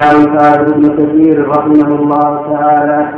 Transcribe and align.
قال 0.00 0.38
ابن 0.38 0.82
كثير 0.96 1.48
رحمه 1.48 1.86
الله 1.86 2.46
تعالى. 2.52 3.08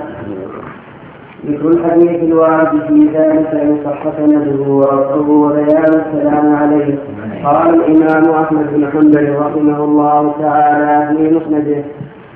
ذكر 1.47 1.69
الحديث 1.69 2.23
الوارد 2.23 2.81
في 2.89 3.09
ذلك 3.15 3.55
أن 3.55 3.79
صح 3.85 4.17
سنده 4.17 4.63
ورفعه 4.63 5.31
وبيان 5.31 5.85
السلام 5.85 6.57
عليه. 6.57 6.99
قال 7.45 7.75
الإمام 7.75 8.35
أحمد 8.35 8.67
بن 8.73 8.87
حنبل 8.93 9.37
رحمه 9.39 9.85
الله 9.85 10.35
تعالى 10.41 11.17
في 11.17 11.35
مسنده 11.35 11.85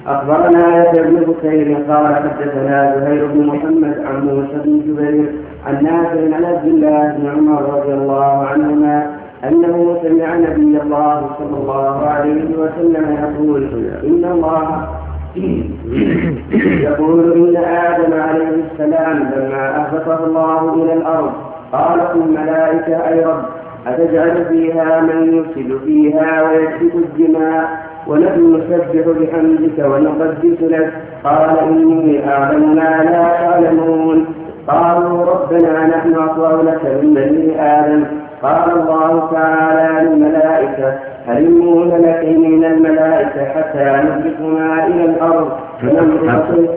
أخبرنا 0.07 0.85
يحيى 0.85 1.03
بن 1.03 1.17
بكير 1.17 1.77
قال 1.89 2.15
حدثنا 2.15 3.01
زهير 3.01 3.27
بن 3.27 3.47
محمد 3.47 3.99
عن 4.07 4.25
موسى 4.27 4.57
بن 4.65 4.81
جبير 4.87 5.33
عن 5.67 5.85
نافع 5.85 6.37
عن 6.37 6.45
عبد 6.45 6.67
الله 6.67 7.17
بن 7.19 7.29
عمر 7.29 7.63
رضي 7.63 7.95
الله 7.95 8.47
عنهما 8.47 9.11
أنه 9.45 9.99
سمع 10.03 10.35
نبي 10.37 10.83
الله 10.83 11.31
صلى 11.39 11.57
الله 11.57 12.07
عليه 12.07 12.45
وسلم 12.59 13.17
يقول 13.23 13.63
إن 14.05 14.25
الله 14.33 14.89
يقول 16.91 17.33
إن 17.33 17.57
آدم 17.65 18.21
عليه 18.21 18.49
السلام 18.73 19.17
لما 19.37 19.77
أهبطه 19.87 20.25
الله 20.25 20.75
إلى 20.75 20.93
الأرض 20.93 21.33
قالت 21.73 22.11
الملائكة 22.17 23.09
أي 23.09 23.25
رب 23.25 23.43
أتجعل 23.87 24.45
فيها 24.45 25.01
من 25.01 25.35
يفسد 25.35 25.79
فيها 25.85 26.43
ويسفك 26.43 26.95
الدماء 26.95 27.69
ونحن 28.07 28.55
نسبح 28.55 29.07
بحمدك 29.21 29.79
ونقدس 29.79 30.61
لك؟ 30.63 30.93
قال 31.25 31.59
إني 31.59 32.29
أعلم 32.33 32.75
ما 32.75 33.03
لا 33.05 33.37
تعلمون. 33.41 34.27
قالوا 34.69 35.25
ربنا 35.25 35.87
نحن 35.87 36.15
أطوع 36.15 36.53
لك 36.53 36.85
من 37.03 37.15
بني 37.15 37.61
آدم. 37.63 38.05
قال 38.43 38.71
الله 38.71 39.29
تعالى 39.33 40.09
للملائكة 40.09 40.99
هلموا 41.27 41.85
لك 41.85 42.25
من 42.39 42.65
الملائكة 42.65 43.45
حتى 43.45 43.85
نهبطهما 43.85 44.87
إلى 44.87 45.05
الأرض. 45.05 45.51
فننظر 45.83 46.69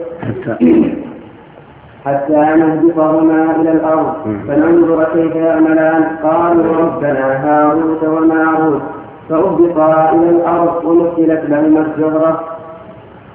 حتى 2.04 2.34
نهبطهما 2.34 3.56
إلى 3.60 3.72
الأرض. 3.72 4.14
فننظر 4.48 5.04
كيف 5.14 5.34
يعملان. 5.36 6.04
قالوا 6.22 6.76
ربنا 6.76 7.26
هاروت 7.44 8.02
وماروت 8.04 8.82
فأهبطا 9.28 10.12
إلى 10.12 10.30
الأرض 10.30 10.84
ومثلت 10.84 11.42
لهما 11.48 11.80
الزهرة 11.80 12.40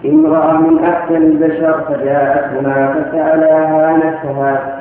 امرأة 0.05 0.57
من 0.57 0.83
أحسن 0.83 1.15
البشر 1.15 1.73
فجاءتهما 1.87 2.93
فسألاها 2.93 3.97
نفسها. 3.97 4.79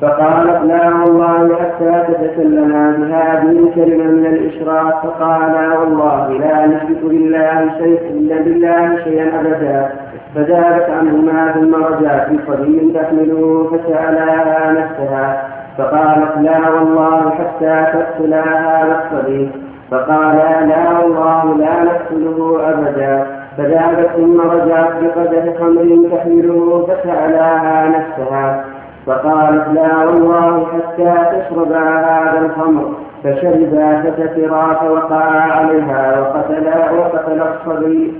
فقالت 0.00 0.64
لا 0.64 0.88
والله 0.88 1.56
حتى 1.56 2.04
تتكلما 2.08 2.96
بهذه 2.98 3.50
الكلمة 3.50 4.04
من 4.04 4.26
الإشراك 4.26 4.94
فقالا 5.02 5.78
والله 5.78 6.28
لا 6.28 6.66
نشرك 6.66 7.04
بالله 7.04 7.70
شيئا 7.78 8.10
إلا 8.10 8.36
بالله 8.42 9.04
شيئا 9.04 9.40
أبدا. 9.40 9.90
فذهبت 10.34 10.90
عنهما 10.90 11.52
ثم 11.52 11.74
رجعت 11.74 12.30
بصبي 12.30 12.92
تحمله 12.94 13.70
فسألاها 13.72 14.72
نفسها. 14.72 15.42
فقالت 15.78 16.38
لا 16.38 16.70
والله 16.70 17.30
حتى 17.30 17.86
تقتلا 17.92 18.42
هذا 18.42 19.02
الصبي. 19.02 19.50
فقالا 19.90 20.66
لا 20.66 20.98
والله 20.98 21.56
لا 21.58 21.84
نقتله 21.84 22.60
أبدا. 22.70 23.26
فذهبت 23.56 24.10
ثم 24.16 24.40
رجعت 24.40 24.92
بقدر 25.02 25.54
خمر 25.58 26.08
تحمله 26.12 26.86
فسألاها 26.88 27.88
نفسها. 27.88 28.69
فقالت 29.06 29.68
لا 29.74 30.04
والله 30.04 30.66
حتى 30.66 31.14
تشربا 31.32 31.78
هذا 31.78 32.38
الخمر 32.38 32.84
فشربا 33.24 34.02
فتكرا 34.02 34.74
فوقعا 34.74 35.40
عليها 35.52 36.20
وقتلا 36.20 36.92
وقتل 36.92 37.42
الصبي. 37.42 38.12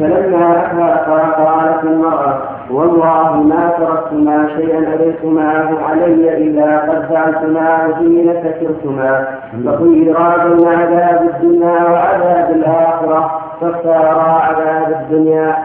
فلما 0.00 0.66
افاقا 0.66 1.44
قالت 1.44 1.84
المرأة 1.84 2.38
والله 2.70 3.36
ما 3.42 3.70
تركتما 3.78 4.48
شيئا 4.56 4.94
أريتماه 4.94 5.68
علي 5.88 6.36
إلا 6.36 6.78
قد 6.78 7.04
فعلتماه 7.10 7.94
حين 7.94 8.34
سكرتما. 8.42 9.26
فخيرا 9.64 10.44
بين 10.44 10.68
عذاب 10.68 11.22
الدنيا 11.22 11.82
وعذاب 11.90 12.50
الآخرة 12.50 13.40
فاختارا 13.60 14.22
عذاب 14.22 14.88
الدنيا. 15.00 15.56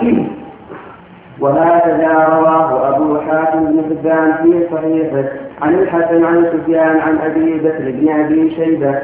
وهكذا 1.44 2.14
رواه 2.14 2.96
أبو 2.96 3.20
حاتم 3.20 3.66
بن 3.66 3.84
حبان 3.90 4.34
في 4.44 4.76
صحيحه 4.76 5.24
عن 5.62 5.74
الحسن 5.74 6.24
عن 6.24 6.46
سفيان 6.54 7.00
عن 7.00 7.18
أبي 7.18 7.60
بكر 7.60 7.92
بن 7.92 8.10
أبي 8.10 8.52
شيبة. 8.56 9.00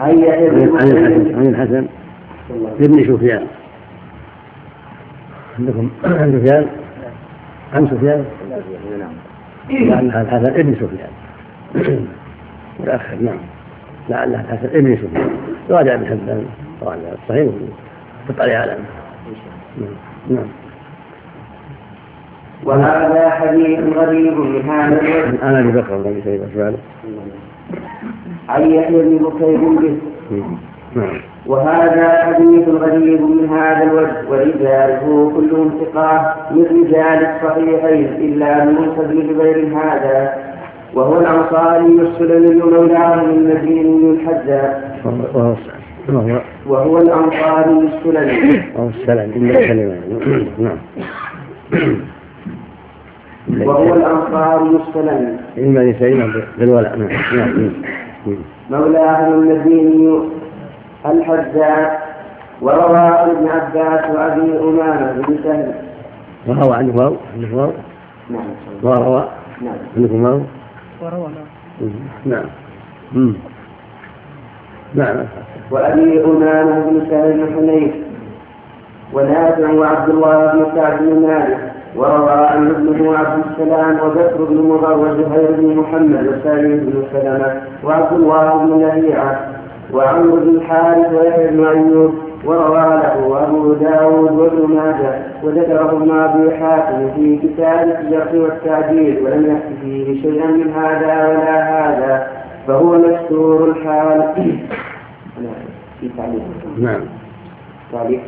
عن 0.00 0.18
يحيى 0.18 0.50
بن 0.50 0.76
عن 1.36 1.46
الحسن. 1.46 1.86
بن 2.78 3.16
سفيان. 3.16 3.46
عندكم 5.58 5.90
عن 6.04 6.40
سفيان؟ 6.40 6.66
عن 7.74 7.86
سفيان؟ 7.86 8.24
لعلها 9.70 10.22
الحسن 10.22 10.54
ابن 10.54 10.74
سفيان. 10.74 11.10
متأخر 12.80 13.16
نعم. 13.20 13.38
لعلها 14.08 14.40
الحسن 14.40 14.76
ابن 14.76 14.96
سفيان. 14.96 15.30
راجع 15.70 15.94
ابن 15.94 16.06
حبان. 16.06 16.46
طبعا 16.80 16.96
الصحيح 17.22 17.48
قطع 18.28 18.44
علامه 18.44 18.84
نعم 19.78 19.90
نعم. 20.30 20.67
وهذا 22.64 23.30
حديث 23.30 23.80
غريب 23.96 24.38
من 24.38 24.62
هذا 24.62 25.00
الوجه 25.00 25.42
أنا 25.42 25.60
أبي 25.60 25.72
بكر 25.72 25.96
بن 25.96 26.20
شيبة 26.24 26.44
سؤاله 26.54 26.78
عن 28.48 28.70
يحيى 28.70 29.02
بن 29.02 29.18
بكير 29.18 29.58
به 29.58 29.96
نعم. 30.96 31.20
وهذا 31.46 32.24
حديث 32.24 32.68
غريب 32.68 33.22
من 33.22 33.48
هذا 33.48 33.82
الوجه 33.82 34.30
ورجاله 34.30 35.32
كلهم 35.36 35.70
ثقات 35.80 36.52
من 36.52 36.64
رجال 36.64 37.26
الصحيحين 37.26 38.06
إلا 38.06 38.64
موسى 38.64 39.08
بن 39.08 39.20
جبير 39.28 39.76
هذا. 39.76 40.34
وهو 40.94 41.20
الأنصاري 41.20 41.86
السلمي 41.86 42.62
مولاه 42.62 43.22
المديني 43.22 44.10
الحجاج. 44.10 44.76
وهو 45.34 45.54
وهو 46.66 46.98
الأنصاري 46.98 47.88
السلمي 47.88 48.62
الكلمة 49.50 49.96
نعم. 50.58 50.78
وهو 53.56 53.94
الأنصاري 53.94 54.76
السلمي 54.76 55.36
إما 55.58 55.82
يسعين 55.82 56.32
بالولاء. 56.58 56.96
نعم. 56.96 57.08
نعم 57.36 57.72
مولاه 58.70 59.28
المديني 59.28 60.20
الحجاج 61.06 61.90
وروى 62.62 62.98
عن 62.98 63.30
ابن 63.30 63.48
عباس 63.48 64.10
وأبي 64.10 64.58
أمامة 64.58 65.12
بن 65.12 65.38
سهل. 65.44 65.74
وروى 66.46 66.76
عنه 66.76 66.96
واو 66.96 67.16
عنه 67.36 67.56
واو. 67.56 67.72
نعم. 68.30 68.44
وروى 68.82 69.28
نعم. 69.62 69.74
عندكم 69.96 70.22
واو. 70.22 70.40
وروى. 71.02 71.28
نعم. 72.26 72.44
مم. 73.12 73.34
نعم. 74.94 75.16
وأبي 75.70 76.24
أمامة 76.24 76.80
بن 76.90 77.06
سهل 77.10 77.32
بن 77.32 77.54
حنيف 77.54 77.94
ونافع 79.12 79.70
وعبد 79.70 80.08
الله 80.08 80.52
بن 80.52 80.66
سعد 80.74 80.98
بن 80.98 81.26
مالك. 81.26 81.77
وروى 81.96 82.30
عن 82.30 82.70
ابنه 82.70 83.18
عبد 83.18 83.44
السلام 83.50 84.00
وبكر 84.00 84.44
بن 84.44 84.56
مضر 84.56 84.98
وزهير 84.98 85.52
بن 85.52 85.76
محمد 85.76 86.26
وسعيد 86.26 86.86
بن 86.86 87.02
سلمة 87.12 87.60
وعبد 87.84 88.12
الله 88.12 88.58
بن 88.58 88.80
لهيعة 88.80 89.40
وعمرو 89.92 90.36
بن 90.36 90.48
الحارث 90.48 91.12
ويحيى 91.12 91.46
بن 91.50 91.66
أيوب 91.66 92.14
وروى 92.44 92.78
له 92.80 93.44
أبو 93.44 93.72
داود 93.72 94.30
وابن 94.32 94.74
ماجه 94.74 95.22
وذكره 95.42 95.90
ابن 95.90 96.10
أبي 96.10 96.56
حاتم 96.56 97.10
في 97.16 97.36
كتاب 97.38 97.98
الجرح 98.00 98.34
والتعديل 98.34 99.18
ولم 99.24 99.46
يأت 99.46 99.62
فيه 99.82 100.22
شيئا 100.22 100.46
من 100.46 100.72
هذا 100.72 101.28
ولا 101.28 101.62
هذا 101.62 102.26
فهو 102.66 102.98
مستور 102.98 103.70
الحال. 103.70 104.22
في 106.00 106.08
تعليق. 106.16 106.42
نعم. 106.78 107.00
تعليق. 107.92 108.20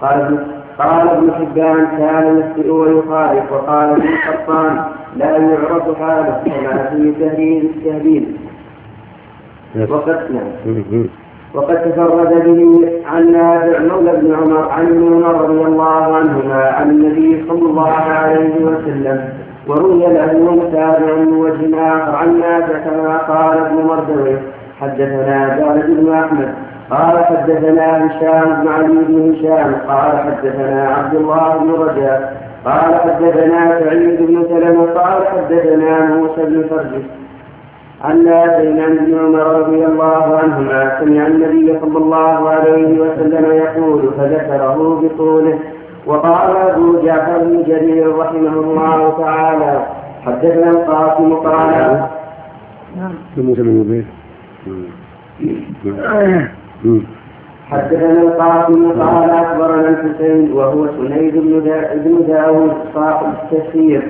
قال 0.00 0.20
ابن 0.20 0.38
قال 0.78 1.08
ابن 1.08 1.32
حبان 1.32 1.86
كان 1.98 2.38
يخطئ 2.38 2.70
ويخالف 2.70 3.52
وقال 3.52 3.90
ابن 3.90 4.08
قطان 4.28 4.84
لا 5.16 5.36
يعرف 5.36 5.98
حاله 6.00 6.40
كما 6.44 6.90
في 6.90 7.12
تهريب 7.20 7.64
التهذيب 7.64 8.24
وقد 9.90 10.18
نعم. 10.30 11.06
وقد 11.54 11.82
تفرد 11.92 12.44
به 12.44 12.88
عن 13.06 13.32
نافع 13.32 13.78
مولى 13.78 14.12
بن 14.22 14.34
عمر 14.34 14.68
عن 14.70 14.86
ابن 14.86 15.06
عمر 15.24 15.40
رضي 15.40 15.60
الله 15.62 16.16
عنهما 16.16 16.62
عن 16.70 16.90
النبي 16.90 17.44
صلى 17.48 17.62
الله 17.70 17.90
عليه 17.90 18.54
وسلم 18.64 19.28
وروي 19.68 19.98
له 19.98 20.32
متابع 20.54 21.14
من 21.16 21.32
وجه 21.32 21.76
آخر 21.76 22.16
عن 22.16 22.40
نافع 22.40 22.78
كما 22.78 23.16
قال 23.18 23.58
ابن 23.58 23.76
مردويه 23.76 24.42
حدثنا 24.80 25.58
زاد 25.58 25.90
بن 26.00 26.12
أحمد 26.12 26.54
قال 26.90 27.24
حدثنا 27.24 28.06
هشام 28.06 28.62
بن 28.62 28.68
علي 28.68 29.04
بن 29.08 29.32
هشام 29.34 29.74
قال 29.88 30.18
حدثنا 30.18 30.88
عبد 30.88 31.14
الله 31.14 31.58
بن 31.58 31.70
رجاء 31.72 32.44
قال 32.64 32.94
حدثنا 33.00 33.80
سعيد 33.80 34.22
بن 34.22 34.44
سلمة 34.48 34.86
قال 34.86 35.26
حدثنا 35.28 36.14
موسى 36.14 36.44
بن 36.44 36.64
فرجس 36.70 37.04
عن 38.04 38.24
نافع 38.24 38.58
عن 38.58 38.98
ابن 38.98 39.18
عمر 39.18 39.60
رضي 39.60 39.84
الله 39.86 40.38
عنهما 40.38 41.00
سمع 41.00 41.26
النبي 41.26 41.78
صلى 41.80 41.98
الله 41.98 42.48
عليه 42.48 43.00
وسلم 43.00 43.52
يقول 43.52 44.10
فذكره 44.18 45.00
بطوله 45.02 45.58
وقال 46.06 46.56
أبو 46.56 47.00
جعفر 47.04 47.38
بن 47.38 47.62
جرير 47.66 48.16
رحمه 48.18 48.52
الله 48.52 49.18
تعالى 49.18 49.86
حدثنا 50.24 50.70
القاسم 50.70 51.34
قال 51.34 52.02
نعم. 52.96 53.12
موسى 53.36 53.62
بن 53.62 54.04
حدثنا 57.70 58.22
القاسم 58.22 58.92
قال 59.02 59.30
أخبرنا 59.30 59.88
الحسين 59.88 60.52
وهو 60.52 60.86
سنيد 60.86 61.34
بن 62.04 62.24
داود 62.28 62.72
صاحب 62.94 63.26
التفسير. 63.26 64.02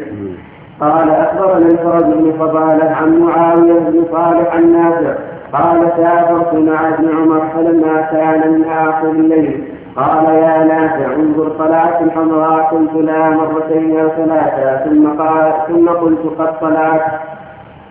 قال 0.80 1.10
أخبرنا 1.10 1.66
الفرج 1.66 2.04
بن 2.04 2.32
فضالة 2.38 2.90
عن 2.90 3.18
معاوية 3.18 3.78
بن 3.78 4.04
صالح 4.12 4.54
النافع 4.54 5.14
قال 5.52 5.92
سافرت 5.96 6.54
مع 6.54 6.88
ابن 6.88 7.08
عمر 7.16 7.42
فلما 7.54 8.00
كان 8.00 8.52
من 8.52 8.64
آخر 8.64 9.10
الليل. 9.10 9.64
قال 9.96 10.24
يا 10.24 10.64
نافع 10.64 11.14
انظر 11.14 11.48
طلعت 11.48 12.02
الحمراء 12.02 12.62
قلت 12.62 12.94
لا 12.94 13.30
مرتين 13.30 14.00
أو 14.00 14.08
ثلاثة. 14.08 14.84
ثم 14.84 15.06
قال 15.06 15.52
ثم 15.68 15.88
قلت 15.88 16.24
قد 16.38 16.60
طلعت. 16.60 17.02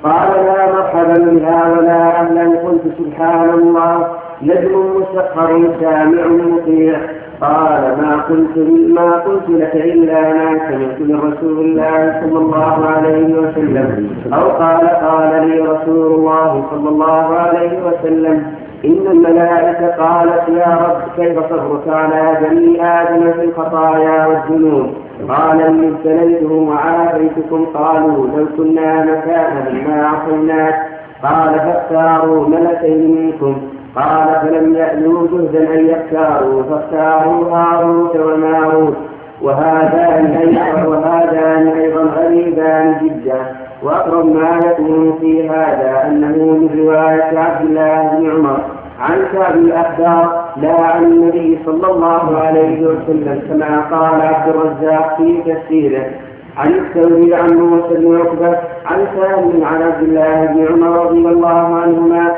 قال 0.03 0.45
لا 0.45 0.71
مرحبا 0.75 1.13
بها 1.13 1.71
ولا 1.71 2.21
أهلا. 2.21 2.59
قلت 2.59 2.81
سبحان 2.97 3.49
الله. 3.49 4.07
نجم 4.43 4.73
مسخر 4.95 5.69
سامع 5.81 6.27
مطيع. 6.27 6.97
قال 7.41 7.81
ما 7.81 8.21
قلت 8.29 8.57
ما 8.97 9.11
قلت 9.11 9.49
لك 9.49 9.75
إلا 9.75 10.21
ما 10.21 10.59
سمعت 10.69 10.99
من 10.99 11.15
رسول 11.15 11.65
الله 11.65 12.21
صلى 12.21 12.39
الله 12.39 12.85
عليه 12.85 13.35
وسلم. 13.39 14.09
أو 14.33 14.49
قال 14.49 14.87
قال 14.87 15.49
لي 15.49 15.59
رسول 15.59 16.11
الله 16.15 16.65
صلى 16.71 16.89
الله 16.89 17.35
عليه 17.35 17.79
وسلم 17.85 18.43
إن 18.85 19.07
الملائكة 19.11 19.87
قالت 19.87 20.49
يا 20.49 20.77
رب 20.85 21.23
كيف 21.23 21.39
صبرك 21.39 21.87
على 21.87 22.37
بني 22.41 22.85
آدم 22.85 23.31
في 23.31 23.43
الخطايا 23.43 24.27
والذنوب؟ 24.27 24.87
قال 25.29 25.61
إن 25.61 25.93
ابتليتهم 25.93 26.69
وعافيتكم 26.69 27.65
قالوا 27.65 28.27
لو 28.27 28.45
كنا 28.57 29.05
مكانا 29.05 29.87
ما 29.87 30.07
عصيناك. 30.07 30.75
قال 31.23 31.59
فاختاروا 31.59 32.47
ملكين 32.47 33.15
منكم. 33.15 33.55
قال 33.95 34.41
فلم 34.41 34.75
يألوا 34.75 35.27
جهدا 35.27 35.73
أن 35.73 35.87
يختاروا 35.87 36.63
فاختاروا 36.63 37.51
هاروت 37.57 38.15
وماروت 38.15 38.95
وهذان 39.41 40.25
أيضا 40.25 40.87
وهذان 40.87 41.67
أيضا 41.67 42.01
غريبان 42.01 42.95
جدا. 43.03 43.39
وأقرب 43.83 44.25
ما 44.25 44.59
يكون 44.65 45.17
في 45.21 45.49
هذا 45.49 46.03
أنه 46.07 46.37
من 46.37 46.69
رواية 46.79 47.39
عبد 47.39 47.65
الله 47.65 48.17
بن 48.17 48.31
عمر 48.31 48.59
عن 48.99 49.17
كعب 49.33 49.55
الأخبار 49.55 50.43
لا 50.57 50.81
عن 50.81 51.03
النبي 51.03 51.59
صلى 51.65 51.91
الله 51.91 52.37
عليه 52.37 52.81
وسلم 52.87 53.41
كما 53.49 53.81
قال 53.91 54.21
عبد 54.21 54.49
الرزاق 54.55 55.17
في 55.17 55.41
تفسيره. 55.45 56.05
عن 56.57 56.71
الثوري 56.73 57.35
عن 57.35 57.49
موسى 57.53 57.93
بن 57.95 58.17
عقبة 58.21 58.57
عن 58.85 59.05
سالم 59.17 59.63
عن 59.63 59.81
عبد 59.81 60.03
الله 60.03 60.45
بن 60.45 60.67
عمر 60.73 61.05
رضي 61.05 61.27
الله 61.27 61.75
عنهما 61.81 62.31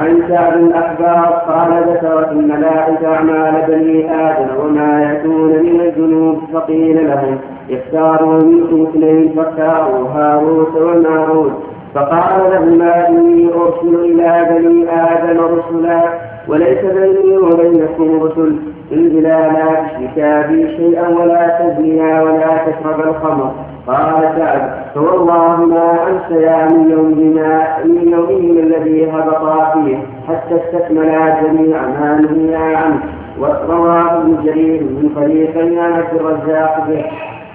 عن 0.00 0.22
كعب 0.28 0.52
الأخبار 0.52 1.42
قال 1.48 1.84
ذكرت 1.88 2.32
الملائكة 2.32 3.14
أعمال 3.14 3.62
بني 3.68 4.14
آدم 4.14 4.64
وما 4.64 5.12
يكون 5.12 5.48
من 5.48 5.80
الذنوب 5.80 6.38
فقيل 6.52 7.08
لهم 7.08 7.38
اختاروا 7.70 8.42
منكم 8.42 8.82
اثنين 8.82 9.32
فاختاروا 9.36 10.08
هاروت 10.08 10.76
وماروت. 10.76 11.52
فقال 11.94 12.50
لهما 12.50 13.08
إني 13.08 13.50
أرسل 13.54 13.94
إلى 13.94 14.46
بني 14.50 14.90
آدم 14.90 15.40
رسلا 15.40 16.02
وليس 16.48 16.78
بيني 16.84 17.38
وبينكم 17.38 18.22
رسل. 18.22 18.56
إلا 18.92 19.52
لا 19.52 19.86
تشركا 19.86 20.46
بي 20.46 20.76
شيئا 20.76 21.08
ولا 21.08 21.58
تزنيا 21.58 22.22
ولا 22.22 22.56
تشرب 22.66 23.00
الخمر. 23.08 23.52
قال 23.86 24.34
سعد 24.38 24.70
فوالله 24.94 25.56
ما 25.56 26.08
أنسيا 26.08 26.68
من 26.68 26.90
يومهما 26.90 27.78
من 27.84 28.08
يومهم 28.12 28.58
الذي 28.58 29.10
هبطا 29.10 29.70
فيه 29.74 29.98
حتى 30.28 30.54
استكملا 30.56 31.42
جميع 31.42 31.82
ما 31.82 32.20
نهيا 32.20 32.76
عنه. 32.76 33.00
ورواه 33.38 34.16
ابن 34.16 34.36
جرير 34.44 34.82
من 34.82 35.10
طريقين 35.16 35.78
عن 35.78 35.92
الرزاق 36.12 36.86
به. 36.88 37.04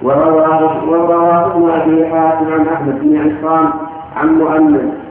ورواه 0.03 0.89
ورواه 0.89 1.45
ابن 1.45 1.69
أبي 1.69 2.05
حاتم 2.05 2.53
عن 2.53 2.67
أحمد 2.73 2.99
بن 3.01 3.17
عصام 3.17 3.69
عن 4.17 4.27
مؤمن 4.27 5.06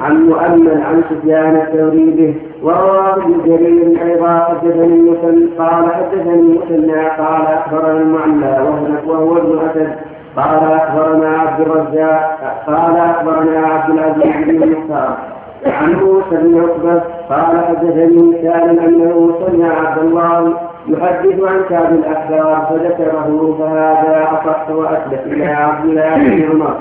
عن 0.00 0.26
مؤمن 0.26 0.82
عن 0.86 1.02
سفيان 1.10 1.56
الثوري 1.56 2.10
به 2.10 2.34
ورواه 2.62 3.16
ابن 3.16 3.40
جرير 3.44 4.02
أيضا 4.04 4.38
حدثني 4.48 4.84
المثنى 4.84 5.46
قال 5.58 5.92
حدثني 5.94 6.34
المثنى 6.34 7.08
قال 7.08 7.46
أخبرنا 7.46 8.00
المعلى 8.24 8.68
وهو 9.06 9.36
ابن 9.36 9.58
أسد 9.58 9.92
قال 10.36 10.72
أخبرنا 10.72 11.28
عبد 11.28 11.60
الرزاق 11.60 12.38
قال 12.66 12.96
أخبرنا 12.96 13.58
عبد 13.66 13.90
العزيز 13.90 14.44
بن 14.44 14.62
المختار. 14.62 15.16
عن 15.66 15.92
موسى 15.92 16.36
بن 16.42 16.60
عقبة 16.60 17.02
قال 17.30 17.64
حدثني 17.66 18.42
سالم 18.42 18.78
أنه 18.78 19.34
سمع 19.46 19.88
عبد 19.88 19.98
الله 19.98 20.54
يحدث 20.88 21.44
عن 21.44 21.60
كعب 21.70 21.92
الأحبار 21.92 22.66
فذكره 22.70 23.56
فهذا 23.58 24.28
اصح 24.32 24.70
وأثبت 24.70 25.20
إلى 25.26 25.46
عبد 25.46 25.84
الله 25.84 26.14
بن 26.16 26.50
عمر. 26.50 26.76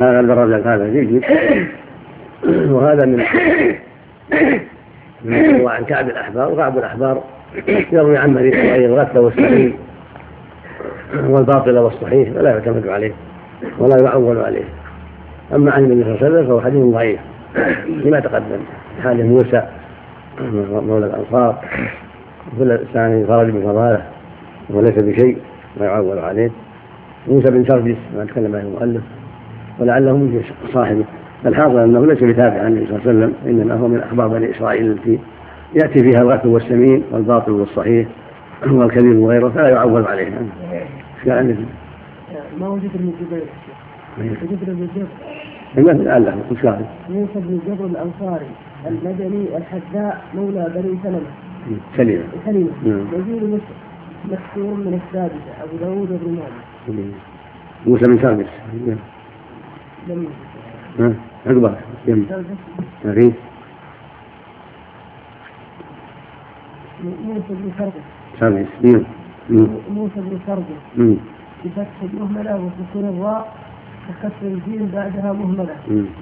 هذا 0.00 0.20
الدرجات 0.20 0.66
هذا 0.66 0.88
جيد 0.88 1.24
وهذا 2.46 3.06
من 3.06 3.24
من 5.24 5.68
عن 5.68 5.84
كعب 5.84 6.08
الأحبار 6.08 6.52
وكعب 6.52 6.78
الأحبار 6.78 7.22
يروي 7.92 8.16
عن 8.18 8.34
مريض 8.34 8.54
الغث 8.54 9.16
والسليم 9.16 9.74
والباطل 11.28 11.78
والصحيح 11.78 12.30
فلا 12.30 12.50
يعتمد 12.50 12.88
عليه 12.88 13.12
ولا 13.78 13.96
يعول 14.04 14.38
عليه. 14.38 14.64
أما 15.54 15.72
عن 15.72 15.84
النبي 15.84 16.02
صلى 16.02 16.12
الله 16.12 16.24
عليه 16.24 16.34
وسلم 16.34 16.46
فهو 16.46 16.60
حديث 16.60 16.82
ضعيف 16.84 17.20
لما 17.88 18.20
تقدم. 18.20 18.60
حال 19.02 19.26
موسى 19.26 19.62
مولى 20.72 21.06
الأنصار 21.06 21.64
كل 22.58 22.72
إنسان 22.72 23.24
خرج 23.28 23.46
من 23.46 23.62
فضاله 23.62 24.02
وليس 24.70 24.98
بشيء 24.98 25.38
لا 25.80 25.86
يعول 25.86 26.18
عليه. 26.18 26.50
موسى 27.28 27.50
بن 27.50 27.64
سرجس 27.64 27.96
ما 28.16 28.24
تكلم 28.24 28.56
عنه 28.56 28.68
المؤلف 28.68 29.02
ولعله 29.78 30.16
من 30.16 30.42
صاحبه. 30.72 31.04
الحاصل 31.46 31.78
أنه 31.78 32.06
ليس 32.06 32.24
بتابع 32.24 32.60
عن 32.60 32.66
النبي 32.66 32.86
صلى 32.86 32.96
الله 32.96 33.08
عليه 33.08 33.18
وسلم 33.18 33.34
إنما 33.46 33.74
هو 33.74 33.88
من 33.88 34.00
أخبار 34.00 34.28
بني 34.28 34.50
إسرائيل 34.50 34.90
التي 34.90 35.18
يأتي 35.74 36.02
فيها 36.10 36.22
الغث 36.22 36.46
والسمين 36.46 37.02
والباطل 37.12 37.52
والصحيح 37.52 38.08
والكبير 38.66 39.16
وغيره 39.16 39.48
فلا 39.48 39.68
يعول 39.68 40.04
عليه 40.04 40.26
عندك؟ 41.26 41.56
ما 42.60 42.68
وجد 42.68 42.90
ابن 42.94 43.12
الزبير 43.20 43.46
وجد 44.18 44.58
ابن 44.62 44.82
الجبر 44.82 45.06
المثل 45.78 46.04
لعله 46.04 46.36
إيش 46.50 46.66
قال؟ 46.66 46.84
موسى 47.10 47.32
بن 47.34 47.60
الجبر 47.66 47.86
الأنصاري 47.86 48.46
المدني 48.86 49.56
الحذاء 49.56 50.22
مولى 50.34 50.72
بني 50.74 50.98
سلمة. 51.02 51.20
سليمه 51.96 52.22
سليمه 52.46 52.70
يزيد 53.12 53.60
مكسور 54.24 54.74
من 54.74 55.00
السادسه 55.06 55.62
ابو 55.62 55.76
داوود 55.84 56.08
بن 56.08 56.30
مالك 56.30 56.73
موسى 57.86 58.04
بن 58.04 58.16
ثابت. 58.16 58.46
ها؟ 60.98 61.14
يم. 62.06 62.26
أخي 63.06 63.32
موسى 67.00 67.50
بن 67.50 67.70
سرقة 67.78 67.92
ثابت. 68.40 68.66
موسى 69.90 70.16
بن 70.16 70.38
سرقة 70.46 71.16
بفتح 71.64 72.02
المهملة 72.02 72.54
وسكون 72.54 73.04
الراء 73.04 73.56
وكسر 74.08 74.32
الجيم 74.42 74.90
بعدها 74.94 75.32
مهملة. 75.32 75.76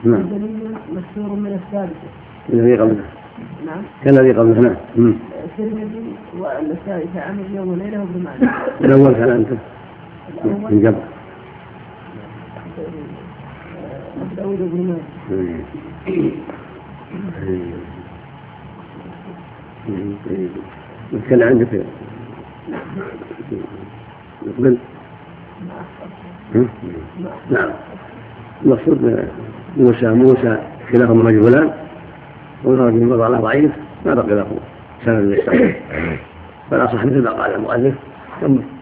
نعم. 0.04 0.22
دليل 0.22 0.74
مكسور 0.92 1.36
من 1.36 1.52
الثالثة 1.52 2.08
الذي 2.52 2.76
قبله. 2.76 3.04
نعم. 3.66 3.82
كالذي 4.04 4.32
قبله. 4.32 4.60
نعم. 4.60 5.14
الترمذي 5.44 6.02
والنسائي 6.38 7.08
عمل 7.16 7.54
يوم 7.54 7.68
وليلة 7.68 8.00
وابن 8.00 8.24
ماجه. 8.24 8.50
الأول 8.80 9.12
كان 9.14 9.30
أنت. 9.30 9.48
بن 10.44 10.94
نتكلم 21.12 21.48
عندك 21.48 21.84
يقبل 24.46 24.78
نعم. 27.50 27.70
المقصود 28.64 29.28
موسى 29.76 30.06
موسى 30.06 30.58
كلاهما 30.92 31.30
رجلان 31.30 31.70
والرجل 32.64 33.12
وضع 33.12 33.28
له 33.28 33.40
ضعيف 33.40 33.72
ما 34.06 34.14
بقي 34.14 34.34
له 34.34 34.46
سند 35.04 35.32
يستقيم 35.32 35.74
فلا 36.70 36.86
صح 36.86 37.04
مثل 37.04 37.22
ما 37.22 37.30
قال 37.30 37.54
المؤلف. 37.54 37.94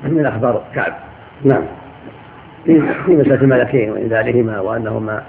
من 0.04 0.26
أخبار 0.26 0.62
كعب. 0.74 1.09
نعم. 1.44 1.62
في 2.64 2.82
مسألة 3.08 3.42
الملكين 3.42 3.90
وإنزالهما 3.90 4.60
وأنهما 4.60 5.22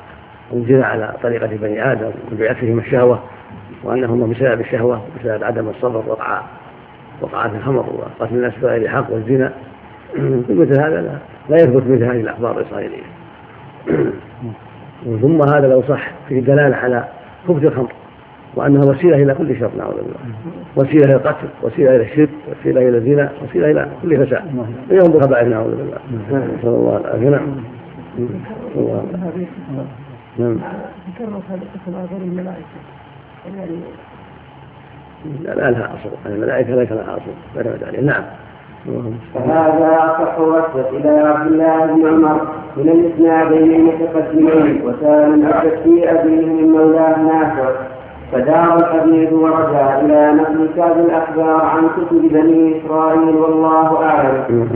أنزل 0.54 0.84
على 0.84 1.14
طريقة 1.24 1.48
بني 1.48 1.92
آدم 1.92 2.12
وبعثهما 2.32 2.82
الشهوة 2.82 3.20
وأنهما 3.84 4.28
بسبب 4.28 4.62
الشهوة 4.62 5.02
بسبب 5.20 5.44
عدم 5.44 5.70
الصبر 5.70 6.04
وقع 6.08 6.42
وقع 7.22 7.48
في 7.48 7.56
الخمر 7.56 7.86
وقتل 8.20 8.36
الناس 8.36 8.54
بغير 8.62 8.90
حق 8.90 9.12
والزنا. 9.12 9.54
مثل 10.50 10.82
هذا 10.82 11.02
لا, 11.02 11.18
لا 11.50 11.64
يثبت 11.64 11.84
مثل 11.88 12.04
هذه 12.04 12.22
الأخبار 12.22 12.60
الإسرائيلية. 12.60 13.04
ثم 15.22 15.42
هذا 15.42 15.68
لو 15.68 15.84
صح 15.88 16.12
فيه 16.30 16.40
دلالة 16.40 16.76
على 16.76 17.06
خبث 17.48 17.64
الخمر. 17.64 17.92
وأنها 18.56 18.86
وسيلة 18.86 19.16
إلى 19.16 19.34
كل 19.34 19.60
شر 19.60 19.72
نعوذ 19.78 19.94
بالله. 19.96 20.36
وسيلة 20.76 21.06
إلى 21.06 21.16
القتل 21.16 21.48
وسيلة 21.64 21.96
إلى 21.96 22.04
الشرك 22.04 22.30
وسيلة 22.52 22.90
إلى 22.90 22.98
الزنا 22.98 23.30
وسيلة 23.44 23.72
إلى 23.72 23.88
كل 24.02 24.26
فساد. 24.26 24.42
يوم 24.92 25.12
بالخبائث 25.12 25.48
نعوذ 25.48 25.76
بالله. 25.76 25.98
نسأل 26.58 26.70
الله 26.70 26.98
العافية. 26.98 27.30
نعم. 27.30 27.42
نعم. 30.40 30.58
القسم 31.20 31.96
غير 31.96 32.22
الملائكة 32.22 32.66
يعني 33.58 33.72
لا, 35.44 35.72
لها 35.72 35.86
أصل. 35.86 36.10
الملائكة 36.26 36.76
ليس 36.76 36.92
لها 36.92 37.18
أصل. 37.18 37.64
لا 37.64 37.88
عليه 37.88 38.02
نعم. 38.02 38.24
فهذا 39.34 39.98
أصح 39.98 40.40
وصف 40.40 40.94
إلى 40.94 41.10
عبد 41.10 41.52
الله 41.52 41.86
بن 41.86 42.08
عمر 42.08 42.48
من 42.78 42.90
الإسنادين 42.90 43.76
المتقدمين 43.76 44.82
وسالم 44.84 45.54
في 45.84 46.12
أبيه 46.12 46.46
من 46.46 46.72
مولاه 46.72 47.22
نافع. 47.22 47.91
فدار 48.32 48.78
الحديث 48.78 49.34
ورجع 49.34 50.00
إلى 50.00 50.34
نقل 50.34 50.70
كتاب 50.74 51.00
الأخبار 51.00 51.66
عن 51.66 51.84
كتب 51.90 52.22
بني 52.34 52.78
إسرائيل 52.78 53.36
والله 53.36 54.04
أعلم. 54.04 54.68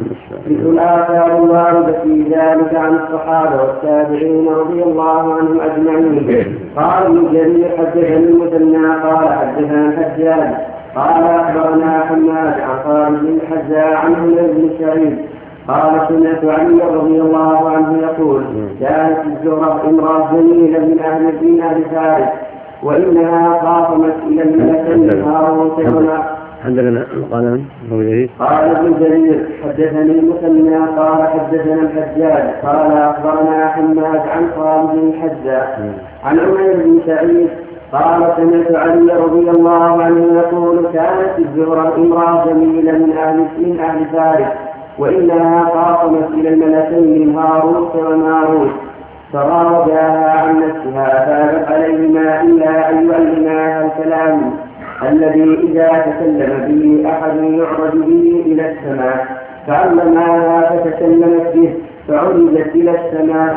مثل 0.48 0.70
الآثار 0.70 1.38
الواردة 1.38 1.94
في 2.04 2.24
ذلك 2.24 2.76
عن 2.76 2.96
الصحابة 2.96 3.62
والتابعين 3.62 4.48
رضي 4.48 4.84
الله 4.84 5.34
عنهم 5.34 5.60
أجمعين. 5.62 6.46
قال 6.76 7.06
ابن 7.06 7.34
جرير 7.34 7.70
حدثني 7.78 8.18
المثنى 8.18 8.88
قال 8.88 9.30
حدثنا 9.34 9.88
الحجاج 9.88 10.56
قال 10.96 11.24
أخبرنا 11.24 12.00
حماد 12.00 12.60
عن 12.60 12.80
خالد 12.84 13.20
بن 13.20 13.40
الحجاج 13.42 13.94
عن 13.94 14.16
عمر 14.16 14.42
بن 14.42 14.70
سعيد. 14.80 15.18
قال 15.68 16.08
سمعت 16.08 16.60
علي 16.60 16.96
رضي 16.96 17.22
الله 17.22 17.70
عنه 17.70 17.98
يقول 17.98 18.44
كانت 18.80 19.18
الزهرة 19.26 19.82
امرأة 19.90 20.32
جميلة 20.34 20.80
من 20.80 21.00
أهل 21.00 21.24
من 21.42 21.62
أهل 21.62 21.84
فارس. 21.84 22.30
وإنها 22.84 23.60
خاصمت 23.62 24.16
إلى 24.28 24.42
الملكين 24.44 25.24
هاروت 25.24 25.80
حدثنا 26.66 27.06
قال 27.32 27.62
قال 28.40 28.76
ابن 28.76 28.94
جرير 29.00 29.46
حدثني 29.64 30.12
المثنى 30.12 30.76
قال 30.98 31.28
حدثنا 31.28 31.82
الحجاج 31.82 32.44
قال 32.66 32.92
أخبرنا 32.98 33.68
حماد 33.68 34.22
عن 34.28 34.50
خالد 34.56 34.92
بن 34.92 35.08
الحجاج 35.14 35.68
عن 36.24 36.40
عمير 36.40 36.74
بن 36.86 37.00
سعيد 37.06 37.50
قال 37.92 38.34
سمعت 38.38 38.76
علي 38.76 39.14
رضي 39.14 39.50
الله 39.50 40.04
عنه 40.04 40.34
يقول 40.34 40.86
كانت 40.94 41.40
الزهرة 41.40 41.96
امرأة 41.96 42.46
جميلة 42.46 42.92
من 42.92 43.18
أهل 43.18 43.38
من 43.58 43.80
أهل 43.80 44.06
فارس 44.06 44.48
وإنها 45.00 45.64
خاصمت 45.66 46.28
إلى 46.34 46.50
الملكين 46.50 47.36
هاروت 47.36 47.96
وماروت 47.96 48.72
فراوداها 49.36 50.32
عن 50.32 50.60
نفسها 50.60 51.26
فابت 51.26 51.72
عليهما 51.72 52.42
إلا 52.42 52.90
أن 52.90 53.10
يعلماها 53.12 53.86
الكلام 53.86 54.52
الذي 55.12 55.60
إذا 55.64 55.88
تكلم 55.88 56.66
به 56.68 57.10
أحد 57.10 57.36
يعرج 57.38 57.92
به 57.92 58.44
إلى 58.46 58.72
السماء 58.72 59.26
فعلماها 59.68 60.70
فتكلمت 60.70 61.54
به 61.56 61.74
فعرجت 62.08 62.76
إلى 62.76 62.92
السماء 62.92 63.56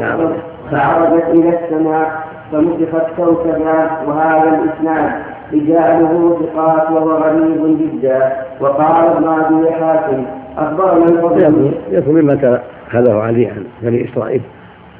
نعم. 0.00 0.32
فعرجت 0.70 1.24
إلى 1.28 1.58
السماء 1.58 2.22
فمسخت 2.52 3.06
كوكبا 3.16 3.90
وهذا 4.06 4.58
الإسناد 4.62 5.10
رجاله 5.52 6.38
ثقات 6.40 6.90
وهو 6.90 7.10
غريب 7.10 7.78
جدا 7.78 8.32
وقال 8.60 9.06
ابن 9.06 9.28
أبي 9.28 9.72
حاتم 9.72 10.24
أخبرنا 10.58 11.04
الفضل 11.04 11.72
يكون 11.90 12.14
مما 12.14 12.34
كان 12.34 12.58
خذه 12.90 13.14
علي 13.14 13.46
عن 13.46 13.64
بني 13.82 14.08
إسرائيل 14.12 14.40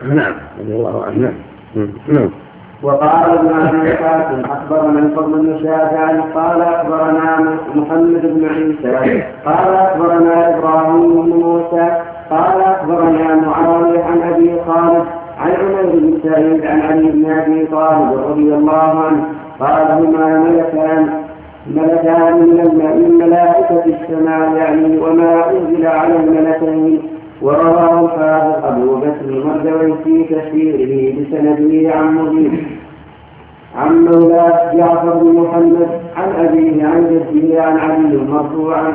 نعم 0.05 0.35
رضي 0.61 0.73
الله 0.75 1.05
عنه. 1.05 1.33
نعم. 1.75 1.89
نعم. 2.09 2.31
وقال 2.83 3.39
ابن 3.39 3.49
أبي 3.49 3.97
حاتم 3.97 4.41
أخبرنا 4.51 4.99
الفضل 4.99 5.33
بن 5.33 5.59
شافع 5.63 6.21
قال 6.35 6.63
أخبرنا 6.63 7.57
محمد 7.75 8.23
بن 8.23 8.49
عيسى 8.49 9.23
قال 9.45 9.75
أخبرنا 9.75 10.59
إبراهيم 10.59 11.23
بن 11.23 11.31
موسى 11.31 11.97
قال 12.31 12.61
أخبرنا 12.63 13.35
معاوية 13.35 14.05
عن 14.05 14.23
أبي 14.23 14.57
خالد 14.67 15.05
عن 15.39 15.51
عمر 15.51 15.83
بن 15.83 16.19
سعيد 16.25 16.67
عن 16.67 16.81
علي 16.81 17.11
بن 17.11 17.31
أبي 17.31 17.67
طالب 17.67 18.13
رضي 18.31 18.55
الله 18.55 19.05
عنه 19.05 19.25
قال 19.61 19.93
هما 19.93 20.39
ملكان 20.39 21.09
ملكان 21.67 22.35
من 22.35 23.19
ملائكة 23.19 23.85
السماء 23.87 24.57
يعني 24.57 24.99
وما 24.99 25.51
أنزل 25.51 25.87
على 25.87 26.17
الملكين. 26.17 27.03
ورواه 27.43 28.01
الحافظ 28.05 28.65
أبو 28.65 28.97
بكر 28.97 29.45
مردوي 29.47 29.95
في 30.05 30.25
تفسيره 30.25 31.15
بسنده 31.21 31.95
عن 31.95 32.15
مجيب. 32.15 32.53
عن 33.77 34.05
مولاه 34.05 34.75
جعفر 34.75 35.19
بن 35.19 35.41
محمد 35.41 35.89
عن 36.17 36.47
أبيه 36.47 36.87
عن 36.87 37.07
جده 37.33 37.63
عن 37.63 37.79
علي 37.79 38.17
مرفوعا 38.17 38.93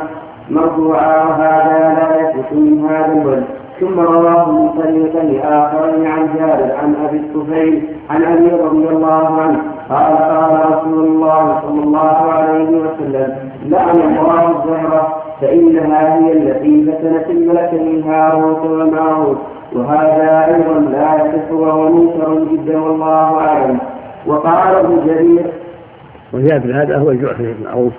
مرفوعا 0.49 1.23
وهذا 1.25 1.93
لا 1.97 2.21
يثبت 2.21 2.53
من 2.53 2.85
هذا 2.89 3.21
الوجه 3.21 3.43
ثم 3.79 3.99
رواه 3.99 4.51
من 4.51 4.69
طريقين 4.69 5.41
آخرين 5.41 6.07
عن 6.07 6.27
جابر 6.37 6.71
عن 6.75 6.95
أبي 7.07 7.17
الطفيل 7.17 7.83
عن 8.09 8.23
علي 8.23 8.49
رضي 8.51 8.89
الله 8.89 9.41
عنه. 9.41 9.61
قال 9.89 10.17
قال 10.17 10.71
رسول 10.71 11.05
الله 11.05 11.61
صلى 11.61 11.83
الله 11.83 12.31
عليه 12.31 12.69
وسلم 12.69 13.35
لعن 13.65 13.95
الله 13.95 14.49
الزهرة 14.49 15.26
فإنها 15.41 16.17
هي 16.19 16.31
التي 16.33 16.85
فتنت 16.91 17.29
الملكين 17.29 18.03
هاروت 18.03 18.65
وماروت 18.65 19.37
وهذا 19.73 20.45
أيضا 20.55 20.79
لا 20.79 21.15
يصح 21.15 21.51
وهو 21.51 21.89
منكر 21.93 22.45
جدا 22.53 22.79
والله 22.79 23.39
أعلم. 23.39 23.79
وقال 24.27 24.75
ابن 24.75 25.05
جرير 25.05 25.45
وزيادة 26.33 26.81
هذا 26.83 26.97
هو 26.97 27.11
الجعفر 27.11 27.53
بن 27.59 27.67
عوف. 27.67 27.93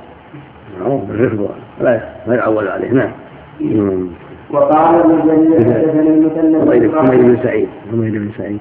معروف 0.80 1.04
بالرفض 1.04 1.48
لا 1.80 2.00
لا 2.26 2.34
يعول 2.34 2.68
عليه 2.68 2.92
نعم. 2.92 3.10
وقال 4.50 4.94
ابن 5.00 5.26
جرير 5.26 5.64
حدثني 5.64 6.08
المثنى 6.08 6.56
عمير 6.98 7.22
بن 7.22 7.36
سعيد. 7.42 7.68
عمير 7.92 8.10
بن 8.10 8.30
سعيد. 8.38 8.58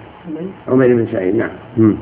عمير 0.68 0.96
بن 0.96 1.08
سعيد 1.12 1.36
نعم. 1.36 1.96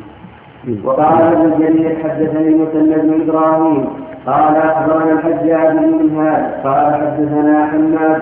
وقال 0.86 1.22
ابن 1.24 1.60
جرير 1.60 1.98
حدثني 2.04 2.48
المثنى 2.48 2.96
بن 2.96 3.22
إبراهيم 3.22 3.86
قال 4.28 4.56
أخبرنا 4.58 5.12
الحجاج 5.12 5.78
بن 5.78 6.18
هاد 6.18 6.44
قال 6.64 6.94
حدثنا 6.96 7.66
حماد 7.72 8.22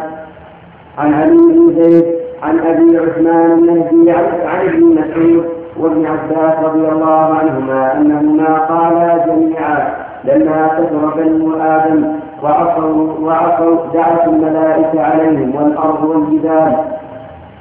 عن 0.97 1.13
علي 1.13 1.37
بن 1.37 1.73
زيد 1.83 2.05
عن 2.43 2.59
أبي 2.59 2.97
عثمان 2.97 3.51
النهدي 3.51 4.11
عن 4.45 4.67
ابن 4.67 4.85
مسعود 4.85 5.45
وابن 5.79 6.05
عباس 6.05 6.65
رضي 6.65 6.87
الله 6.87 7.35
عنهما 7.35 7.97
أنهما 7.97 8.57
قالا 8.57 9.25
جميعا 9.27 9.93
لما 10.23 10.67
كثر 10.67 11.13
بنو 11.23 11.53
آدم 11.61 12.05
وعصوا 12.43 13.13
وعصوا 13.19 13.77
دعت 13.93 14.27
الملائكة 14.27 15.01
عليهم 15.01 15.55
والأرض 15.55 16.03
والجبال. 16.03 16.75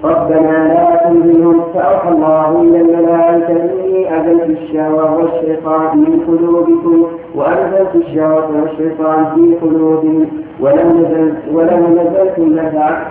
ربنا 0.05 0.69
لا 0.69 1.01
تنزلهم 1.05 1.61
فأوحى 1.75 2.09
الله 2.09 2.61
إلى 2.61 2.81
الملائكة 2.81 3.63
إني 3.63 4.21
أزلت 4.21 4.59
الشهوة 4.59 5.17
والشيطان 5.17 5.99
من 5.99 6.21
قلوبكم 6.27 7.07
وأنزلت 7.35 7.95
الشهوة 7.95 8.63
والشيطان 8.63 9.25
في 9.35 9.55
قلوبهم 9.67 10.27
ولو 10.61 10.91
نزلت 10.91 11.37
ولو 11.53 11.79
نزلتم 11.89 12.53
لفعلتم 12.53 13.11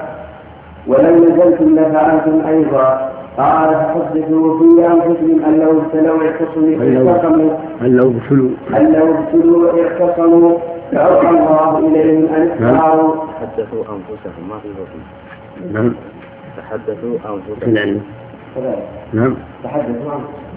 ولو 0.88 1.16
نزلتم 1.16 1.80
لفعلتم 1.80 2.42
أيضا. 2.48 3.12
قال 3.38 3.70
فحدثوا 3.70 4.60
في 4.60 4.88
أنفسهم 4.88 5.46
أن 5.46 5.60
لو 5.60 5.82
ابتلوا 5.82 6.24
اعتصموا 6.24 7.12
اعتصموا. 7.12 7.52
أن 7.82 7.96
لو 7.96 8.12
ابتلوا. 8.12 8.50
أن 8.78 8.92
لو 8.94 9.14
ابتلوا 9.14 9.84
اعتصموا. 9.84 10.58
فأوحى 10.92 11.30
الله 11.30 11.78
إليهم 11.78 12.26
أن 12.36 12.52
اختاروا 12.52 13.16
حدثوا 13.42 13.80
أنفسهم. 13.80 14.50
ما 14.50 14.56
في 14.64 14.70
بطن 14.70 15.74
نعم. 15.74 15.94
تحدثوا 16.58 17.17
أنفسهم 17.25 17.74
نعم. 17.74 17.98
نعم. 19.13 19.36
تحدثوا 19.63 20.12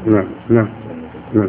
نعم. 0.06 0.24
نعم. 0.50 0.68
نعم. 1.34 1.48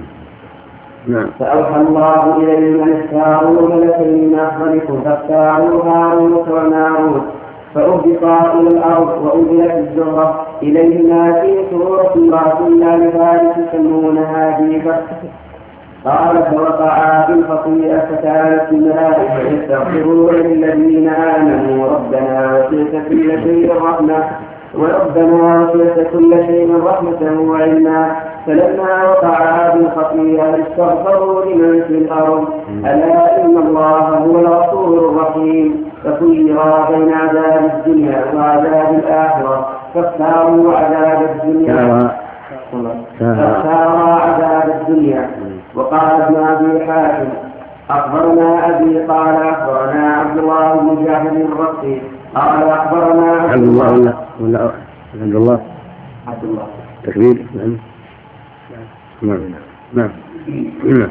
نعم. 1.08 1.30
فأوحى 1.40 1.82
الله 1.82 2.38
إليهم 2.38 2.84
أن 2.84 3.02
اختاروا 3.02 3.76
ملكين 3.76 4.28
من 4.30 4.40
أفضلكم 4.40 5.02
فاختاروا 5.02 5.84
هاروت 5.84 6.48
وماروت 6.50 7.24
فأهبطا 7.76 8.54
إلى 8.60 8.68
الأرض 8.70 9.22
وأنزلت 9.26 9.72
الزهرة. 9.88 10.46
إليهما 10.64 11.42
في 11.42 11.56
سورة 11.72 12.14
امرأة 12.16 12.68
الله 12.68 12.96
لذلك 12.96 13.56
يسمونها 13.74 14.60
ديبة 14.60 14.96
قال 16.06 16.44
فوقعا 16.52 17.26
في 17.26 17.34
الخطيئة 17.34 18.00
فكانت 18.00 18.72
الملائكة 18.72 19.40
يستغفرون 19.40 20.36
للذين 20.36 21.10
آمنوا. 21.10 21.88
ربنا 21.88 22.58
وسعت 22.58 23.08
كل 23.10 23.44
شيء 23.44 23.74
رحمة 23.84 24.24
وربنا 24.76 25.70
وسعت 25.74 26.08
كل 26.14 26.46
شيء 26.46 26.84
رحمة 26.86 27.42
وعلما. 27.50 28.16
فلما 28.46 29.10
وقع 29.10 29.38
هذه 29.40 29.80
الخطيئة 29.80 30.56
استغفروا 30.64 31.46
لمن 31.46 31.84
في 31.88 31.98
الأرض. 31.98 32.48
ألا 32.86 33.46
إن 33.46 33.58
الله 33.58 34.00
هو 34.00 34.40
الغفور 34.40 35.10
الرحيم. 35.10 35.86
فخيرا 36.04 36.88
بين 36.90 37.14
عذاب 37.14 37.72
الدنيا 37.76 38.26
وعذاب 38.36 38.94
الآخرة. 38.94 39.70
فاختاروا 39.94 40.74
عذاب 40.78 41.20
الدنيا. 41.22 42.10
فاختارا 43.20 44.20
عذاب 44.26 44.82
الدنيا. 44.82 45.30
وقال 45.76 46.22
ابن 46.22 46.36
أبي 46.36 46.86
حاتم 46.86 47.30
أخبرنا 47.90 48.70
أبي 48.70 49.00
قال 49.00 49.36
أخبرنا 49.36 50.14
عبد 50.18 50.38
الله 50.38 50.74
بن 50.74 51.06
جابر 51.06 51.32
الرقي 51.32 51.98
قال 52.36 52.64
أخبرنا 52.70 53.32
عبد 53.32 53.64
الله 53.64 53.92
ولا 53.94 54.14
ولا 54.40 54.72
عبد 55.22 55.36
الله. 55.36 55.60
عبد 56.28 56.44
الله. 56.44 56.68
تكبير؟ 57.04 57.46
نعم. 57.56 57.78
نعم. 59.22 59.40
نعم. 59.94 60.10
نعم. 60.84 61.10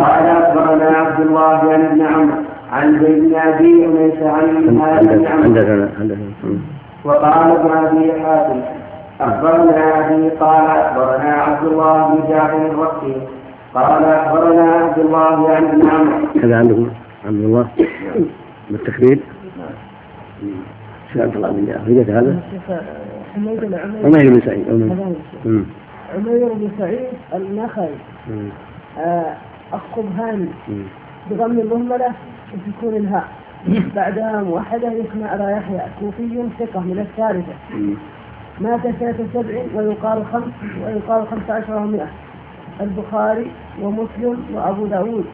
قال 0.00 0.26
أخبرنا 0.26 0.96
عبد 0.98 1.20
الله 1.20 1.60
بن 1.60 1.84
ابن 1.84 2.00
عمرو 2.02 2.34
عن 2.72 3.00
زيد 3.00 3.24
بن 3.24 3.34
أبي 3.34 3.84
أنيس 3.86 4.22
عن 4.22 4.78
هذا 4.80 5.16
بن 5.16 5.26
عمرو. 6.44 6.56
وقال 7.04 7.50
ابن 7.50 7.70
أبي 7.86 8.12
حاتم 8.22 8.60
أخبرنا 9.20 9.98
أبي 10.06 10.28
قال 10.30 10.66
أخبرنا 10.70 11.32
عبد 11.34 11.66
الله 11.66 12.08
بن 12.08 12.28
جابر 12.28 12.66
الرقي 12.66 13.41
قال 13.74 14.04
أخبرنا 14.04 14.62
عبد 14.62 14.98
الله 14.98 15.50
عن 15.50 15.64
ابن 15.64 15.88
عمرو 15.90 16.26
كذا 16.42 16.56
عندكم 16.56 16.90
عبد 17.24 17.44
الله. 17.44 17.68
بالتكبير 18.70 19.18
شو 21.12 21.22
عبد 21.22 21.36
الله 21.36 21.50
بن 21.50 21.66
جعفر 21.66 22.18
هذا؟ 22.18 22.40
عمير 23.36 24.30
بن 24.30 24.40
سعيد. 24.46 24.68
عمير 26.14 26.52
بن 26.52 26.70
سعيد. 26.78 27.06
النخعي. 27.34 27.94
آه، 28.98 29.34
الصبهاني 29.74 30.48
بضم 31.30 31.58
المهملة 31.58 32.12
وسكون 32.52 32.96
الهاء. 32.96 33.28
بعدها 33.96 34.42
موحدة 34.42 34.92
يسمى 34.92 35.24
أبا 35.24 35.50
يحيى 35.50 35.80
كوفي 36.00 36.48
ثقة 36.58 36.80
من 36.80 36.98
الثالثة. 36.98 37.52
مات 38.60 38.80
سنة 39.00 39.26
سبع 39.34 39.62
ويقال 39.74 40.26
خمس 40.32 40.52
ويقال 40.84 41.26
خمس 41.26 41.50
عشر 41.50 41.76
ومئة 41.76 42.06
البخاري 42.80 43.46
ومسلم 43.82 44.36
وأبو 44.54 44.86
داود. 44.86 45.24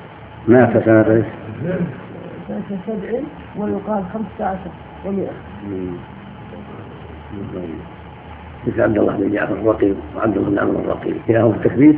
مات 0.49 0.85
سنة 0.85 1.11
إيش؟ 1.11 1.27
سنة 2.49 2.79
سبع 2.87 3.21
ويقال 3.57 4.05
خمسة 4.15 4.45
عشر 4.45 4.71
ومئة. 5.07 5.31
مثل 8.67 8.81
عبد 8.83 8.99
الله 8.99 9.17
بن 9.17 9.33
جعفر 9.33 9.55
الرقيب 9.55 9.97
وعبد 10.17 10.37
الله 10.37 10.51
بن 10.51 10.59
عمرو 10.59 10.79
الرقيب؟ 10.79 11.17
كلاهما 11.27 11.49
بالتكبير 11.49 11.97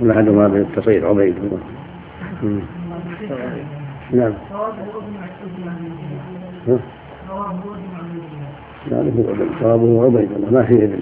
ولا 0.00 0.14
احدهما 0.14 0.48
بالتصغير 0.48 1.08
عبيد 1.08 1.34
نعم. 4.12 4.32
لا 8.90 9.02
له 9.02 10.04
عبيد. 10.04 10.32
الله 10.32 10.50
ما 10.50 10.62
فيه 10.62 10.84
ابن 10.84 11.00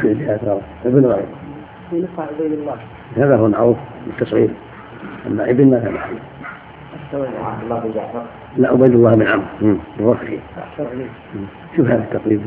في 0.00 0.14
جهة 0.14 0.60
ابن 0.84 1.06
غير 1.06 1.24
في 1.90 2.06
عبيد 2.18 2.52
الله. 2.52 2.76
هذا 3.16 3.36
هو 3.36 3.46
المعروف 3.46 3.76
بالتصغير 4.06 4.50
أما 5.26 5.50
ابن 5.50 5.70
ما 5.70 5.78
كان 5.78 5.96
عبد 7.14 7.62
الله 7.62 7.80
بن 7.80 7.90
جعفر. 7.94 8.22
لا 8.56 8.68
عبيد 8.68 8.94
الله 8.94 9.14
بن 9.14 9.26
عمرو 9.26 9.76
الرقي 10.00 10.38
شوف 11.76 11.86
هذا 11.86 12.04
التقريب. 12.12 12.40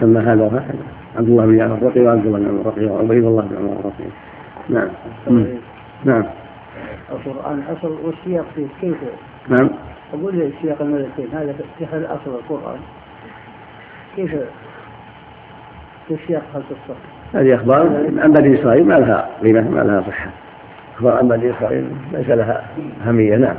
سمى 0.00 0.20
هذا 0.20 0.42
وهكذا 0.42 0.84
عبد 1.16 1.28
الله 1.28 1.46
بن 1.46 1.58
جعفر 1.58 1.74
الرقي 1.74 2.00
وعبد 2.00 2.26
الله 2.26 2.38
بن 2.38 2.48
عمر 2.48 2.60
الرقي 2.60 2.84
وعبيد 2.84 3.24
الله 3.24 3.42
بن 3.42 3.56
عمر 3.56 3.80
الرقي 3.80 4.10
نعم. 4.68 4.88
نعم. 6.04 6.24
القرآن 7.12 7.62
أصل 7.62 7.96
والسياق 8.04 8.44
فيه. 8.54 8.66
كيف؟ 8.80 8.96
نعم. 9.48 9.70
أقول 10.14 10.36
لي 10.36 10.46
السياق 10.46 10.82
الملكين. 10.82 11.28
هذا 11.32 11.54
في 11.78 11.86
هذا 11.86 12.14
أصل 12.14 12.34
القرآن 12.34 12.78
كيف؟ 14.16 14.30
في 16.08 16.16
سياق 16.26 16.42
هذا 16.54 16.64
القصة 16.70 17.15
هذه 17.34 17.54
أخبار 17.54 17.80
عن 18.18 18.32
بني 18.32 18.60
إسرائيل 18.60 18.86
ما 18.86 18.94
لها 18.94 19.28
قيمة 19.42 19.70
ما 19.70 19.80
لها 19.80 20.00
صحة. 20.00 20.30
أخبار 20.96 21.16
عن 21.16 21.28
بني 21.28 21.50
إسرائيل 21.50 21.84
ليس 22.12 22.28
لها 22.28 22.62
أهمية 23.06 23.36
نعم. 23.36 23.56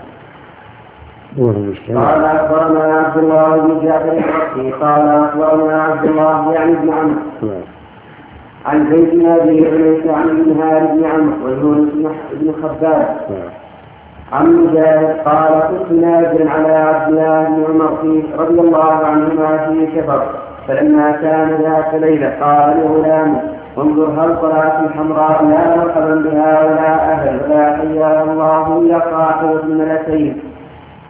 قال 1.38 2.25
أخبرنا 2.25 2.84
عبد 2.84 3.17
الله 3.17 3.58
بن 3.58 3.86
جابر 3.86 4.17
الرقي 4.17 4.71
قال 4.71 5.10
أخبرنا 5.10 5.84
عبد 5.84 6.06
الله 6.06 6.53
يعني 6.53 6.73
بن 6.73 6.89
عمرو. 6.93 7.19
نعم. 7.41 7.62
عن 8.65 8.91
زيد 8.91 9.10
بن 9.10 9.25
أبي 9.25 9.67
عميس 9.67 10.08
عن 10.08 10.30
ابن 10.30 10.62
هاري 10.62 10.88
بن 10.88 11.06
عمرو 11.06 11.45
ويونس 11.45 11.89
بن 12.34 12.53
خباب. 12.63 13.17
نعم. 13.30 13.49
عن 14.32 14.56
مجاهد 14.56 15.17
قال 15.25 15.62
كنت 15.69 15.91
نازلا 16.01 16.51
على 16.51 16.73
عبد 16.73 17.10
الله 17.10 17.43
بن 17.43 17.63
عمر 17.69 18.23
رضي 18.38 18.60
الله 18.60 19.06
عنهما 19.06 19.58
في 19.58 19.88
سفر 19.95 20.46
فلما 20.67 21.12
كان 21.12 21.49
ذات 21.62 22.01
ليلة 22.01 22.34
قال 22.41 22.77
لغلامه 22.77 23.41
انظر 23.77 24.06
هل 24.06 24.41
طلعت 24.41 24.84
الحمراء 24.86 25.45
لا 25.45 25.77
مرحبا 25.77 26.15
بها 26.15 26.65
ولا 26.65 27.12
أهل 27.13 27.39
ولا 27.45 27.77
حيا 27.77 28.23
الله 28.23 28.77
الا 28.77 28.97
قاعدة 28.97 29.63
الملكين 29.63 30.38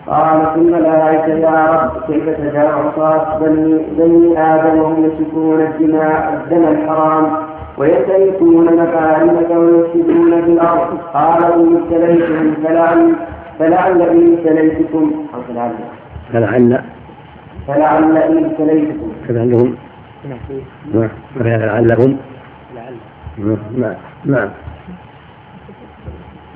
قالت 0.07 0.55
الملائكة 0.55 1.33
يا 1.33 1.65
رب 1.65 2.13
كيف 2.13 2.29
تدع 2.29 2.69
عصاة 2.75 3.39
بني, 3.39 3.79
بني 3.97 4.39
آدم 4.39 4.79
وهم 4.79 5.05
يسفكون 5.05 5.61
الدماء 5.61 6.33
الدم 6.43 6.67
الحرام 6.67 7.31
ويتركون 7.77 8.65
مكارمك 8.65 9.49
ويفسدون 9.51 10.41
في 10.41 10.51
الأرض 10.51 10.97
قال 11.13 11.43
إن 11.53 11.77
ابتليتهم 11.77 12.53
فلعل 12.63 13.13
فلعل 13.59 14.01
إن 14.01 14.37
ابتليتكم. 14.37 15.11
أو 15.35 15.41
فلعل 15.41 15.71
فلعل 16.33 16.81
فلعل 17.67 18.17
إن 18.17 18.45
ابتليتكم. 18.45 19.11
فلعلهم. 19.27 19.75
نعم. 20.93 21.09
لعلهم 21.35 22.17
نعم. 23.77 23.95
نعم. 24.25 24.49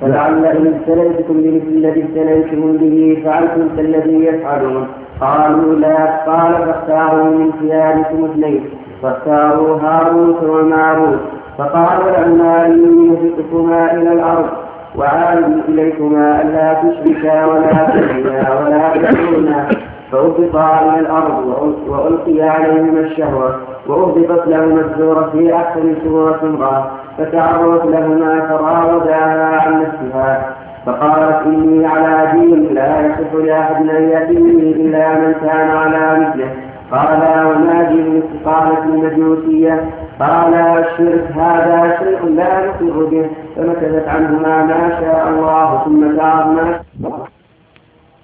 ولعل 0.02 0.44
إن 0.46 0.66
ابتليتكم 0.66 1.34
بمثل 1.34 1.68
الذي 1.68 2.02
ابتليتم 2.02 2.76
به 2.76 3.22
فعلتم 3.24 3.76
كالذي 3.76 4.24
يفعلون. 4.24 4.86
قالوا 5.20 5.74
لا 5.74 6.24
قال 6.26 6.52
فاختاروا 6.66 7.38
من 7.38 7.50
ثيابكم 7.60 8.24
اثنين. 8.24 8.64
فاختاروا 9.02 9.80
هاروت 9.80 10.42
وماروت 10.42 11.20
فقالوا 11.58 12.10
لهما 12.10 12.66
إني 12.66 13.08
مهلككما 13.08 13.92
إلى 13.92 14.12
الأرض 14.12 14.48
وعاد 14.96 15.60
إليكما 15.68 16.42
ألا 16.42 16.74
تشركا 16.74 17.46
ولا 17.46 17.72
تحيا 17.72 18.60
ولا 18.60 19.10
تكونا 19.10 19.68
فأهبطا 20.12 20.80
إلى 20.80 21.00
الأرض 21.00 21.46
وألقي 21.88 22.40
عليهما 22.42 23.00
الشهوة 23.00 23.56
وأهبطت 23.86 24.46
لهما 24.48 24.80
الزور 24.80 25.30
في 25.32 25.56
أحسن 25.56 25.94
سورة 26.04 26.40
امرأة 26.42 26.90
فتعرضت 27.18 27.86
لهما 27.86 28.40
فراوداها 28.48 29.60
عن 29.60 29.82
نفسها 29.82 30.56
فقالت 30.86 31.46
إني 31.46 31.86
على 31.86 32.32
دين 32.32 32.74
لا 32.74 33.06
يصح 33.06 33.34
لأحد 33.44 33.88
أن 33.88 34.08
يأتيني 34.08 34.72
إلا 34.72 35.14
من 35.14 35.32
كان 35.32 35.70
على 35.70 36.20
مثله. 36.20 36.50
قال 36.92 37.46
وما 37.46 37.82
دين 37.82 38.22
قالت 38.46 38.78
المجوسية؟ 38.84 39.84
قال 40.20 40.54
الشرك 40.54 41.24
هذا 41.36 41.96
شيء 41.98 42.34
لا 42.34 42.66
نقر 42.66 43.04
به 43.04 43.30
فمكثت 43.56 44.08
عنهما 44.08 44.64
ما 44.64 45.00
شاء 45.00 45.28
الله 45.28 45.82
ثم 45.84 46.16
تعرض 46.16 46.54
ما 47.00 47.26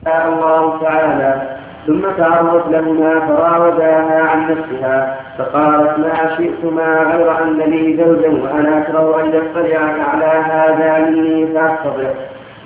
شاء 0.04 0.28
الله 0.28 0.78
تعالى. 0.82 1.57
ثم 1.88 2.00
تعرضت 2.18 2.64
لهما 2.70 3.20
فراوداها 3.20 4.22
عن 4.22 4.50
نفسها 4.50 5.16
فقالت 5.38 5.98
ما 5.98 6.36
شئتما 6.36 7.02
غير 7.12 7.42
أن 7.42 7.56
لي 7.58 7.96
زوجا 7.96 8.28
وأنا 8.28 8.78
أكره 8.78 9.20
أن 9.20 9.28
يطلع 9.28 9.78
على 10.12 10.24
هذا 10.24 11.10
مني 11.10 11.46
فأحتضر 11.46 12.14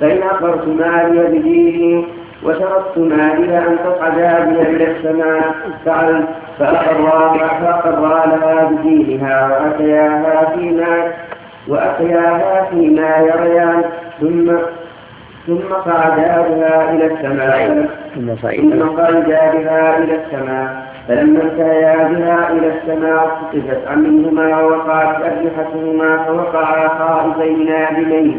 فإن 0.00 0.22
أقرت 0.22 0.68
مالي 0.68 1.38
بديني 1.38 2.04
وشرطتما 2.44 3.32
إلى 3.34 3.58
أن 3.58 3.78
تصعدا 3.84 4.44
بي 4.44 4.60
إلى 4.62 4.90
السماء 4.96 5.54
فعلت 5.86 6.28
فأقرا 6.58 7.36
فأقرا 7.38 8.26
لها 8.26 8.64
بدينها 8.64 9.48
وأتياها 9.48 10.52
فيما 10.56 11.12
وأتياها 11.68 12.66
فيما 12.70 13.16
يريان 13.16 13.84
ثم 14.20 14.52
ثم 15.46 15.68
صعدا 15.84 16.42
بها 16.48 16.90
إلى 16.90 17.06
السماء. 17.06 17.88
ثم 18.14 18.34
صعدا 18.96 19.20
بها 19.54 19.98
إلى 19.98 20.14
السماء. 20.14 20.92
فلما 21.08 21.42
انتهيا 21.42 21.96
بها 21.96 22.52
إلى 22.52 22.68
السماء 22.76 23.40
سقطت 23.52 23.88
عنهما 23.88 24.60
ووقعت 24.60 25.22
أجنحتهما 25.22 26.24
فوقعا 26.24 26.88
خائفين 26.88 27.66
نادمين 27.66 28.38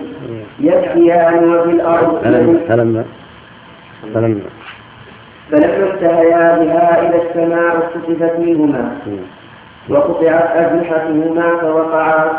يبكيان 0.59 1.49
وفي 1.49 1.69
الأرض. 1.69 2.21
فلما 2.23 2.59
فلما 2.67 3.03
فلما 4.13 4.49
فلما 5.51 5.93
انتهيا 5.93 6.57
بها 6.59 7.01
إلى 7.01 7.17
السماء 7.23 7.77
اختطف 7.77 8.21
فيهما 8.35 8.91
وقطعت 9.89 10.49
أجنحتهما 10.55 11.57
فوقعا 11.61 12.31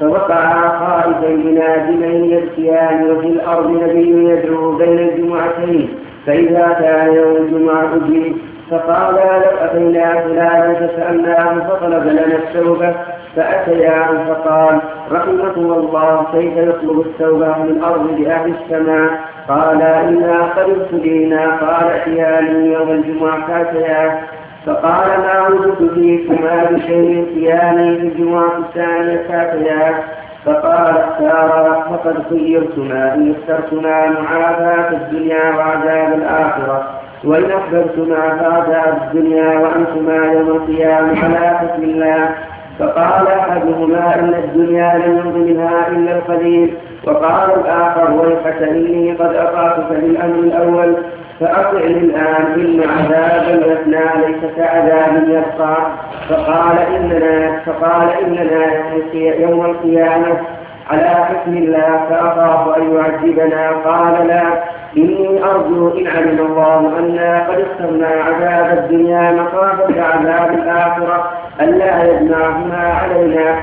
فوقعا 0.00 0.68
خائفين 0.78 1.54
نادمين 1.54 2.24
يبكيان 2.24 3.10
وفي 3.10 3.26
الأرض 3.26 3.70
نبي 3.70 4.30
يدعو 4.30 4.72
بين 4.76 4.98
الجمعتين 4.98 5.88
فإذا 6.26 6.76
كان 6.80 7.14
يوم 7.14 7.36
الجمعة 7.36 7.88
أجيب 7.96 8.36
فقالا 8.70 9.38
لو 9.38 9.56
أتينا 9.64 10.20
فلانا 10.22 10.74
فسألناه 10.74 11.68
فطلب 11.68 12.06
لنا 12.06 12.26
التوبة 12.36 12.94
فأتياه 13.36 14.24
فقال 14.28 14.80
رحمكم 15.12 15.72
الله 15.72 16.26
كيف 16.32 16.56
يطلب 16.56 17.00
التوبة 17.00 17.58
من 17.58 17.82
أرض 17.84 18.20
لأهل 18.20 18.54
السماء؟ 18.62 19.10
قال 19.48 19.82
إنا 19.82 20.42
قد 20.56 20.70
ابتلينا 20.70 21.56
قال 21.56 21.90
ائتياني 21.90 22.72
يوم 22.72 22.90
الجمعة 22.90 23.46
فأتياه 23.46 24.18
فقال 24.66 25.08
ما 25.20 25.48
وجدت 25.48 25.92
فيكما 25.94 26.64
بشيء 26.70 27.24
ائتياني 27.24 27.96
في 27.96 28.06
الجمعة 28.06 28.58
الثانية 28.58 29.16
فأتياه 29.28 29.94
فقال 30.44 30.96
اختارا 30.98 31.82
فقد 31.90 32.22
خيرتما 32.30 33.14
إن 33.14 33.34
اخترتما 33.34 34.10
معافاة 34.10 34.90
الدنيا 34.92 35.56
وعذاب 35.56 36.14
الآخرة. 36.14 36.88
وإن 37.24 37.50
أحببتما 37.50 38.36
فعذاب 38.36 38.98
الدنيا 39.02 39.58
وأنتما 39.58 40.32
يوم 40.32 40.48
القيامة 40.48 41.24
على 41.24 41.58
حكم 41.58 41.82
الله 41.82 42.28
فقال 42.78 43.28
أحدهما 43.28 44.14
إن 44.14 44.34
الدنيا 44.34 44.98
لم 45.06 45.18
يمض 45.18 45.36
منها 45.36 45.88
إلا 45.88 46.16
القليل. 46.16 46.74
وقال 47.06 47.50
الآخر 47.60 48.12
ويحك 48.12 48.62
إني 48.62 49.12
قد 49.12 49.34
أطعتك 49.34 49.88
بالأمر 49.90 50.38
الأول. 50.38 50.96
فأطعني 51.40 51.86
الآن 51.86 52.44
إن 52.54 52.82
عذاب 52.88 53.62
يفنى 53.66 54.26
ليس 54.26 54.52
كعذاب 54.56 55.28
يبقى. 55.28 55.76
فقال 56.28 56.78
إننا 56.78 57.60
فقال 57.66 58.08
إننا 58.24 58.66
يوم 59.14 59.64
القيامة. 59.64 60.36
على 60.90 61.08
حكم 61.08 61.56
الله 61.56 62.00
فأخاف 62.10 62.76
أن 62.76 62.94
يعذبنا. 62.94 63.70
قال 63.70 64.26
لا. 64.26 64.42
إني 64.96 65.44
أرجو 65.44 65.98
إن 65.98 66.06
علم 66.06 66.46
الله 66.46 66.98
أنا 66.98 67.46
قد 67.48 67.60
اخترنا 67.60 68.06
عذاب 68.06 68.78
الدنيا 68.78 69.32
مخافة 69.32 70.02
عذاب 70.02 70.54
الآخرة. 70.54 71.30
ألا 71.60 72.04
يجمعهما 72.04 72.94
علينا. 73.02 73.56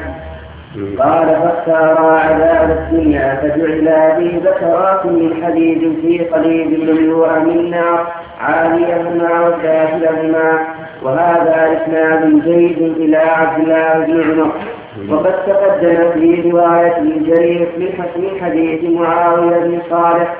قال 1.00 1.28
فاختارا 1.28 2.20
عذاب 2.20 2.70
الدنيا 2.72 3.36
فجعل 3.36 3.86
به 4.18 4.42
ذكرات 4.50 5.06
من 5.06 5.44
حديد 5.44 5.98
في 6.02 6.20
قليب 6.26 6.90
مملوء 6.90 7.40
من 7.40 7.70
نار 7.70 8.08
عاليهما 8.40 9.48
وسافلهما 9.48 10.60
وهذا 11.04 11.78
إسناد 11.78 12.44
جيد 12.44 12.82
إلى 12.98 13.18
عبد 13.18 13.60
الله 13.64 14.06
بن 14.06 14.42
عمر. 14.42 14.52
وقد 15.10 15.34
تقدم 15.46 16.12
في 16.14 16.52
رواية 16.52 16.98
الجرير 16.98 17.68
من 17.78 18.42
حديث 18.42 18.84
معاوية 19.00 19.58
بن 19.60 19.80
صالح 19.90 20.36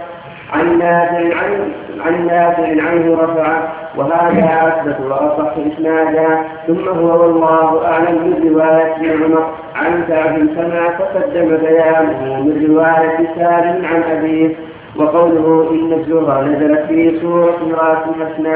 عن 0.54 0.78
نافع 0.80 1.18
عن 1.18 1.72
عن 2.06 2.28
نافع 2.28 2.64
عنه 2.64 3.18
رفع 3.22 3.62
وهذا 3.98 4.68
أثبت 4.68 5.00
وأصح 5.10 5.54
إسنادا. 5.74 6.42
ثم 6.68 6.88
هو 6.90 7.22
والله 7.22 7.86
أعلم 7.86 8.16
من 8.16 8.50
رواية 8.54 8.96
ابن 8.96 9.24
عمر 9.24 9.50
عن 9.76 10.04
كعب 10.08 10.34
كما 10.36 10.90
تقدم 11.00 11.58
بيانه 11.58 12.42
من 12.42 12.68
رواية 12.70 13.18
سالم 13.36 13.86
عن 13.86 14.04
أبيه. 14.18 14.56
وقوله 14.96 15.70
إن 15.72 15.94
الزهر 15.94 16.44
نزلت 16.44 16.86
في 16.88 17.20
سورة 17.22 17.56
امرأة 17.64 18.04
حسنى 18.20 18.56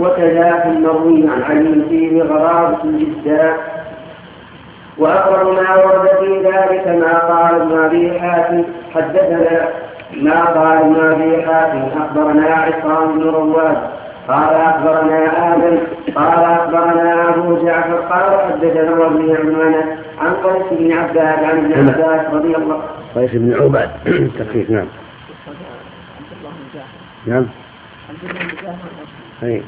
وكذا 0.00 0.60
في 0.62 0.68
المروي 0.68 1.28
عن 1.30 1.42
علي 1.42 1.82
فيه 1.88 2.22
غرابة 2.22 2.78
جدا. 2.84 3.54
وأقرب 4.98 5.46
ما 5.54 5.76
ورد 5.76 6.08
في 6.20 6.42
ذلك 6.48 6.88
ما 6.88 7.18
قال 7.18 7.60
ابن 7.60 7.78
أبي 7.78 8.20
حاتم 8.20 8.64
حدثنا 8.94 9.68
ما 10.12 10.44
قال 10.44 10.78
ابن 10.78 10.96
ابي 10.96 11.46
حاتم 11.46 12.00
أخبرنا 12.00 12.46
عصام 12.46 13.18
بن 13.18 13.22
رواد. 13.22 13.76
قال 14.28 14.54
أخبرنا 14.54 15.54
آدم. 15.54 15.78
قال 16.14 16.44
أخبرنا 16.44 17.28
أبو 17.28 17.66
جعفر. 17.66 17.96
قال 17.96 18.52
حدثنا 18.52 18.90
ربيع 18.90 19.40
بن 19.40 19.60
انس 19.60 19.98
عن 20.18 20.34
قيس 20.34 20.78
بن 20.78 20.92
عباد 20.92 21.44
عن 21.44 21.58
ابن 21.58 21.88
عباس 21.88 22.34
رضي 22.34 22.56
الله 22.56 22.82
قيس 23.14 23.30
بن 23.32 23.62
عباد. 23.62 23.90
تخفيف 24.38 24.70
نعم. 24.70 24.86
نعم. 27.26 27.46
عبد 28.08 28.24
الله 28.24 28.42
بن 28.42 28.64
جعفر 28.64 28.88
أي. 29.42 29.62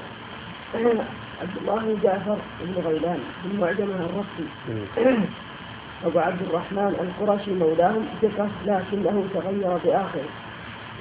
عبد 1.42 1.56
الله 1.60 1.76
بن 1.76 1.96
جعفر 2.02 2.36
بن 2.60 2.82
غيلان. 2.88 3.18
بن 3.44 3.60
معجمه 3.60 3.94
الرقي 3.94 5.16
أبو 6.06 6.18
عبد 6.18 6.42
الرحمن 6.42 6.94
القرشي 7.00 7.50
مولاهم 7.50 8.06
ثقة 8.22 8.48
لكنه 8.66 9.24
تغير 9.34 9.78
بآخره 9.84 10.28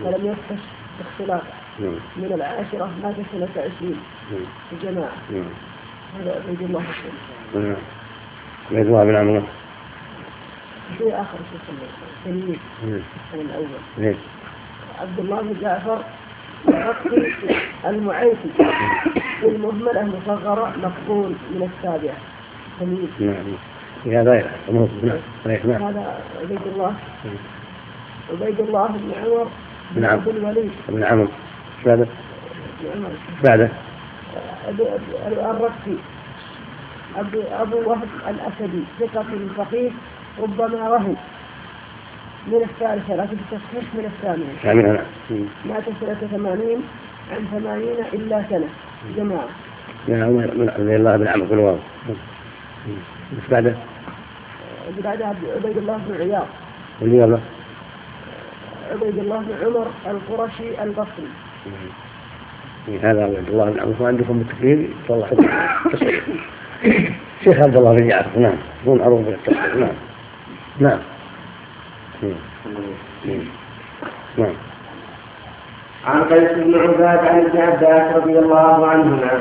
فلم 0.03 0.25
يفتش 0.25 0.63
اختلافه 1.01 1.53
نعم. 1.79 1.95
من 2.17 2.31
العاشرة 2.33 2.89
مات 3.03 3.15
سنة 3.31 3.49
عشرين 3.57 3.99
نعم. 4.31 4.45
في 4.69 4.87
جماعة 4.87 5.11
نعم. 5.31 5.49
هذا 6.19 6.43
عبيد 6.43 6.61
الله 6.61 6.83
نعم. 7.55 7.75
عبيد 8.71 8.85
الله 8.85 9.03
بن 9.03 9.15
عمرو 9.15 9.43
في 10.97 11.13
آخر 11.13 11.37
شيخ 11.51 11.61
التلميذ. 12.25 12.57
نعم. 12.83 13.01
الأول؟ 13.33 14.15
عبد 14.99 15.19
الله 15.19 15.41
بن 15.41 15.61
جعفر 15.61 16.03
الرقي 16.67 17.33
المعيفي 17.85 18.49
المهملة 19.43 20.03
مصغرة 20.03 20.73
مقبول 20.77 21.29
من 21.29 21.69
السابعة. 21.77 22.17
تلميذ. 22.79 23.09
نعم 24.05 24.11
في 24.11 24.17
هذا 24.17 24.51
نعم 24.71 24.87
نعم. 25.65 25.83
هذا 25.83 26.21
عبيد 26.41 26.59
الله. 26.73 26.93
عبيد 28.31 28.59
الله 28.59 28.87
بن 28.87 29.11
عمر 29.25 29.47
بن 29.91 30.01
نعم. 30.01 30.11
عبد 30.11 30.27
الوليد. 30.27 30.71
بن 30.89 31.03
عمرو 31.03 31.27
بعده؟ 31.85 32.07
بن 32.81 32.89
عمر 32.95 33.09
بعده 33.43 33.69
الرقي 35.51 35.97
أبو, 37.17 37.41
أبو 37.51 37.89
وهب 37.89 38.07
الأسدي. 38.29 38.83
ثقة 38.99 39.25
فقيه. 39.57 39.91
ربما 40.41 40.89
وهم 40.89 41.15
من 42.47 42.63
الثالثة. 42.63 43.15
لكن 43.15 43.37
التصحيح 43.51 43.83
من 43.93 44.05
الثامنة. 44.05 44.53
كاملة 44.63 44.91
نعم. 44.91 45.45
مات 45.65 45.83
سنة 46.01 46.27
ثمانين 46.31 46.81
عن 47.31 47.45
ثمانين 47.51 47.97
إلا 48.13 48.43
سنة. 48.49 48.67
جماعة. 49.17 49.49
من 50.07 50.69
عبد 50.75 50.89
الله 50.89 51.17
بن 51.17 51.27
عمرو 51.27 51.45
بن 51.45 51.57
واو 51.57 51.77
بس 53.33 53.51
بعده 53.51 53.75
بعد 55.03 55.21
عبيد 55.21 55.77
الله 55.77 55.97
بن 56.07 56.21
عياض. 56.21 56.47
واللي 57.01 57.17
يلا 57.17 57.39
عبيد 58.91 59.17
الله 59.17 59.39
بن 59.39 59.65
عمر 59.65 59.87
القرشي 60.07 60.83
البصري. 60.83 61.29
هذا 63.03 63.23
عبد 63.23 63.49
الله 63.49 63.71
بن 63.71 63.79
عمرو 63.79 64.05
عندكم 64.05 64.43
حكم 64.59 64.83
تصحيح 65.91 66.27
شيخ 67.43 67.57
عبد 67.57 67.75
الله 67.75 67.95
بن 67.95 68.07
جعفر 68.07 68.39
نعم. 68.39 68.55
هو 68.87 68.95
معروف 68.95 69.25
بالتصحيح 69.25 69.75
نعم. 69.75 69.89
نعم. 70.79 70.99
نعم. 74.37 74.53
عن 76.07 76.23
قيس 76.23 76.51
بن 76.51 76.75
عباد 76.79 77.25
عن 77.27 77.39
ابن 77.39 77.61
عباس 77.61 78.15
رضي 78.15 78.39
الله 78.39 78.87
عنهما 78.87 79.31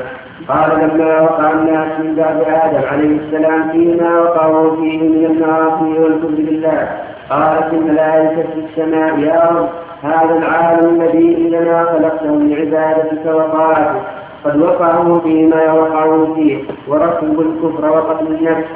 قال 0.47 0.69
لما 0.79 1.21
وقع 1.21 1.51
الناس 1.51 1.99
من 1.99 2.15
بعد 2.15 2.41
آدم 2.41 2.87
عليه 2.87 3.17
السلام 3.19 3.71
فيما 3.71 4.19
وقعوا 4.21 4.75
فيه 4.75 4.99
من 5.01 5.25
المعاصي 5.25 5.99
والكفر 5.99 6.27
بالله 6.27 6.87
قالت 7.29 7.73
الملائكة 7.73 8.43
في 8.43 8.59
السماء 8.69 9.19
يا 9.19 9.49
رب 9.51 9.69
هذا 10.03 10.37
العالم 10.37 11.01
الذي 11.01 11.37
إننا 11.37 11.83
خلقته 11.85 12.35
لعبادتك 12.35 13.25
وطاعتك 13.25 14.01
قد 14.45 14.61
وقعوا 14.61 15.19
فيما 15.19 15.73
وقعوا 15.73 16.35
فيه 16.35 16.63
وركبوا 16.87 17.43
الكفر 17.43 17.89
وقتل 17.89 18.27
النفس 18.27 18.67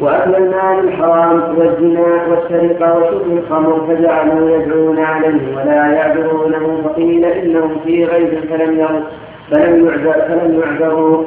وأكل 0.00 0.34
المال 0.34 0.88
الحرام 0.88 1.58
والزنا 1.58 2.26
والسرقة 2.28 2.98
وشرب 2.98 3.38
الخمر 3.38 3.86
فجعلوا 3.88 4.50
يدعون 4.50 4.98
عليه 4.98 5.56
ولا 5.56 5.86
يعذرونه 5.86 6.82
فقيل 6.84 7.24
إنهم 7.24 7.76
في 7.84 8.04
غيب 8.04 8.28
فلم 8.50 8.78
يروا 8.78 9.00
فلم 9.50 9.86
يعذر 9.86 10.12
فلم 10.12 10.60
يعذروا. 10.60 11.24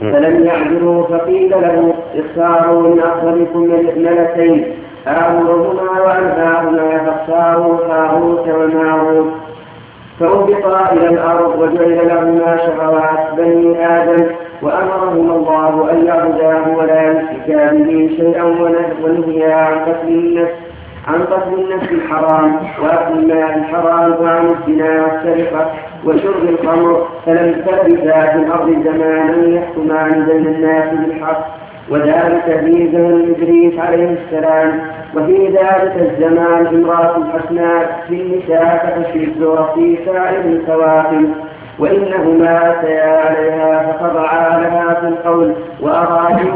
فلم 0.00 0.44
يعذروا. 0.44 1.06
فقيل 1.06 1.50
له 1.50 1.94
اختاروا 2.14 2.82
من 2.82 3.00
أفضلكم 3.00 3.62
ملكين 3.96 4.64
هارونهما 5.06 6.02
وأنهاهما 6.02 6.98
فاختاروا 6.98 7.78
هاروت 7.86 8.48
وماروت 8.48 9.32
فأهبطا 10.20 10.92
إلى 10.92 11.08
الأرض 11.08 11.60
وجعل 11.60 12.08
لهما 12.08 12.56
شهوات 12.56 13.34
بني 13.36 13.86
آدم. 13.86 14.26
وأمرهما 14.62 15.34
الله 15.34 15.90
أن 15.92 16.06
يعبداه 16.06 16.76
ولا 16.76 17.10
يشركا 17.10 17.72
به 17.72 18.10
شيئا 18.16 18.44
ونهيا 19.02 19.54
عن 19.54 19.78
قتل 19.78 20.08
النفس 20.08 20.52
عن 21.08 21.22
قتل 21.22 21.54
النفس 21.54 21.92
الحرام 21.92 22.56
وأكل 22.82 23.18
الماء 23.18 23.58
الحرام 23.58 24.14
وعن 24.22 24.46
الزنا 24.46 25.04
والسرقة 25.04 25.70
وشرب 26.04 26.48
الخمر 26.48 27.06
فلم 27.26 27.52
تلبثا 27.66 28.26
في 28.26 28.38
الأرض 28.38 28.70
زمانا 28.84 29.48
يحكمان 29.48 30.26
بين 30.26 30.46
الناس 30.46 30.94
بالحق. 30.94 31.46
وذلك 31.90 32.60
في 32.64 32.88
زمن 32.92 33.34
إدريس 33.36 33.78
عليه 33.78 34.16
السلام 34.24 34.80
وفي 35.16 35.46
ذلك 35.46 35.94
الزمان 35.96 36.66
امرأة 36.66 37.24
حسناء 37.32 38.04
في 38.08 38.14
النساء 38.22 39.12
الزور 39.16 39.70
في 39.74 39.98
سائر 40.06 40.40
الكواكب 40.40 41.30
وإنهما 41.78 42.70
أتيا 42.70 43.20
عليها 43.20 43.92
فخضعا 43.92 44.58
لها 44.60 44.94
في 45.00 45.06
القول 45.08 45.52
وأرادوا 45.80 46.54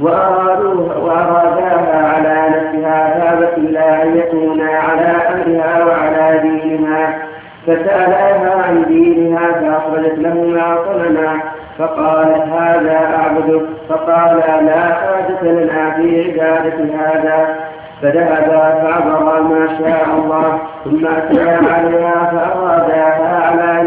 وأرادوها 0.00 0.96
وأراداها 0.96 2.06
على 2.14 2.48
نفسها 2.48 3.18
ثابت 3.18 3.58
إلا 3.58 4.02
أن 4.02 4.16
يكونا 4.16 4.70
على 4.70 5.06
أمرها 5.32 5.84
وعلى 5.84 6.38
دينها. 6.42 7.18
فسألها 7.66 8.62
عن 8.66 8.84
دينها 8.88 9.52
فأخرجت 9.52 10.18
لهما 10.18 10.76
صنما 10.86 11.40
فقالت 11.78 12.42
هذا 12.48 12.98
أعبدك 13.18 13.62
فقال 13.88 14.36
لا 14.66 14.94
حاجة 14.94 15.42
لنا 15.52 15.90
في 15.90 16.32
عبادة 16.32 16.84
هذا. 16.98 17.56
فذهبا 18.02 18.74
فعبرا 18.82 19.40
ما 19.40 19.68
شاء 19.78 20.06
الله 20.14 20.58
ثم 20.84 21.06
أتيا 21.06 21.58
عليها 21.72 22.30
فأراداها 22.32 23.21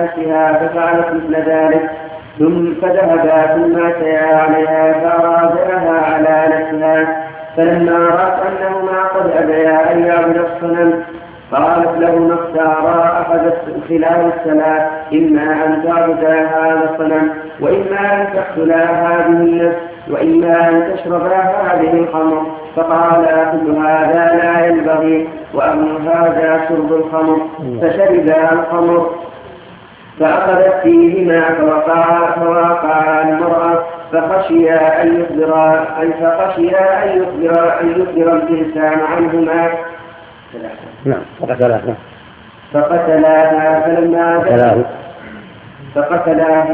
نفسها 0.05 0.53
ففعلت 0.53 1.07
مثل 1.13 1.49
ذلك. 1.49 1.89
ثم 2.39 2.73
فذهبا 2.81 3.55
ثم 3.55 3.85
أتيا 3.85 4.35
عليها 4.37 4.93
فأراداها 4.93 6.13
على 6.13 6.55
نفسها. 6.55 7.25
فلما 7.57 7.97
رأت 7.97 8.39
أنهما 8.47 9.03
قد 9.03 9.31
أبيا 9.31 9.91
أن 9.91 10.05
يعبد 10.05 10.37
الصنم 10.37 11.03
قالت 11.51 11.99
لهما 11.99 12.33
اختارا 12.33 13.21
أحد 13.21 13.53
خلال 13.89 14.31
الثلاث 14.33 14.83
إما 15.13 15.65
أن 15.65 15.83
تعبدا 15.83 16.33
هذا 16.33 16.89
الصنم 16.91 17.29
وإما 17.61 18.21
أن 18.21 18.27
تقتلا 18.35 18.85
هذه 18.85 19.27
النفس 19.27 19.77
وإما 20.11 20.69
أن 20.69 20.93
تشربا 20.93 21.35
هذه 21.37 21.93
الخمر. 21.93 22.45
فقال 22.75 23.25
كل 23.51 23.71
هذا 23.71 24.39
لا 24.41 24.67
ينبغي 24.67 25.27
وأمر 25.53 25.99
هذا 26.05 26.65
شرب 26.69 26.93
الخمر. 26.93 27.37
فشربا 27.81 28.53
الخمر. 28.53 29.09
فأخذت 30.19 30.81
فيهما 30.83 31.41
فوقع 31.41 32.31
فوقع 32.31 33.21
المرأة 33.21 33.83
فخشيا 34.11 35.01
أن 35.03 35.21
يخبر 35.21 35.79
أي 36.01 36.13
فخشيا 36.13 37.03
أن 37.03 37.21
يخبر 37.21 37.81
أن 37.81 37.89
يخبر 37.89 38.33
الإنسان 38.35 38.99
عنهما. 38.99 39.69
نعم 41.05 41.21
فقتلاه 41.39 41.81
نعم. 41.85 41.95
فقتلاها 42.73 43.81
فلما 43.85 44.39
قتلاه 44.39 44.77
فقتلاه 45.95 46.65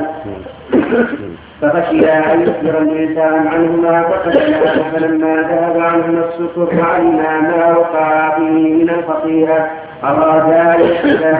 فخشيا 1.61 2.33
أن 2.33 2.41
يخبر 2.41 2.81
الإنسان 2.81 3.47
عنهما 3.47 4.01
فقتلاه 4.01 4.91
فلما 4.91 5.35
ذهب 5.35 5.79
عنهما 5.79 6.25
السكر 6.25 6.79
وعلما 6.79 7.39
ما 7.41 7.77
وقع 7.77 8.35
فيه 8.35 8.73
من 8.73 8.89
الخطيئة 8.89 9.67
أرادا 10.03 10.75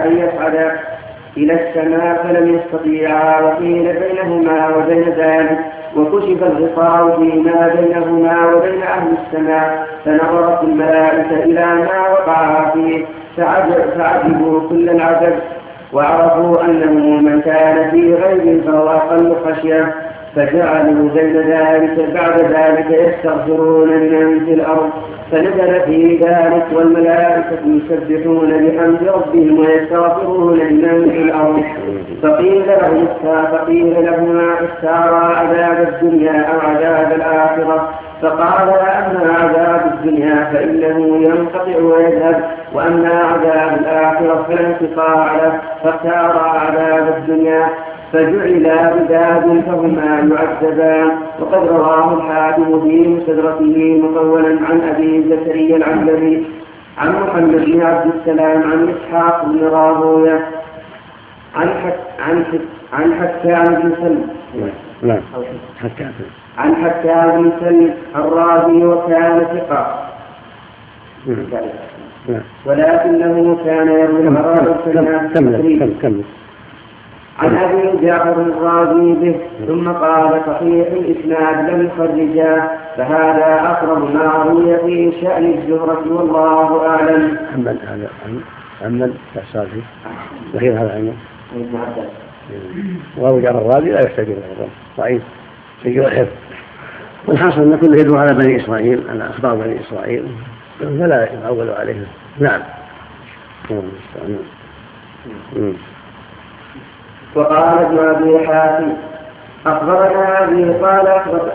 أن 0.06 0.18
يصعدا 0.18 0.80
إلى 1.38 1.54
السماء 1.54 2.24
فلم 2.24 2.56
يستطيعا 2.56 3.42
وقيل 3.42 4.00
بينهما 4.00 4.76
وبين 4.76 5.04
ذلك 5.18 5.60
وكشف 5.98 6.44
الغطاء 6.44 7.18
فيما 7.20 7.68
بينهما 7.80 8.46
وبين 8.48 8.84
أهل 8.84 9.08
السماء 9.26 9.88
فنظرت 10.06 10.64
الملائكة 10.64 11.44
إلى 11.44 11.66
ما 11.66 12.10
وقع 12.12 12.70
فيه 12.74 13.06
فعجبوا 13.38 14.70
كل 14.70 14.90
العجب 14.90 15.34
وعرفوا 15.94 16.64
أنه 16.66 17.22
من 17.22 17.42
كان 17.42 17.92
في 17.92 18.14
غيب 18.16 18.62
فهو 18.66 18.90
أقل 18.90 19.36
خشية. 19.46 19.94
فجعلوا 20.36 21.10
بين 21.10 21.38
ذلك 21.38 22.14
بعد 22.14 22.42
ذلك 22.42 22.88
يستغفرون 22.90 23.90
لمن 23.90 24.46
في 24.46 24.54
الأرض. 24.54 24.90
فنزل 25.32 25.82
في 25.86 26.20
ذلك 26.24 26.66
والملائكة 26.74 27.60
يسبحون 27.66 28.50
بحمد 28.50 29.04
ربهم 29.08 29.60
ويستغفرون 29.60 30.58
لمن 30.58 31.10
في 31.12 31.22
الأرض. 31.22 31.64
فقيل 32.24 32.68
له 32.68 33.08
فقيل 33.52 34.06
لهما 34.06 34.54
اختارا 34.66 35.36
عذاب 35.36 35.88
الدنيا 35.94 36.42
أو 36.42 36.70
عذاب 36.70 37.12
الآخرة. 37.12 37.90
فقال 38.22 38.70
أما 38.70 39.34
عذاب 39.40 39.94
الدنيا 39.94 40.50
فإنه 40.54 41.24
ينقطع 41.24 41.78
ويذهب 41.78 42.44
وأما 42.74 43.24
عذاب 43.24 43.80
الآخرة 43.80 44.46
فلا 44.48 44.68
انقطاع 44.68 45.36
له. 45.36 45.60
فاختارا 45.84 46.50
عذاب 46.50 47.16
الدنيا 47.18 47.70
فجعلا 48.14 48.96
بباب 48.96 49.62
فهما 49.66 50.06
يعذبان 50.06 51.12
وقد 51.40 51.68
رواه 51.68 52.18
الحاكم 52.18 52.82
في 52.82 53.08
مستدركه 53.08 54.02
مطولا 54.02 54.60
عن 54.70 54.82
أبي 54.82 55.24
زكريا 55.30 55.78
العنبري 55.78 56.46
عن 56.98 57.10
محمد 57.10 57.66
بن 57.66 57.82
عبد 57.82 58.12
السلام 58.16 58.64
عن 58.64 58.90
إسحاق 58.90 59.46
بن 59.46 59.64
راهوية 59.64 60.48
عن 61.56 61.70
حك 61.70 62.00
عن 62.20 62.46
حك 62.46 62.62
عن 62.94 63.14
حكام 63.14 63.64
بن 63.64 63.92
سلم. 64.02 64.30
نعم. 65.04 65.22
حكام. 65.80 66.12
عن 66.58 66.76
حكام 66.76 67.42
بن 67.42 67.52
سلم 67.60 67.94
الرازي 68.16 68.86
وكان 68.86 69.46
ثقة. 69.54 70.08
نعم. 72.28 72.42
ولكنه 72.66 73.58
كان 73.66 73.88
يروي 73.88 74.30
كمل. 75.34 75.80
كمل. 75.80 75.94
كمل. 76.02 76.24
عن 77.42 77.58
أبي 77.58 78.06
جعفر 78.06 78.42
الرازي 78.42 79.14
به 79.14 79.36
ثم 79.68 79.92
قال 79.92 80.42
صحيح 80.48 80.88
الإسناد 80.92 81.70
لم 81.70 81.86
يخرجاه 81.86 82.70
فهذا 82.98 83.62
اقرب 83.70 84.16
ما 84.16 84.24
روي 84.24 84.78
في 84.78 85.22
شأن 85.22 85.46
الزهرة 85.46 86.04
والله 86.10 86.88
أعلم. 86.88 87.38
محمد 87.50 87.78
هذا 87.88 88.10
تحصل 89.36 89.68
فيه 89.68 89.82
غير 90.60 90.74
هذا 90.74 90.94
عنه. 90.96 91.14
وأبو 93.18 93.40
جعفر 93.40 93.58
الرازي 93.58 93.92
لا 93.92 94.06
يحتاج 94.06 94.26
إلى 94.26 94.38
العظام 94.38 94.70
ضعيف. 94.98 95.22
سيء 95.84 96.08
الحفظ 96.08 96.32
والحاصل 97.28 97.62
أن 97.62 97.78
كله 97.78 98.02
يدور 98.02 98.18
على 98.18 98.34
بني 98.34 98.64
إسرائيل 98.64 99.04
على 99.10 99.30
أخبار 99.30 99.56
بني 99.56 99.80
إسرائيل 99.82 100.24
فلا 100.80 101.30
يعول 101.44 101.70
عليه 101.70 102.06
نعم. 102.40 102.62
نعم. 103.70 104.38
وقال 107.36 107.78
ابن 107.86 107.98
أبي 108.00 108.48
حاتم 108.48 108.94
أخبرنا 109.66 110.44
أبي 110.44 110.64
قال 110.64 111.08
اخبر 111.08 111.52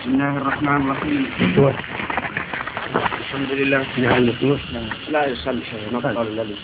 بسم 0.00 0.10
الله 0.14 0.36
الرحمن 0.36 0.76
الرحيم. 0.82 1.26
الحمد 3.20 3.52
لله. 3.52 3.84
لا 5.10 5.26
يصلي 5.26 5.60
شيء 5.70 5.80
نبطل 5.94 6.26
الذي 6.28 6.54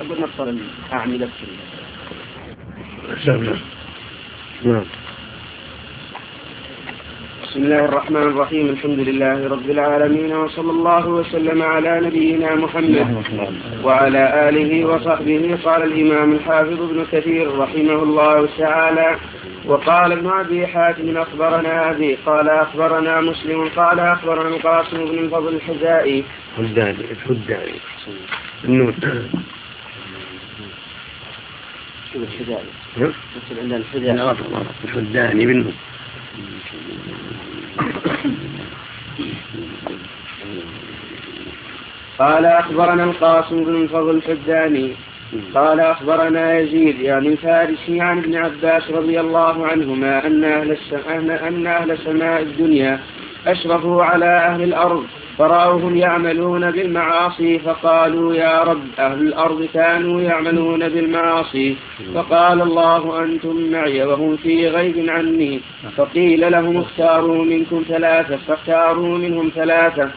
أقول 0.00 0.18
نبطل 0.20 0.48
الاعمده 0.88 1.28
نعم. 4.64 4.84
بسم 7.50 7.62
الله 7.62 7.84
الرحمن 7.84 8.22
الرحيم. 8.22 8.66
الحمد 8.68 8.98
لله 8.98 9.48
رب 9.48 9.70
العالمين 9.70 10.32
وصلى 10.32 10.70
الله 10.70 11.06
وسلم 11.06 11.62
على 11.62 12.00
نبينا 12.00 12.54
محمد 12.54 13.22
وعلى 13.84 14.48
آله 14.48 14.84
وصحبه. 14.84 15.58
قال 15.64 15.82
الإمام 15.82 16.32
الحافظ 16.32 16.82
ابن 16.82 17.06
كثير 17.12 17.58
رحمه 17.58 18.02
الله 18.02 18.48
تعالى 18.58 19.16
وقال 19.66 20.12
ابن 20.12 20.30
أبي 20.30 20.66
حاتم 20.66 21.16
أخبرنا 21.16 21.90
أبي. 21.90 22.14
قال 22.26 22.48
أخبرنا 22.48 23.20
مسلم. 23.20 23.68
قال 23.76 24.00
أخبرنا 24.00 24.48
القاسم 24.48 25.04
بن 25.04 25.18
الفضل 25.18 25.54
الحزائي 25.54 26.24
الحداني 26.58 27.04
الحداني 27.10 27.78
النون. 28.64 28.94
الحزائي 32.14 32.70
نعم. 32.96 33.12
الحداني 34.84 35.46
بالنون. 35.46 35.74
قال 42.18 42.46
أخبرنا 42.46 43.04
القاسم 43.04 43.64
بن 43.64 43.82
الفضل 43.82 44.10
الحداني 44.16 44.92
قال 45.54 45.80
أخبرنا 45.80 46.58
يزيد 46.58 47.00
يعني 47.00 47.28
الفارسي 47.28 48.00
عن 48.00 48.18
ابن 48.18 48.36
عباس 48.36 48.90
رضي 48.90 49.20
الله 49.20 49.66
عنهما 49.66 50.26
أن 50.26 50.44
أهل, 50.44 51.90
السماء 51.90 52.42
الدنيا 52.42 53.00
أشرفوا 53.46 54.04
على 54.04 54.26
أهل 54.26 54.62
الأرض. 54.62 55.04
فرأوهم 55.40 55.96
يعملون 55.96 56.70
بالمعاصي 56.70 57.58
فقالوا 57.58 58.34
يا 58.34 58.62
رب 58.62 58.82
أهل 58.98 59.20
الأرض 59.20 59.68
كانوا 59.74 60.20
يعملون 60.20 60.88
بالمعاصي 60.88 61.76
فقال 62.14 62.62
الله 62.62 63.24
أنتم 63.24 63.70
معي 63.70 64.04
وهم 64.04 64.36
في 64.36 64.68
غيب 64.68 65.10
عني 65.10 65.60
فقيل 65.96 66.52
لهم 66.52 66.76
اختاروا 66.76 67.44
منكم 67.44 67.84
ثلاثة 67.88 68.36
فاختاروا 68.36 69.18
منهم 69.18 69.52
ثلاثة 69.54 70.10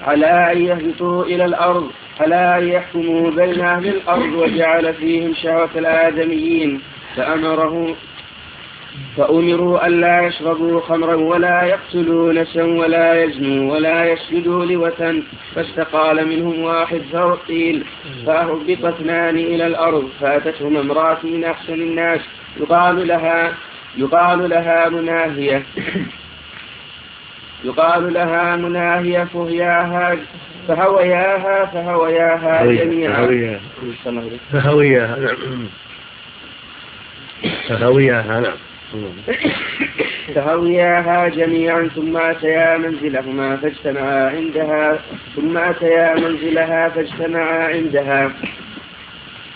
على 0.00 0.52
أن 0.52 0.62
يهبطوا 0.62 1.24
إلى 1.24 1.44
الأرض 1.44 1.90
على 2.20 2.58
أن 2.58 2.68
يحكموا 2.68 3.30
بين 3.30 3.60
أهل 3.60 3.88
الأرض 3.88 4.32
وجعل 4.34 4.94
فيهم 4.94 5.34
شهوة 5.34 5.70
الآدميين 5.76 6.80
فأمره 7.16 7.96
فأمروا 9.16 9.86
ألا 9.86 10.20
يشربوا 10.26 10.80
خمرا 10.80 11.14
ولا 11.14 11.62
يقتلوا 11.62 12.32
نسا 12.32 12.62
ولا 12.62 13.24
يزنوا 13.24 13.74
ولا 13.74 14.12
يسجدوا 14.12 14.64
لوثن 14.64 15.22
فاستقال 15.54 16.28
منهم 16.28 16.60
واحد 16.62 17.02
فقيل 17.12 17.84
فأهبط 18.26 18.84
اثنان 18.84 19.36
إلى 19.36 19.66
الأرض 19.66 20.08
فأتتهم 20.20 20.76
امرأة 20.76 21.18
من 21.24 21.44
أحسن 21.44 21.74
الناس 21.74 22.20
يقال 22.60 23.08
لها 23.08 23.54
يقال 23.96 24.50
لها 24.50 24.88
مناهية 24.88 25.62
يقال 27.64 28.12
لها 28.12 28.56
مناهية 28.56 29.24
فهياها 29.24 30.16
فهوياها 30.68 31.66
فهوياها 31.66 32.64
جميعا. 32.66 33.16
فهوياها 34.52 35.16
نعم. 35.18 35.68
فهوياها 37.68 38.40
نعم. 38.40 38.54
فهوياها 40.34 41.28
جميعا 41.28 41.88
ثم 41.94 42.16
أتيا 42.16 42.78
منزلهما 42.78 43.56
فاجتمعا 43.56 44.30
عندها 44.30 44.98
ثم 45.36 45.58
أتيا 45.58 46.14
منزلها 46.14 46.88
فاجتمعا 46.88 47.64
عندها. 47.64 48.32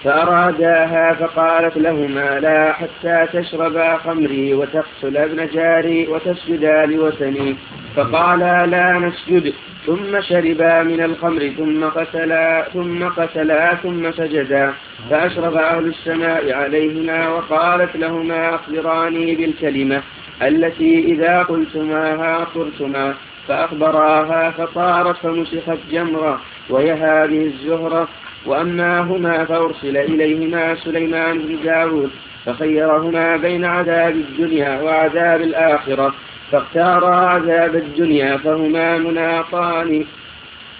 فأراداها 0.04 1.14
فقالت 1.14 1.76
لهما 1.76 2.40
لا 2.40 2.72
حتى 2.72 3.26
تشربا 3.32 3.96
خمري 3.96 4.54
وتقتل 4.54 5.16
ابن 5.16 5.46
جاري 5.54 6.08
وتسجدا 6.08 6.86
لوثني. 6.86 7.56
فقالا 7.96 8.66
لا 8.66 8.98
نسجد. 8.98 9.52
ثم 9.86 10.20
شربا 10.20 10.82
من 10.82 11.00
الخمر 11.00 11.52
ثم 11.58 11.84
قتلا 11.84 12.68
ثم 12.72 13.08
قتلا 13.08 13.74
ثم 13.74 14.10
سجدا. 14.10 14.72
فأشرف 15.10 15.54
أهل 15.54 15.86
السماء 15.86 16.52
عليهما 16.52 17.28
وقالت 17.28 17.96
لهما 17.96 18.54
أخبراني 18.54 19.34
بالكلمة 19.34 20.02
التي 20.42 21.04
إذا 21.04 21.42
قلتماها 21.42 22.44
قلتما 22.54 23.14
فأخبراها 23.48 24.50
فطارت 24.50 25.16
فمسخت 25.16 25.78
جمرة 25.92 26.40
وهي 26.70 26.92
هذه 26.92 27.42
الزهرة. 27.46 28.08
وأما 28.46 29.00
هما 29.00 29.44
فأرسل 29.44 29.96
إليهما 29.96 30.74
سليمان 30.74 31.38
بن 31.38 31.58
داود 31.64 32.10
فخيرهما 32.46 33.36
بين 33.36 33.64
عذاب 33.64 34.14
الدنيا 34.14 34.82
وعذاب 34.82 35.40
الآخرة 35.40 36.14
فاختارا 36.52 37.14
عذاب 37.14 37.76
الدنيا 37.76 38.36
فهما 38.36 38.98
مناطان 38.98 40.04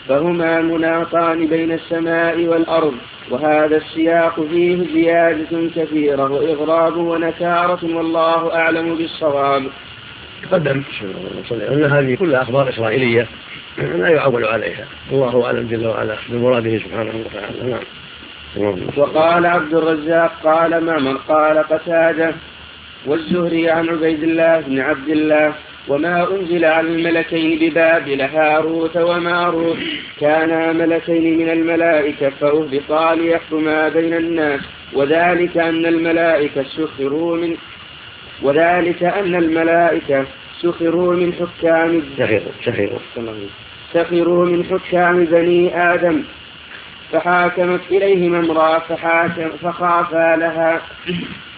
فهما 0.09 0.61
مناطان 0.61 1.47
بين 1.47 1.73
السماء 1.73 2.47
والأرض 2.47 2.95
وهذا 3.31 3.77
السياق 3.77 4.47
فيه 4.51 4.77
زيادة 4.95 5.71
كثيرة 5.77 6.31
وإغراب 6.31 6.97
ونكارة 6.97 7.97
والله 7.97 8.55
أعلم 8.55 8.95
بالصواب. 8.95 9.63
تقدم. 10.43 10.83
أن 11.53 11.85
هذه 11.85 12.15
كلها 12.15 12.43
أخبار 12.43 12.69
إسرائيلية. 12.69 13.27
لا 13.79 14.09
يعول 14.09 14.45
عليها. 14.45 14.85
الله 15.13 15.47
أعلم 15.47 15.69
جل 15.69 15.87
وعلا 15.87 16.17
بمراده 16.29 16.79
سبحانه 16.79 17.13
وتعالى. 17.27 17.71
نعم. 18.57 18.77
وقال 18.97 19.47
عبد 19.47 19.75
الرزاق 19.75 20.33
قال 20.45 20.85
معمر 20.85 21.17
قال 21.29 21.59
قتادة 21.59 22.35
والزهري 23.07 23.71
عن 23.71 23.89
عبيد 23.89 24.23
الله 24.23 24.61
بن 24.61 24.81
عبد 24.81 25.09
الله 25.09 25.55
وما 25.89 26.31
أنزل 26.31 26.65
على 26.65 26.89
الملكين 26.89 27.59
ببابل 27.59 28.21
هاروت 28.21 28.97
وماروت. 28.97 29.77
كانا 30.21 30.73
ملكين 30.73 31.39
من 31.39 31.51
الملائكة 31.51 32.31
فأهبطا 32.31 33.15
ليحكما 33.15 33.89
بين 33.89 34.15
الناس. 34.15 34.61
وذلك 34.93 35.59
أن 35.59 35.87
الملائكة 35.87 36.63
سخروا 36.63 37.37
من 37.37 37.57
وذلك 38.43 39.03
أن 39.03 39.35
الملائكة 39.35 40.25
سخروا 40.63 41.15
من 41.15 41.33
حكام 41.33 42.03
سخروا 42.19 42.99
سخروا. 43.95 44.47
من 44.47 44.65
حكام 44.65 45.25
بني 45.25 45.93
آدم. 45.93 46.23
فحاكمت 47.13 47.81
إليهم 47.91 48.35
امرأة 48.35 48.79
فحاكم 48.79 49.49
فخافا 49.63 50.37
لها. 50.37 50.81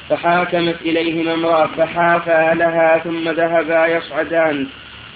فحاكمت 0.09 0.77
إليهما 0.83 1.35
امرأة 1.35 1.67
فحافا 1.67 2.55
لها 2.55 2.99
ثم 2.99 3.29
ذهبا 3.29 3.87
يصعدان. 3.87 4.67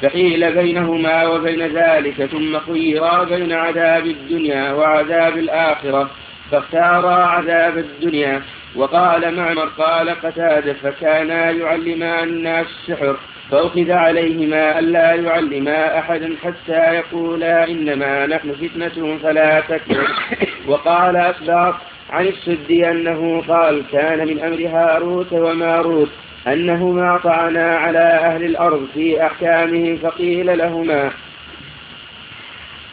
فحيل 0.02 0.54
بينهما 0.54 1.26
وبين 1.26 1.66
ذلك 1.66 2.24
ثم 2.24 2.58
خيرا 2.58 3.24
بين 3.24 3.52
عذاب 3.52 4.06
الدنيا 4.06 4.72
وعذاب 4.72 5.38
الآخرة. 5.38 6.10
فاختارا 6.50 7.14
عذاب 7.14 7.78
الدنيا. 7.78 8.42
وقال 8.76 9.36
معمر 9.36 9.64
قال 9.78 10.10
قتادة 10.10 10.72
فكانا 10.72 11.50
يعلمان 11.50 12.28
الناس 12.28 12.66
السحر 12.66 13.16
فأخذ 13.50 13.90
عليهما 13.90 14.78
ألا 14.78 15.14
يعلما 15.14 15.98
أحدا 15.98 16.36
حتى 16.44 16.94
يقولا 16.94 17.68
إنما 17.68 18.26
نحن 18.26 18.52
فتنة 18.52 19.18
فلا 19.22 19.60
تكفر. 19.60 20.08
وقال 20.68 21.16
أسباط 21.16 21.74
عن 22.10 22.26
السدي 22.26 22.90
أنه 22.90 23.42
قال 23.48 23.82
كان 23.92 24.26
من 24.26 24.40
أمر 24.40 24.68
هاروت 24.68 25.32
وماروت 25.32 26.08
أنهما 26.46 27.20
طعنا 27.24 27.76
على 27.76 27.98
أهل 27.98 28.44
الأرض 28.44 28.86
في 28.94 29.26
أحكامهم 29.26 29.96
فقيل 29.96 30.58
لهما 30.58 31.10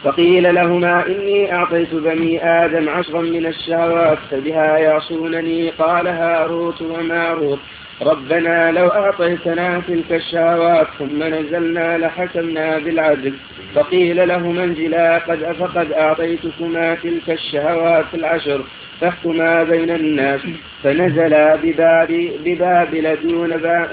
فقيل 0.04 0.56
لهما 0.56 1.08
إني 1.08 1.54
أعطيت 1.54 1.94
بني 1.94 2.46
آدم 2.46 2.90
عشرا 2.90 3.22
من 3.22 3.46
الشهوات 3.46 4.18
فبها 4.32 4.78
يعصونني؟ 4.78 5.70
قال 5.70 6.08
هاروت 6.08 6.82
وماروت 6.82 7.60
ربنا 8.02 8.72
لو 8.72 8.88
أعطيتنا 8.88 9.82
تلك 9.88 10.12
الشهوات 10.12 10.88
ثم 11.00 11.24
نزلنا 11.24 11.98
لحكمنا 11.98 12.80
بالعدل 12.80 13.34
فقيل 13.76 14.28
لهما 14.28 14.64
انزلا 14.64 15.18
قد 15.18 15.56
فقد 15.60 15.92
أعطيتكما 15.92 16.96
تلك 16.96 17.30
الشهوات 17.30 18.06
العشر 18.14 18.64
فاحكما 19.02 19.64
بين 19.64 19.90
الناس. 19.90 20.42
فنزلا 20.84 21.56
بباب 21.56 22.32
ببابل 22.46 23.18
دون 23.24 23.58
باب 23.58 23.90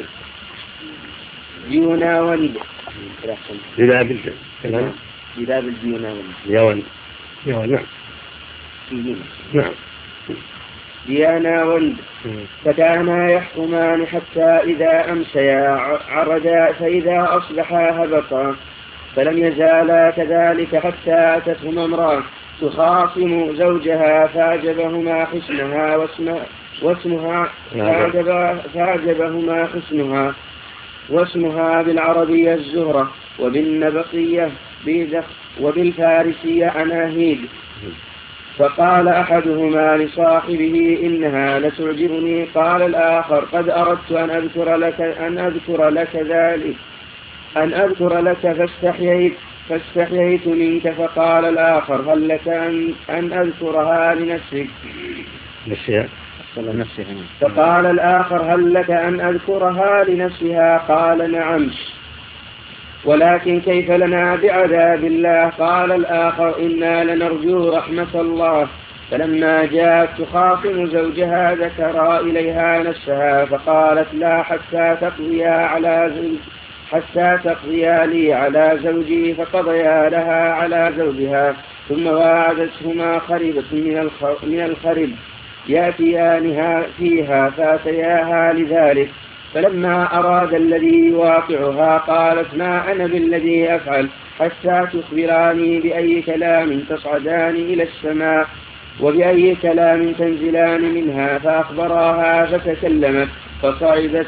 ديوناوند 1.69 2.55
ببابل. 3.79 4.33
ببابل 5.37 5.75
ديوناوند 5.83 6.25
يون 6.47 6.83
يون 7.47 7.71
نعم. 7.71 7.83
نعم. 9.55 9.73
ديانا 11.07 11.81
فكانا 12.65 13.31
يحكمان 13.31 14.07
حتى 14.07 14.45
إذا 14.45 15.13
أمسيا 15.13 15.81
عرجا 16.11 16.73
فإذا 16.73 17.29
أصبحا 17.31 17.91
هبطا. 17.91 18.57
فلم 19.17 19.39
يزالا 19.39 20.11
كذلك 20.11 20.77
حتى 20.77 21.37
أتتهما 21.37 21.85
امرأة 21.85 22.23
تخاصم 22.61 23.57
زوجها 23.57 24.27
فأعجبهما 24.27 25.25
حسنها 25.25 25.97
واسمها 25.97 26.47
واسمها 26.83 27.49
فأعجبهما 28.75 29.69
حسنها. 29.75 30.35
واسمها 31.11 31.83
بالعربية 31.83 32.55
الزهرة 32.55 33.11
وبالنبطية 34.87 35.25
وبالفارسية 35.61 36.67
أناهيد 36.67 37.39
فقال 38.59 39.09
أحدهما 39.09 39.97
لصاحبه 39.97 40.99
إنها 41.03 41.59
لتعجبني. 41.59 42.45
قال 42.45 42.83
الآخر 42.83 43.45
قد 43.45 43.69
أردت 43.69 44.13
أن 44.13 44.31
أذكر 44.31 44.77
لك 44.77 45.01
أن 45.01 45.39
أذكر 45.39 45.89
لك 45.89 46.17
ذلك 46.17 46.77
أن 47.57 47.75
أذكر 47.75 48.19
لك 48.19 48.53
فاستحييت 48.53 49.33
فاستحييت 49.69 50.47
منك. 50.47 50.91
فقال 50.91 51.45
الآخر 51.45 52.13
هل 52.13 52.29
لك 52.29 52.49
أن, 52.49 52.95
أن 53.11 53.33
أذكرها 53.33 54.15
لنفسك؟ 54.15 54.67
نفسها 55.67 56.09
فقال 57.41 57.87
الآخر 57.87 58.55
هل 58.55 58.75
لك 58.75 58.91
أن 58.91 59.21
أذكرها 59.21 60.05
لنفسها؟ 60.05 60.79
قال 60.79 61.33
نعم. 61.33 61.71
ولكن 63.05 63.61
كيف 63.61 63.91
لنا 63.91 64.37
بعذاب 64.37 65.05
الله؟ 65.05 65.49
قال 65.49 65.93
الآخر 65.93 66.59
إنا 66.59 67.05
لنرجو 67.05 67.77
رحمة 67.77 68.15
الله. 68.15 68.69
فلما 69.11 69.65
جاءت 69.65 70.09
تخاصم 70.19 70.87
زوجها 70.87 71.55
ذكر 71.55 72.21
إليها 72.21 72.83
نفسها 72.83 73.45
فقالت 73.45 74.15
لا 74.15 74.43
حتى 74.43 74.97
تقضيا 75.01 75.51
على 75.51 76.13
زوج 76.17 76.39
حتى 76.91 77.39
تقضيا 77.45 78.07
لي 78.07 78.33
على 78.33 78.79
زوجي 78.83 79.35
فقضيا 79.35 80.09
لها 80.09 80.53
على 80.53 80.93
زوجها. 80.97 81.55
ثم 81.89 82.07
واعدتهما 82.07 83.19
خربة 83.19 83.65
من 83.73 84.11
من 84.43 84.61
الخرب. 84.61 85.11
يأتيانها 85.69 86.83
فيها 86.99 87.51
فأتياها 87.51 88.53
لذلك. 88.53 89.11
فلما 89.55 90.19
أراد 90.19 90.55
الذي 90.55 90.97
يواقعها 91.07 91.99
قالت 91.99 92.55
ما 92.55 92.93
أنا 92.93 93.07
بالذي 93.07 93.75
أفعل 93.75 94.09
حتى 94.39 94.87
تخبراني 94.93 95.81
بأي 95.81 96.23
كلام 96.23 96.81
تصعدان 96.81 97.55
إلى 97.55 97.83
السماء 97.83 98.47
وبأي 99.01 99.55
كلام 99.63 100.13
تنزلان 100.13 100.95
منها 100.95 101.39
فأخبراها 101.39 102.47
فتكلمت 102.47 103.29
فصعدت 103.63 104.27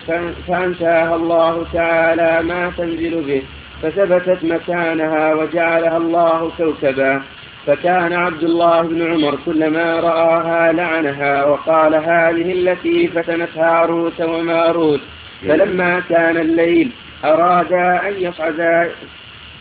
فأنساها 0.48 1.16
الله 1.16 1.66
تعالى 1.72 2.42
ما 2.42 2.72
تنزل 2.78 3.22
به 3.22 3.42
فثبتت 3.82 4.44
مكانها 4.44 5.34
وجعلها 5.34 5.96
الله 5.96 6.50
كوكبا. 6.58 7.22
فكان 7.66 8.12
عبد 8.12 8.42
الله 8.42 8.82
بن 8.82 9.12
عمر 9.12 9.38
كلما 9.46 10.00
رآها 10.00 10.72
لعنها 10.72 11.44
وقال 11.44 11.94
هذه 11.94 12.52
التي 12.52 13.08
فتنت 13.08 13.58
هاروت 13.58 14.20
وماروت 14.20 15.00
فلما 15.48 16.02
كان 16.08 16.36
الليل 16.36 16.90
أرادا 17.24 18.08
أن 18.08 18.14
يصعدا 18.18 18.90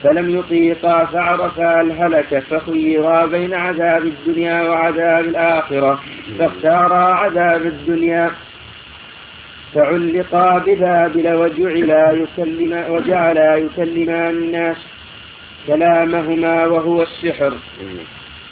فلم 0.04 0.40
يطيقا 0.40 1.06
فعرفا 1.06 1.82
الهلكة 1.82 2.40
فخيرا 2.40 3.26
بين 3.26 3.54
عذاب 3.54 4.04
الدنيا 4.04 4.62
وعذاب 4.62 5.26
الآخرة 5.26 6.00
فاختارا 6.40 7.14
عذاب 7.14 7.66
الدنيا 7.66 8.32
فعلقا 9.74 10.58
ببابل 10.58 11.34
وجعلا 11.34 12.12
يكلم 12.12 12.86
وجعلا 12.90 13.56
يكلمان 13.56 14.30
الناس. 14.30 14.78
كلامهما 15.68 16.66
وهو 16.66 17.02
السحر. 17.02 17.54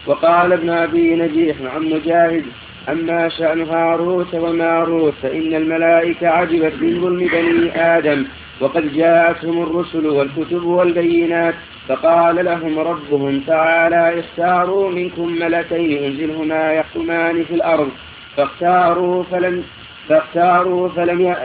وقال 0.07 0.53
ابن 0.53 0.69
أبي 0.69 1.15
نجيح 1.15 1.55
عن 1.75 1.83
مجاهد 1.83 2.45
أما 2.89 3.29
شأن 3.29 3.61
هاروت 3.61 4.35
وماروت 4.35 5.13
فإن 5.21 5.55
الملائكة 5.55 6.27
عجبت 6.27 6.73
من 6.81 7.01
ظلم 7.01 7.27
بني 7.27 7.81
آدم 7.81 8.25
وقد 8.61 8.93
جاءتهم 8.93 9.63
الرسل 9.63 10.07
والكتب 10.07 10.63
والبينات 10.63 11.55
فقال 11.87 12.45
لهم 12.45 12.79
ربهم 12.79 13.39
تعالى 13.39 14.19
اختاروا 14.19 14.91
منكم 14.91 15.27
ملكين 15.39 16.03
أنزلهما 16.03 16.73
يحكمان 16.73 17.43
في 17.43 17.53
الأرض 17.53 17.89
فاختاروا 18.37 19.23
فلم 19.23 19.63
فاختاروا 20.09 20.89
فلم 20.89 21.35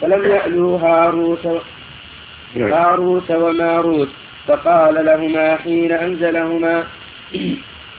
فلم 0.00 0.30
يألوا 0.30 0.78
هاروت 0.78 1.46
نعم. 2.56 2.72
هاروت 2.72 3.30
وماروت. 3.30 4.08
فقال 4.50 4.94
لهما 5.06 5.56
حين 5.56 5.92
أنزلهما 5.92 6.84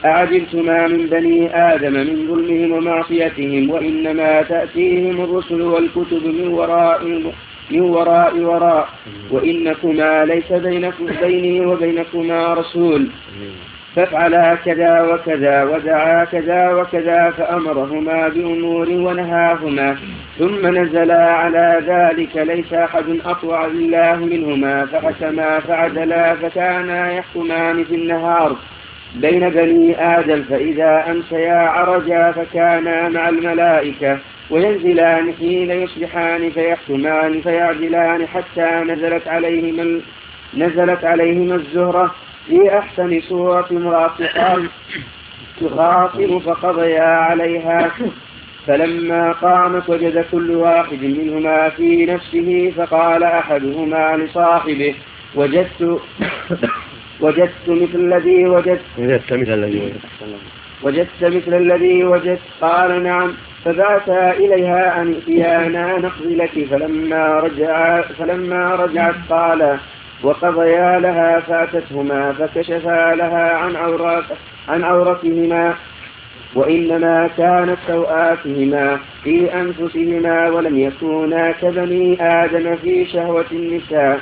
أعجبتما 0.04 0.86
من 0.86 1.06
بني 1.06 1.56
آدم 1.72 1.92
من 1.92 2.26
ظلمهم 2.28 2.72
ومعصيتهم 2.72 3.70
وإنما 3.70 4.42
تأتيهم 4.42 5.24
الرسل 5.24 5.62
والكتب 5.62 6.24
من 6.26 6.48
وراء 6.48 7.04
من 7.70 7.80
وراء 7.80 8.36
وراء 8.38 8.88
وإنكما 9.30 10.24
ليس 10.24 10.52
بينكم 10.52 11.06
بيني 11.22 11.66
وبينكما 11.66 12.54
رسول. 12.54 13.08
فافعلا 13.96 14.54
كذا 14.54 15.02
وكذا 15.02 15.64
ودعا 15.64 16.24
كذا 16.24 16.72
وكذا 16.72 17.30
فأمرهما 17.30 18.28
بأمور 18.28 18.88
ونهاهما 18.90 19.96
ثم 20.38 20.76
نزلا 20.78 21.24
على 21.32 21.82
ذلك 21.86 22.36
ليس 22.36 22.72
أحد 22.72 23.04
أطوع 23.24 23.66
لله 23.66 24.16
منهما 24.16 24.86
فحكما 24.86 25.60
فعدلا 25.60 26.34
فكانا 26.34 27.12
يحكمان 27.12 27.84
في 27.84 27.94
النهار 27.94 28.56
بين 29.14 29.48
بني 29.48 30.18
آدم 30.18 30.42
فإذا 30.42 31.04
أمسيا 31.10 31.54
عرجا 31.54 32.32
فكانا 32.32 33.08
مع 33.08 33.28
الملائكة 33.28 34.18
وينزلان 34.50 35.32
حين 35.38 35.70
يصبحان 35.70 36.50
فيحكمان 36.50 37.40
فيعدلان 37.40 38.26
حتى 38.26 38.70
نزلت 38.86 39.28
عليهما 39.28 40.00
نزلت 40.54 41.04
عليهما 41.04 41.54
الزهرة 41.54 42.14
في 42.46 42.78
أحسن 42.78 43.20
صورة 43.20 43.66
امرأة 43.70 44.10
تخاصم 45.60 46.38
فقضيا 46.38 47.02
عليها. 47.02 47.90
فلما 48.66 49.32
قامت 49.32 49.88
وجد 49.90 50.24
كل 50.32 50.50
واحد 50.50 51.02
منهما 51.02 51.68
في 51.68 52.06
نفسه 52.06 52.72
فقال 52.76 53.22
أحدهما 53.24 54.16
لصاحبه 54.16 54.94
وجدت 55.34 56.00
وجدت 57.20 57.68
مثل 57.68 57.94
الذي 57.94 58.46
وجدت 58.46 58.80
وجدت 58.98 59.32
مثل 59.32 59.52
الذي 59.52 59.80
وجدت. 59.80 60.38
وجدت 60.82 61.24
مثل 61.24 61.54
الذي 61.54 62.04
وجدت. 62.04 62.40
قال 62.60 63.02
نعم. 63.02 63.32
فبعثا 63.64 64.30
إليها 64.30 65.02
أن 65.02 65.14
ائتيانا 65.14 65.98
نقضي 65.98 66.34
لك. 66.34 66.66
فلما 66.70 67.40
رجع 67.40 68.00
فلما 68.00 68.74
رجعت 68.74 69.14
قال 69.30 69.78
وقضيا 70.22 70.98
لها 70.98 71.40
فاتتهما 71.40 72.32
فكشفا 72.32 73.14
لها 73.14 73.52
عن 73.52 73.76
عورات 73.76 74.24
عن 74.68 74.84
عورتهما. 74.84 75.74
وإنما 76.54 77.30
كانت 77.36 77.78
سوآتهما 77.86 78.98
في 79.24 79.54
أنفسهما 79.54 80.48
ولم 80.48 80.78
يكونا 80.78 81.52
كبني 81.52 82.16
آدم 82.20 82.76
في 82.76 83.06
شهوة 83.06 83.46
النساء. 83.52 84.20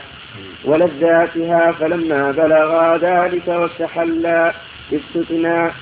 ولذاتها 0.65 1.73
فلما 1.73 2.31
بلغا 2.31 2.97
ذلك 2.97 3.49
واستحلا 3.49 4.53
استثناء 4.93 5.75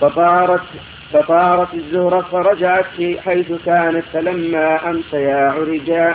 فطارت 0.00 0.62
فطارت 1.12 1.74
الزهرة 1.74 2.20
فرجعت 2.20 3.18
حيث 3.24 3.52
كانت 3.66 4.04
فلما 4.12 4.90
أمسيا 4.90 5.36
عرجا 5.36 6.14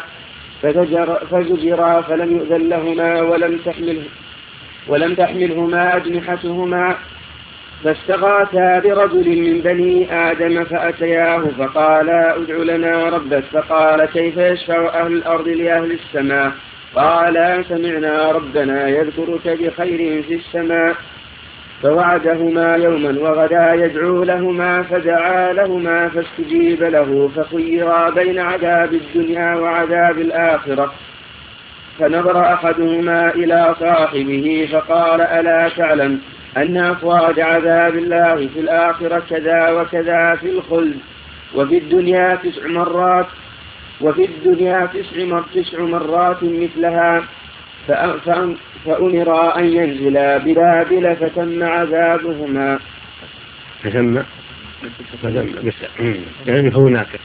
فزجرا 0.62 2.02
فلم 2.02 2.38
يؤذن 2.38 2.70
لهما 2.70 3.22
ولم 3.22 3.58
تحمله 3.66 4.04
ولم 4.88 5.16
تحملهما 5.16 5.96
أجنحتهما 5.96 6.96
فاستغاثا 7.84 8.80
برجل 8.80 9.28
من 9.42 9.62
بني 9.62 10.14
آدم 10.14 10.64
فأتياه 10.64 11.44
فقالا 11.58 12.36
ادع 12.36 12.56
لنا 12.56 13.10
ربك 13.10 13.44
فقال 13.52 14.06
كيف 14.06 14.38
يشفع 14.38 15.02
أهل 15.02 15.14
الأرض 15.14 15.48
لأهل 15.48 15.92
السماء؟ 15.92 16.52
قالا 16.96 17.64
سمعنا 17.64 18.32
ربنا 18.32 18.88
يذكرك 18.90 19.48
بخير 19.48 20.24
في 20.24 20.34
السماء. 20.34 20.96
فوعدهما 21.84 22.76
يوما 22.76 23.20
وغدا 23.20 23.74
يدعو 23.74 24.24
لهما 24.24 24.84
فدعا 24.84 25.54
لهما 25.54 26.10
فاستجيب 26.10 26.84
له 26.84 27.32
فخيرا 27.36 28.10
بين 28.10 28.40
عذاب 28.40 28.94
الدنيا 28.94 29.56
وعذاب 29.56 30.18
الآخرة. 30.18 30.94
فنظر 32.00 32.54
أحدهما 32.54 33.30
إلى 33.30 33.76
صاحبه 33.80 34.70
فقال 34.72 35.22
ألا 35.22 35.70
تعلم 35.70 36.20
أن 36.58 36.78
أفواج 36.78 37.40
عذاب 37.40 37.96
الله 37.96 38.36
في 38.36 38.60
الآخرة 38.60 39.24
كذا 39.30 39.70
وكذا 39.70 40.36
في 40.36 40.50
الخلد 40.50 40.98
وفي 41.56 41.78
الدنيا 41.78 42.36
تسع 42.36 42.68
مرات 42.68 43.26
وفي 44.02 44.26
الدنيا 44.26 44.90
تسع, 45.54 45.80
مرات 45.80 46.38
مثلها 46.44 47.24
فأمر 48.86 49.58
أن 49.60 49.66
ينزلا 49.66 50.38
ببابل 50.38 51.16
فتم 51.16 51.64
عذابهما. 51.64 52.80
فتم 53.84 54.24
فتم 55.24 55.72
يعني 56.48 56.72
فهناك 56.72 57.20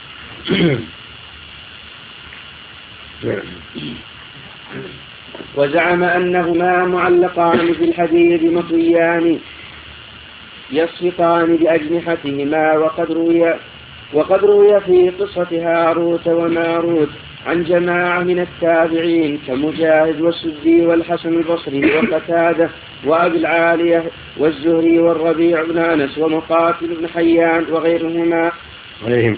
وزعم 5.55 6.03
أنهما 6.03 6.85
معلقان 6.85 7.73
في 7.73 7.83
الحديد 7.83 8.43
مطويان 8.43 9.39
يصفقان 10.71 11.55
بأجنحتهما 11.55 12.77
وقد 12.77 13.11
روي 13.11 13.53
وقد 14.13 14.45
روي 14.45 14.81
في 14.81 15.09
قصة 15.09 15.47
هاروت 15.51 16.27
وماروت. 16.27 17.09
عن 17.45 17.63
جماعة 17.63 18.23
من 18.23 18.39
التابعين 18.39 19.39
كمجاهد 19.47 20.21
والسدي 20.21 20.85
والحسن 20.85 21.33
البصري 21.33 21.81
وقتادة 21.95 22.69
وأبي 23.05 23.37
العالية 23.37 24.03
والزهري 24.37 24.99
والربيع 24.99 25.63
بن 25.63 25.77
أنس 25.77 26.17
ومقاتل 26.17 26.87
بن 26.87 27.07
حيان 27.07 27.65
وغيرهما 27.71 28.51
وغيرهم 29.03 29.37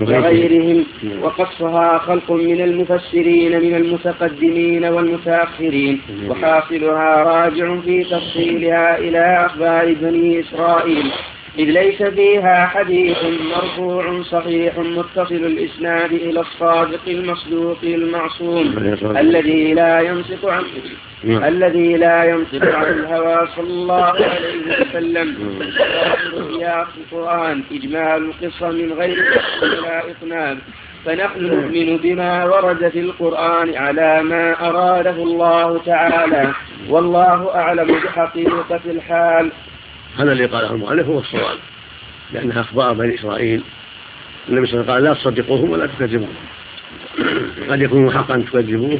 وغيرهم. 0.00 0.84
وقصها 1.22 1.98
خلق 1.98 2.32
من 2.32 2.60
المفسرين 2.60 3.60
من 3.60 3.74
المتقدمين 3.74 4.84
والمتأخرين. 4.84 6.00
وحاصلها 6.28 7.22
راجع 7.22 7.80
في 7.80 8.04
تفصيلها 8.04 8.98
إلى 8.98 9.46
أخبار 9.46 9.94
بني 10.00 10.40
إسرائيل. 10.40 11.12
إذ 11.58 11.64
ليس 11.64 12.02
فيها 12.02 12.66
حديث 12.66 13.18
مرفوع 13.56 14.22
صحيح 14.22 14.78
متصل 14.78 15.34
الإسناد 15.34 16.12
إلى 16.12 16.40
الصادق 16.40 17.00
المصدوق 17.08 17.78
المعصوم. 17.82 18.74
الذي 19.16 19.74
لا 19.74 20.00
ينطق 20.00 20.48
عن 20.48 20.64
نعم. 21.24 21.44
الذي 21.44 21.96
لا 21.96 22.24
ينطق 22.24 22.74
عن 22.76 22.84
الهوى 22.84 23.48
صلى 23.56 23.70
الله 23.70 24.04
عليه 24.04 24.80
وسلم. 24.80 25.58
في 26.84 27.00
القرآن 27.12 27.62
إجمال 27.72 28.30
القصة 28.30 28.70
من 28.70 28.92
غير 28.92 29.16
ولا 29.62 30.02
إطناب 30.10 30.58
فنحن 31.04 31.44
نؤمن 31.44 31.96
بما 31.96 32.44
ورد 32.44 32.88
في 32.88 33.00
القرآن 33.00 33.76
على 33.76 34.22
ما 34.22 34.68
أراده 34.68 35.22
الله 35.22 35.78
تعالى. 35.86 36.52
والله 36.88 37.54
أعلم 37.54 38.00
بحقيقة 38.04 38.80
الحال. 38.86 39.52
هذا 40.18 40.32
اللي 40.32 40.46
قاله 40.46 40.70
المؤلف 40.70 41.06
هو 41.06 41.18
الصواب 41.18 41.58
لأنها 42.32 42.60
أخبار 42.60 42.92
بني 42.92 43.14
إسرائيل 43.14 43.62
النبي 44.48 44.66
صلى 44.66 44.80
الله 44.80 44.92
عليه 44.92 45.10
وسلم 45.10 45.14
قال 45.14 45.26
لا 45.26 45.32
تصدقوهم 45.32 45.70
ولا 45.70 45.86
تكذبوهم. 45.86 46.34
قد 47.70 47.82
يكون 47.82 48.12
حقا 48.12 48.44
تكذبوه 48.52 48.98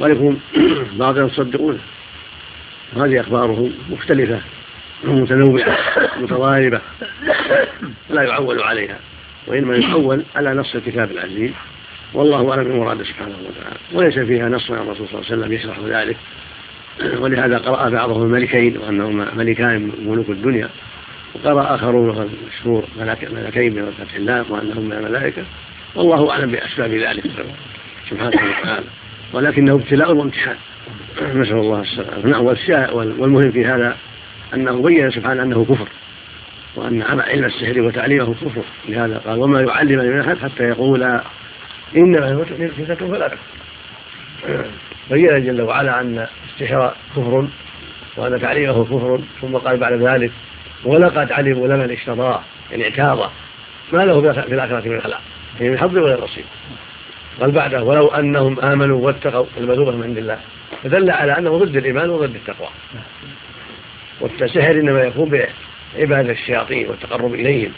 وقد 0.00 0.10
يكون 0.10 0.40
باطلا 0.98 1.28
تصدقونه. 1.28 1.78
وهذه 2.96 3.20
أخبارهم 3.20 3.72
مختلفة 3.90 4.40
متنوعة 5.04 5.78
متضاربة 6.20 6.80
لا 8.10 8.22
يعول 8.22 8.62
عليها 8.62 8.98
وإنما 9.46 9.76
يعول 9.76 10.22
على 10.36 10.54
نص 10.54 10.74
الكتاب 10.74 11.10
العزيز. 11.10 11.50
والله 12.14 12.50
أعلم 12.50 12.64
بمراده 12.64 13.04
سبحانه 13.04 13.36
وتعالى 13.48 13.76
وليس 13.92 14.18
فيها 14.18 14.48
نص 14.48 14.70
عن 14.70 14.78
الرسول 14.78 15.08
صلى 15.08 15.20
الله 15.20 15.30
عليه 15.30 15.42
وسلم 15.42 15.52
يشرح 15.52 15.78
ذلك. 15.78 16.16
ولهذا 17.18 17.58
قرأ 17.58 17.88
بعضهم 17.88 18.22
الملكين 18.22 18.78
وأنهما 18.78 19.34
ملكان 19.34 19.82
من 19.82 20.08
ملوك 20.08 20.30
الدنيا 20.30 20.68
وقرأ 21.34 21.74
آخرون 21.74 22.30
مشهور 22.48 22.84
ملكين 23.32 23.74
من 23.74 23.92
فتح 23.98 24.14
الله 24.14 24.44
وأنهم 24.52 24.84
من 24.84 24.92
الملائكة 24.92 25.42
والله 25.94 26.30
أعلم 26.30 26.50
بأسباب 26.50 26.90
ذلك 26.90 27.24
سبحانه 28.10 28.28
وتعالى. 28.28 28.86
ولكنه 29.32 29.74
ابتلاء 29.74 30.12
وامتحان. 30.12 30.56
نسأل 31.40 31.56
الله 31.56 31.80
السلامة. 31.80 32.26
نعم 32.26 32.44
والمهم 32.94 33.50
في 33.50 33.64
هذا 33.64 33.96
أنه 34.54 34.82
بين 34.82 35.10
سبحانه 35.10 35.42
أنه 35.42 35.64
كفر 35.64 35.88
وأن 36.76 37.02
علم 37.02 37.44
السحر 37.44 37.80
وتعليمه 37.80 38.34
كفر. 38.34 38.62
لهذا 38.88 39.18
قال 39.18 39.38
وما 39.38 39.60
يعلم 39.60 39.98
من 39.98 40.20
أحد 40.20 40.38
حتى 40.38 40.64
يقول 40.64 41.20
إنما 41.96 42.44
فتنة 42.44 42.94
فلا 42.94 43.32
بين 45.10 45.44
جل 45.46 45.62
وعلا 45.62 46.00
أن 46.00 46.26
السحر 46.48 46.92
كفر 47.16 47.48
وأن 48.16 48.40
تعليمه 48.40 48.84
كفر 48.84 49.20
ثم 49.40 49.56
قال 49.56 49.76
بعد 49.76 49.92
ذلك 49.92 50.30
ولقد 50.84 51.32
علموا 51.32 51.68
لمن 51.68 51.90
اشتراه 51.90 52.40
يعني 52.70 52.84
اعتاضه 52.84 53.30
ما 53.92 54.04
له 54.04 54.32
في 54.32 54.54
الآخرة 54.54 54.88
من 54.88 55.00
خلاق 55.00 55.20
يعني 55.60 55.70
من 55.70 55.78
حظ 55.78 55.96
ولا 55.96 56.24
نصيب. 56.24 56.44
قال 57.40 57.50
بعده 57.50 57.84
ولو 57.84 58.08
أنهم 58.08 58.60
آمنوا 58.60 59.06
واتقوا 59.06 59.46
المثوبة 59.58 59.90
من 59.90 60.02
عند 60.02 60.18
الله. 60.18 60.38
فدل 60.82 61.10
على 61.10 61.38
أنه 61.38 61.58
ضد 61.58 61.76
الإيمان 61.76 62.10
وضد 62.10 62.34
التقوى. 62.34 62.68
والسحر 64.20 64.70
إنما 64.70 65.02
يكون 65.02 65.46
بعبادة 65.94 66.32
الشياطين 66.32 66.88
والتقرب 66.88 67.34
إليهم 67.34 67.72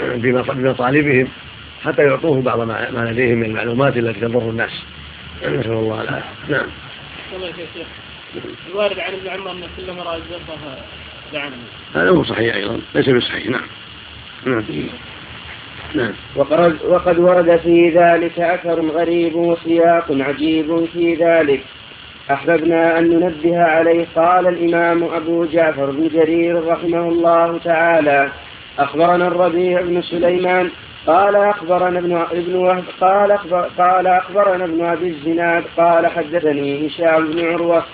بمطالبهم 0.00 1.28
حتى 1.84 2.02
يعطوه 2.02 2.42
بعض 2.42 2.60
ما 2.60 3.08
لديهم 3.10 3.38
من 3.38 3.46
المعلومات 3.46 3.96
التي 3.96 4.20
تضر 4.20 4.50
الناس. 4.50 4.82
نسأل 5.46 5.72
الله 5.72 6.00
العافية. 6.00 6.28
نعم. 6.48 6.66
الله 7.36 7.46
يا 7.46 7.52
شيخ 7.52 7.86
الوارد 8.70 8.98
عن 8.98 9.12
ابن 9.12 9.28
عمر 9.28 9.50
أن 9.50 9.62
كل 9.76 9.90
امرأة 9.90 10.18
زرقها 10.30 10.76
لعنه 11.32 11.56
هذا 11.94 12.08
هو 12.08 12.24
صحيح 12.24 12.54
أيضا 12.54 12.80
ليس 12.94 13.08
بصحيح. 13.08 13.46
نعم. 13.46 13.66
نعم. 14.46 14.64
نعم. 15.94 16.12
وقد, 16.36 16.78
وقد 16.84 17.18
ورد 17.18 17.56
في 17.56 17.90
ذلك 17.90 18.40
أثر 18.40 18.80
غريب 18.80 19.34
وسياق 19.34 20.06
عجيب 20.10 20.86
في 20.92 21.14
ذلك. 21.14 21.64
أحببنا 22.30 22.98
أن 22.98 23.10
ننبه 23.10 23.58
عليه 23.58 24.06
قال 24.16 24.46
الإمام 24.46 25.04
أبو 25.04 25.44
جعفر 25.44 25.90
بن 25.90 26.08
جرير 26.08 26.66
رحمه 26.66 27.08
الله 27.08 27.58
تعالى 27.58 28.32
أخبرنا 28.78 29.26
الربيع 29.26 29.80
بن 29.80 30.02
سليمان 30.02 30.70
قال 31.06 31.36
أخبرنا 31.36 31.98
ابن 31.98 32.12
ابن 32.12 32.54
وهب 32.54 32.84
قال 33.00 33.30
أخبر 33.30 33.68
قال 33.78 34.06
أخبرنا 34.06 34.64
ابن 34.64 34.84
أبي 34.84 35.08
الزناد 35.08 35.64
قال 35.76 36.06
حدثني 36.06 36.86
هشام 36.86 37.30
بن 37.30 37.44
عروة 37.44 37.84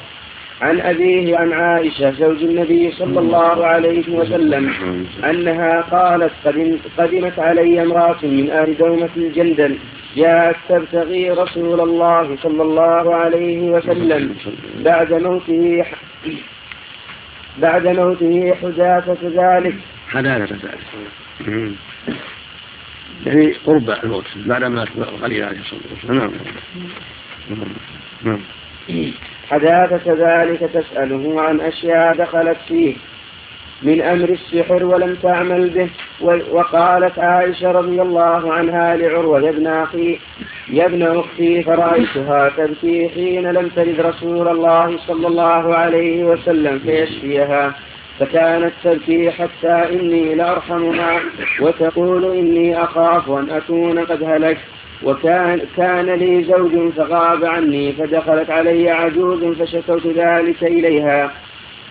عن 0.61 0.81
أبيه 0.81 1.37
عن 1.39 1.53
عائشة 1.53 2.11
زوج 2.11 2.43
النبي 2.43 2.93
صلى 2.93 3.21
الله 3.21 3.67
عليه 3.67 4.09
وسلم 4.09 4.73
أنها 5.31 5.81
قالت 5.81 6.33
قدمت 6.99 7.39
علي 7.39 7.83
امرأة 7.83 8.19
من 8.23 8.51
أهل 8.51 8.77
دومة 8.77 9.09
الجندل 9.17 9.79
جاءت 10.17 10.57
تبتغي 10.69 11.31
رسول 11.31 11.81
الله 11.81 12.37
صلى 12.43 12.63
الله 12.63 13.15
عليه 13.15 13.71
وسلم 13.71 14.35
بعد 14.85 15.13
موته 15.13 15.85
بعد 17.59 17.87
موته 17.89 18.55
حداثة 18.63 19.19
ذلك. 19.23 19.75
حداثة 20.09 20.57
ذلك. 20.57 21.73
يعني 23.27 23.53
قرب 23.66 23.91
الموت 23.91 24.25
بعد 24.37 24.64
ما 24.64 24.85
قليل 25.23 25.45
عليه 25.45 25.59
الصلاة 25.59 25.81
والسلام. 25.91 26.33
نعم. 27.51 27.68
نعم. 28.23 28.41
حداثة 29.51 30.12
ذلك 30.18 30.61
تسأله 30.61 31.41
عن 31.41 31.61
أشياء 31.61 32.16
دخلت 32.16 32.59
فيه. 32.68 32.95
من 33.83 34.03
أمر 34.03 34.29
السحر 34.29 34.85
ولم 34.85 35.14
تعمل 35.14 35.71
به 35.71 35.89
وقالت 36.51 37.18
عائشة 37.18 37.71
رضي 37.71 38.03
الله 38.03 38.53
عنها 38.53 38.97
لعروة 38.97 39.41
يا 39.41 39.51
ابن 39.51 39.66
أخي 39.66 40.18
يا 40.68 40.87
ابن 40.87 41.03
أختي 41.03 41.62
فرأيتها 41.62 42.49
تبكي 42.49 43.09
حين 43.09 43.53
لم 43.53 43.68
تلد 43.68 44.01
رسول 44.01 44.49
الله 44.49 44.99
صلى 45.07 45.27
الله 45.27 45.75
عليه 45.75 46.25
وسلم 46.25 46.79
فيشفيها. 46.79 47.75
فكانت 48.21 48.73
تبكي 48.85 49.31
حتى 49.31 49.73
إني 49.93 50.35
لأرحمها 50.35 51.21
وتقول 51.61 52.37
إني 52.37 52.85
أخاف 52.85 53.31
أن 53.31 53.51
أكون 53.51 53.99
قد 53.99 54.23
هلكت. 54.23 54.61
وكان 55.03 55.61
كان 55.77 56.11
لي 56.11 56.45
زوج 56.45 56.93
فغاب 56.93 57.45
عني 57.45 57.93
فدخلت 57.93 58.51
علي 58.51 58.91
عجوز 58.91 59.45
فشكوت 59.45 60.07
ذلك 60.07 60.62
إليها. 60.62 61.33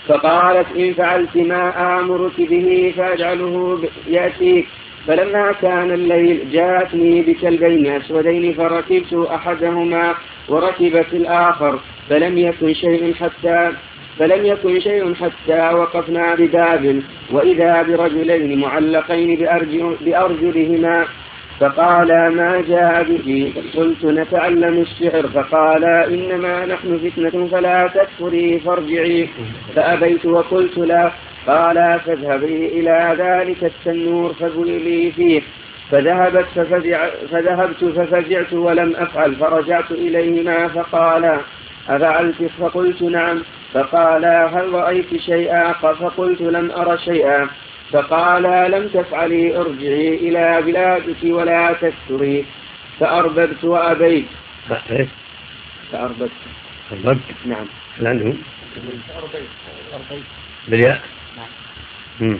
فقالت 0.07 0.67
إن 0.77 0.93
فعلت 0.93 1.37
ما 1.37 1.99
آمرك 1.99 2.41
به 2.41 2.93
فأجعله 2.97 3.79
يأتيك. 4.07 4.67
فلما 5.07 5.51
كان 5.51 5.91
الليل 5.91 6.51
جاءتني 6.51 7.21
بكلبين 7.21 7.87
أسودين 7.87 8.53
فركبت 8.53 9.13
أحدهما 9.13 10.13
وركبت 10.49 11.13
الآخر 11.13 11.79
فلم 12.09 12.37
يكن 12.37 12.73
شيء 12.73 13.13
حتى 13.13 13.71
فلم 14.19 14.45
يكن 14.45 14.79
شيء 14.79 15.13
حتى 15.13 15.73
وقفنا 15.73 16.35
بباب 16.35 17.01
وإذا 17.31 17.81
برجلين 17.81 18.59
معلقين 18.59 19.35
بأرجلهما 20.01 21.05
فقال 21.59 22.07
ما 22.07 22.63
جاء 22.67 23.03
به 23.03 23.53
قلت 23.77 24.05
نتعلم 24.05 24.81
السحر 24.81 25.27
فقال 25.27 25.83
إنما 25.85 26.65
نحن 26.65 26.97
فتنة 26.97 27.47
فلا 27.47 27.87
تكفري 27.87 28.59
فارجعي. 28.59 29.29
فأبيت 29.75 30.25
وقلت 30.25 30.77
لا 30.77 31.11
قال 31.47 31.99
فاذهبي 32.05 32.67
إلى 32.67 33.15
ذلك 33.17 33.63
التنور 33.63 34.33
فبلي 34.33 35.11
فيه. 35.11 35.41
فذهبت 35.91 36.45
ففزع 36.55 37.09
فذهبت 37.31 37.85
ففزعت 37.85 38.53
ولم 38.53 38.95
أفعل 38.95 39.35
فرجعت 39.35 39.91
إليهما 39.91 40.67
فقال 40.67 41.37
أفعلت؟ 41.89 42.43
فقلت 42.59 43.01
نعم. 43.01 43.41
فقال 43.73 44.25
هل 44.25 44.73
رأيت 44.73 45.17
شيئا؟ 45.17 45.73
فقلت 45.73 46.41
لم 46.41 46.71
أر 46.71 46.97
شيئا. 46.97 47.49
فقال 47.91 48.71
لم 48.71 48.87
تفعلي 48.87 49.57
ارجعي 49.57 50.15
إلى 50.15 50.61
بلادك 50.61 51.17
ولا 51.23 51.73
تكثري 51.73 52.45
فأرببت 52.99 53.63
وأبيت. 53.63 54.25
فأرببت. 55.91 56.31
أرببت 56.91 57.21
نعم. 57.45 57.65
هل 57.99 58.07
عندهم؟ 58.07 58.37
بالياء. 60.67 61.01
نعم. 62.19 62.37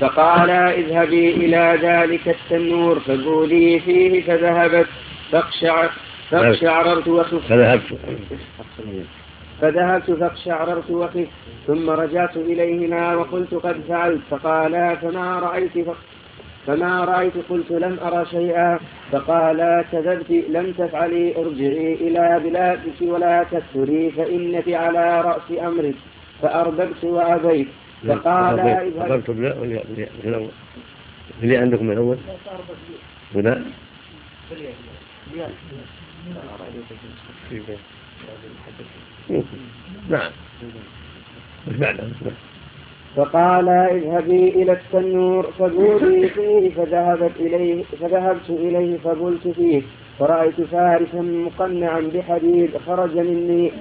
فقال 0.00 0.50
اذهبي 0.50 1.30
إلى 1.30 1.78
ذلك 1.82 2.28
التنور 2.28 3.00
فقولي 3.00 3.80
فيه 3.80 4.22
فذهبت. 4.22 4.88
فاقشعر 5.32 5.90
فاقشعررت 6.32 7.08
وخفت 7.08 7.48
فذهبت. 7.48 7.98
فذهبت 9.60 10.10
فاقشعررت 10.10 10.90
وخفت 10.90 11.28
ثم 11.66 11.90
رجعت 11.90 12.36
إليهما 12.36 13.14
وقلت 13.14 13.54
قد 13.54 13.80
فعلت. 13.88 14.20
فقالا 14.30 14.94
فما 14.94 15.38
رأيت 15.38 15.72
فما 16.66 17.04
رأيت؟ 17.04 17.32
قلت 17.48 17.70
لم 17.70 17.98
أرى 18.02 18.26
شيئا. 18.26 18.78
فقالا 19.12 19.84
كذبت 19.92 20.30
لم 20.30 20.72
تفعلي. 20.72 21.36
ارجعي 21.36 21.94
إلى 21.94 22.40
بلادك 22.44 22.98
ولا 23.02 23.42
تكثري 23.42 24.10
فإنك 24.10 24.68
على 24.68 25.20
رأس 25.20 25.66
أمرك. 25.66 25.94
فأردبت 26.42 27.04
وأبيت. 27.04 27.68
فقال 28.08 28.60
إذهب. 28.60 29.10
أردبت 29.10 29.30
بلا 29.30 29.60
ولا 29.60 29.82
الأول 30.24 30.50
اللي 31.42 31.56
عندكم 31.56 31.86
من 31.86 31.92
الأول 31.92 32.16
ولا 33.34 33.62
نعم 40.08 40.30
فقال 43.16 43.68
اذهبي 43.68 44.48
إلى 44.48 44.72
التنور 44.72 45.52
فبولي 45.58 46.28
فيه 46.28 46.70
فذهبت 46.70 47.36
إليه 47.40 47.84
فذهبت 48.00 48.50
إليه 48.50 48.98
فبلت 48.98 49.48
فيه 49.48 49.82
فرأيت 50.18 50.60
فارسا 50.60 51.20
مقنعا 51.20 52.00
بحديد 52.00 52.78
خرج 52.86 53.18
مني. 53.18 53.72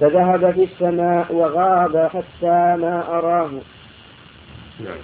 فذهب 0.00 0.50
في 0.50 0.64
السماء 0.64 1.32
وغاب 1.34 2.10
حتى 2.12 2.76
ما 2.80 3.18
أراه. 3.18 3.50
نعم. 4.80 4.98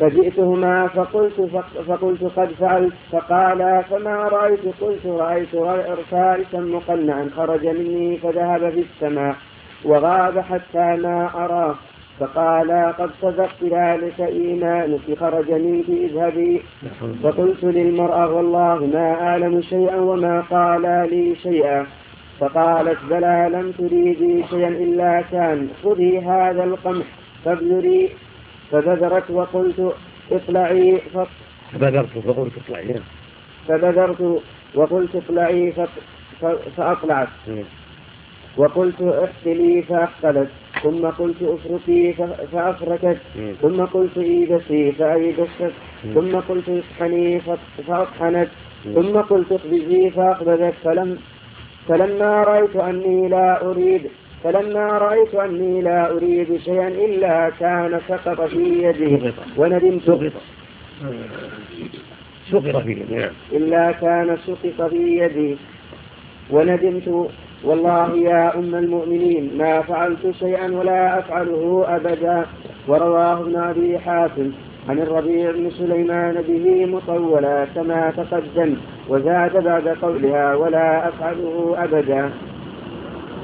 فجئتهما 0.00 0.88
فقلت 0.88 1.50
فقلت 1.88 2.24
قد 2.36 2.48
فعلت 2.60 2.92
فقال 3.12 3.84
فما 3.90 4.16
رأيت؟ 4.16 4.60
قلت 4.80 5.06
رأيت 5.06 5.56
فارسا 6.10 6.60
مقنعا 6.60 7.30
خرج 7.36 7.66
مني 7.66 8.16
فذهب 8.16 8.70
في 8.70 8.80
السماء 8.80 9.36
وغاب 9.84 10.38
حتى 10.38 10.96
ما 10.96 11.30
أراه. 11.34 11.74
فقال 12.20 12.70
قد 12.98 13.10
صدقت 13.22 13.62
ذلك 13.62 14.20
إيمانك 14.20 15.18
خرج 15.20 15.50
منك 15.50 15.88
اذهبي 15.88 16.62
فقلت 17.22 17.64
للمرأة 17.64 18.34
والله 18.34 18.86
ما 18.94 19.12
أعلم 19.12 19.62
شيئا 19.62 19.96
وما 19.96 20.40
قال 20.40 20.82
لي 20.82 21.34
شيئا. 21.34 21.86
فقالت 22.40 22.98
بلى 23.10 23.50
لم 23.52 23.72
تريدي 23.78 24.44
شيئا 24.50 24.68
إلا 24.68 25.22
كان 25.32 25.68
خذي 25.84 26.18
هذا 26.18 26.64
القمح 26.64 27.06
فابذري 27.44 28.10
فبذرت 28.72 29.30
وقلت 29.30 29.94
اطلعي 30.32 31.00
فبذرت 31.72 32.18
فقلت 32.18 32.52
اطلعي 32.64 32.94
فبذرت 33.68 34.42
وقلت 34.74 35.16
اطلعي 35.16 35.72
فأطلعت 36.76 37.28
وقلت 38.56 39.02
احتلي 39.02 39.82
فأحتلت 39.82 40.48
ثم 40.82 41.06
قلت 41.06 41.42
افركي 41.42 42.12
فأفركت 42.52 43.18
ثم 43.62 43.84
قلت 43.84 44.18
ايبسي 44.18 44.92
فأيبست 44.92 45.72
ثم 46.14 46.36
قلت 46.48 46.68
اطحني 46.68 47.40
فأطحنت 47.88 48.48
ثم 48.84 49.20
قلت 49.20 49.52
اخبزي 49.52 50.10
فأخبزت 50.10 50.74
فلم 50.84 51.18
فلما 51.88 52.42
رأيت 52.44 52.76
أني 52.76 53.28
لا 53.28 53.64
أريد 53.66 54.10
فلما 54.44 54.86
رأيت 54.98 55.34
أني 55.34 55.82
لا 55.82 56.10
أريد 56.12 56.56
شيئا 56.56 56.88
إلا 56.88 57.50
كان 57.60 58.00
سقط 58.08 58.40
في 58.40 58.82
يدي 58.82 59.32
وندمت. 59.56 60.02
سقط 60.02 60.32
سقط 62.50 62.76
في 62.76 62.90
يدي 62.90 63.16
نعم. 63.16 63.30
إلا 63.52 63.92
كان 63.92 64.36
سقط 64.46 64.90
في 64.90 65.18
يدي 65.18 65.56
وندمت. 66.50 67.28
والله 67.64 68.16
يا 68.16 68.58
أم 68.58 68.74
المؤمنين 68.74 69.50
ما 69.58 69.82
فعلت 69.82 70.30
شيئا 70.38 70.70
ولا 70.72 71.18
أفعله 71.18 71.84
أبدا. 71.88 72.46
ورواه 72.88 73.40
ابن 73.40 73.56
أبي 73.56 73.98
حاتم 73.98 74.50
عن 74.88 74.98
الربيع 74.98 75.50
بن 75.50 75.70
سليمان 75.70 76.42
به 76.48 76.86
مطولا 76.86 77.64
كما 77.74 78.12
تقدم 78.16 78.76
وزاد 79.08 79.64
بعد 79.64 79.88
قولها 79.88 80.54
ولا 80.54 81.08
أفعله 81.08 81.76
أبدا. 81.78 82.30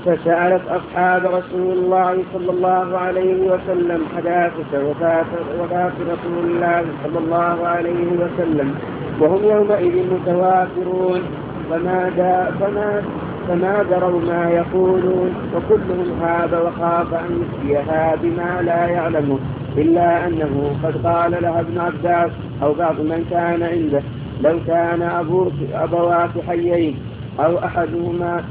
فسألت 0.08 0.62
أصحاب 0.68 1.22
رسول 1.26 1.72
الله 1.72 2.24
صلى 2.34 2.50
الله 2.50 2.98
عليه 2.98 3.34
وسلم 3.50 4.00
حداثة 4.16 4.88
وفاة 4.88 5.26
وفاة 5.60 5.92
رسول 6.00 6.44
الله 6.44 6.84
صلى 7.04 7.18
الله 7.18 7.66
عليه 7.66 8.06
وسلم 8.12 8.74
وهم 9.20 9.44
يومئذ 9.44 10.12
متوافرون. 10.14 11.20
فما 11.70 12.10
فما 12.60 13.02
فما 13.48 13.82
دروا 13.90 14.20
ما 14.20 14.50
يقولون 14.50 15.34
وكلهم 15.56 16.22
هاب 16.22 16.52
وخاف 16.52 17.14
أن 17.14 17.42
يفتيها 17.42 18.16
بما 18.22 18.62
لا 18.62 18.86
يعلمه 18.86 19.38
إلا 19.76 20.26
أنه 20.26 20.76
قد 20.84 21.06
قال 21.06 21.30
لها 21.42 21.60
ابن 21.60 21.78
عباس 21.78 22.30
أو 22.62 22.74
بعض 22.74 23.00
من 23.00 23.26
كان 23.30 23.62
عنده 23.62 24.02
لو 24.40 24.58
كان 24.66 25.02
أبوك 25.02 25.52
أبواك 25.74 26.30
حيين 26.48 26.96
أو 27.40 27.58
أحدهما 27.58 28.44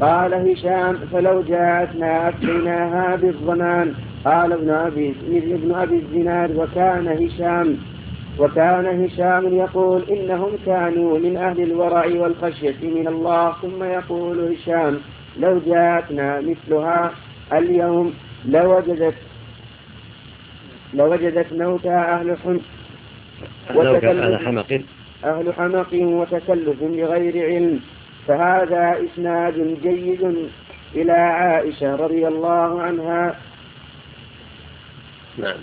قال 0.00 0.34
هشام 0.34 0.96
فلو 1.12 1.42
جاءتنا 1.42 2.28
أتيناها 2.28 3.16
بالضمان. 3.16 3.94
قال 4.24 4.52
ابن 4.52 4.70
أبي 4.70 5.14
ابن 5.28 5.74
أبي 5.74 5.96
الزناد 5.96 6.56
وكان 6.56 7.08
هشام 7.08 7.76
وكان 8.38 9.04
هشام 9.04 9.54
يقول 9.54 10.02
إنهم 10.10 10.50
كانوا 10.66 11.18
من 11.18 11.36
أهل 11.36 11.62
الورع 11.62 12.06
والخشية 12.06 12.76
من 12.82 13.08
الله. 13.08 13.52
ثم 13.62 13.84
يقول 13.84 14.52
هشام 14.52 14.98
لو 15.38 15.60
جاءتنا 15.66 16.40
مثلها 16.40 17.12
اليوم 17.52 18.14
لوجدت 18.48 19.14
لوجدت 20.94 21.52
موتى 21.52 21.90
أهل 21.90 22.36
حم 22.36 22.58
أهل 23.70 24.38
حمق. 24.46 24.80
أهل 25.24 25.54
حمق 25.54 25.92
وتكلف 25.92 26.82
بغير 26.82 27.46
علم. 27.46 27.80
فهذا 28.28 28.96
إسناد 29.04 29.78
جيد 29.82 30.48
إلى 30.94 31.12
عائشة 31.12 31.96
رضي 31.96 32.28
الله 32.28 32.82
عنها. 32.82 33.36
نعم. 35.38 35.56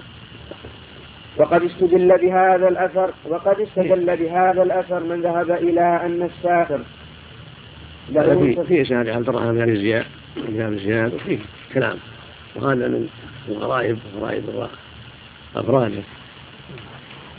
وقد 1.38 1.64
استدل 1.64 2.18
بهذا 2.18 2.68
الأثر 2.68 3.12
وقد 3.26 3.60
استدل 3.60 4.18
بهذا 4.18 4.64
الأثر 4.64 5.04
من 5.04 5.22
ذهب 5.22 5.52
إلى 5.52 6.02
أن 6.06 6.22
السافر 6.24 6.80
له 8.10 8.64
في 8.68 8.82
إسناد 8.82 9.10
عبد 9.10 9.30
الرحمن 9.30 9.66
بن 9.66 9.76
زياد 9.76 10.06
بن 10.38 10.78
زياد 10.78 11.14
وفيه 11.14 11.40
كلام. 11.74 11.98
وهذا 12.56 12.88
من 12.88 13.08
الغرائب 13.50 13.98
غرائب 14.16 14.44
أفراده. 15.56 16.02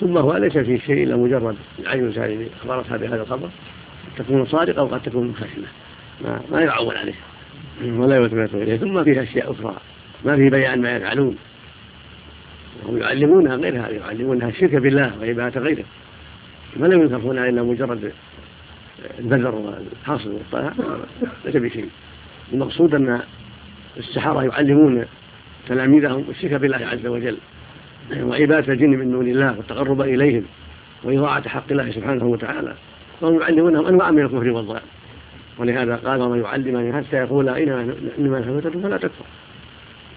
ثم 0.01 0.19
هو 0.19 0.37
ليس 0.37 0.59
فيه 0.59 0.79
شيء 0.79 1.03
إلا 1.03 1.17
مجرد 1.17 1.57
العين 1.79 2.09
هذه 2.09 2.47
أخبرتها 2.61 2.97
بهذا 2.97 3.23
الخبر. 3.23 3.49
تكون 4.17 4.47
صادقة 4.47 4.83
وقد 4.83 5.03
تكون 5.03 5.29
مخشنة 5.29 5.67
ما, 6.25 6.41
ما 6.53 6.61
يعول 6.61 6.97
عليه. 6.97 7.15
ولا 7.85 8.17
يلتفت 8.17 8.55
إليه. 8.55 8.77
ثم 8.77 9.05
فيه 9.05 9.23
أشياء 9.23 9.51
أخرى. 9.51 9.77
ما 10.25 10.37
في 10.37 10.51
بيان 10.51 10.83
ما 10.83 10.97
يفعلون. 10.97 11.37
وهم 12.83 12.99
يعلمونها 12.99 13.57
غير 13.57 13.81
هذا 13.81 13.91
يعلمونها 13.91 14.49
الشرك 14.49 14.75
بالله 14.75 15.13
وعبادة 15.21 15.61
غيره. 15.61 15.85
فلا 16.75 16.95
ينكر 16.95 17.17
هنا 17.17 17.49
إلا 17.49 17.63
مجرد 17.63 18.13
البذر 19.19 19.55
والحاصل 19.55 20.31
والطاعة 20.31 20.75
ليس 21.45 21.57
بشيء. 21.57 21.89
المقصود 22.53 22.95
أن 22.95 23.21
السحرة 23.97 24.45
يعلمون 24.45 25.05
تلاميذهم 25.69 26.25
الشرك 26.31 26.55
بالله 26.55 26.77
عز 26.77 27.07
وجل 27.07 27.37
وعبادة 28.17 28.73
الجن 28.73 28.91
من 28.91 29.11
دون 29.11 29.29
الله 29.29 29.57
والتقرب 29.57 30.01
إليهم 30.01 30.45
وإضاعة 31.05 31.49
حق 31.49 31.65
الله 31.71 31.91
سبحانه 31.91 32.25
وتعالى. 32.25 32.75
فهم 33.21 33.41
يعلمونهم 33.41 33.87
أنواع 33.87 34.11
من 34.11 34.23
الكفر 34.23 34.51
والضلال. 34.51 34.83
ولهذا 35.59 35.97
قال 35.97 36.23
وما 36.23 36.37
يعلمان 36.37 36.93
حتى 36.93 37.17
يقول 37.17 37.49
إنما 38.19 38.41
نحن 38.41 38.81
فلا 38.83 38.97
تكفر. 38.97 39.25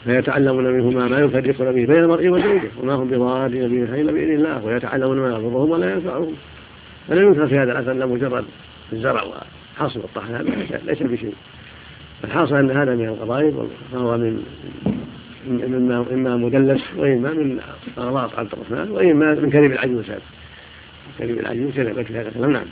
فيتعلمون 0.04 0.66
منهما 0.66 1.08
ما 1.08 1.20
يفرقون 1.20 1.72
به 1.72 1.86
بين 1.86 2.04
المرء 2.04 2.30
وزوجه 2.30 2.70
وما 2.82 2.94
هم 2.94 3.08
بضارين 3.08 3.68
به 3.68 4.02
الا 4.02 4.12
بإذن 4.12 4.36
الله 4.36 4.66
ويتعلمون 4.66 5.18
ما 5.18 5.28
يضرهم 5.28 5.70
ولا 5.70 5.94
ينفعهم. 5.94 6.34
فلا 7.08 7.22
ينكر 7.22 7.48
في 7.48 7.60
هذا 7.60 7.72
الأثر 7.72 7.92
إلا 7.92 8.06
مجرد 8.06 8.46
الزرع 8.94 9.24
وحاصل 9.24 10.00
الطحن 10.00 10.36
هذا 10.36 10.44
ليس 10.86 11.04
بشيء 11.04 11.34
الحاصل 12.24 12.56
أن 12.56 12.72
هذا 12.72 12.96
من 12.96 13.06
الغرائب 13.06 13.68
فهو 13.92 14.18
من 14.18 14.44
اما 16.12 16.38
مدلس 16.38 16.82
وإما 16.98 17.30
من 17.34 17.60
أغلاط 17.98 18.40
عبد 18.40 18.50
الرحمن 18.54 18.92
وإما 18.92 19.34
من 19.34 19.50
كذب 19.50 19.72
العجوز 19.72 20.10
هذا. 20.10 20.22
كذب 21.20 21.40
العجوز 21.40 21.74
كذب 21.74 22.16
هذا 22.16 22.28
الكلام 22.28 22.52
نعم. 22.52 22.66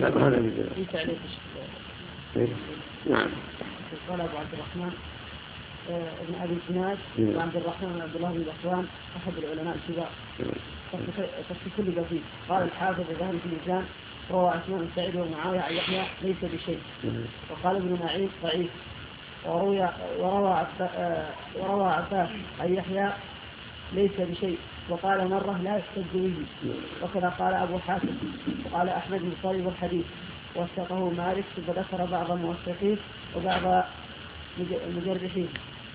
هذا 0.00 0.38
من 0.38 0.86
كلام 0.92 1.16
نعم. 3.10 3.28
قال 4.08 4.20
أبو 4.20 4.36
عبد 4.36 4.52
الرحمن 4.52 4.92
ابن 5.88 6.34
أبي 6.42 6.54
سناد 6.68 6.98
وعبد 7.18 7.56
الرحمن 7.56 7.92
بن 7.94 8.00
عبد 8.00 8.16
الله 8.16 8.32
بن 8.32 8.44
بحران 8.44 8.86
أحد 9.16 9.32
العلماء 9.38 9.76
الكبار. 9.76 10.10
في 11.64 11.70
كل 11.76 11.82
بسيط. 11.82 12.22
قال 12.48 12.62
الحافظ 12.62 13.00
ذهب 13.00 13.38
في 13.42 13.46
الميزان 13.46 13.84
روى 14.30 14.50
اسماء 14.50 14.86
سعيد 14.96 15.16
ومعاوية 15.16 15.60
عن 15.60 15.72
يحيى 15.72 16.02
ليس 16.22 16.36
بشيء. 16.42 16.78
وقال 17.50 17.76
ابن 17.76 17.98
معين 18.02 18.28
ضعيف. 18.42 18.70
وروى 19.46 19.88
وروى 21.56 21.90
عباس 21.90 22.28
عن 22.60 22.74
يحيى 22.74 23.12
ليس 23.92 24.12
بشيء. 24.18 24.58
وقال 24.88 25.28
مرة 25.30 25.60
لا 25.64 25.76
يحتج 25.76 26.04
به. 26.14 26.34
وكذا 27.02 27.28
قال 27.28 27.54
أبو 27.54 27.78
حاتم. 27.78 28.16
وقال 28.64 28.88
أحمد 28.88 29.20
بن 29.20 29.32
صليب 29.42 29.68
الحديث 29.68 30.04
وثقه 30.56 31.10
مالك 31.10 31.44
وذكر 31.68 32.04
بعض 32.04 32.30
الموثقين 32.30 32.96
وبعض 33.36 33.84
المجرحين 34.88 35.48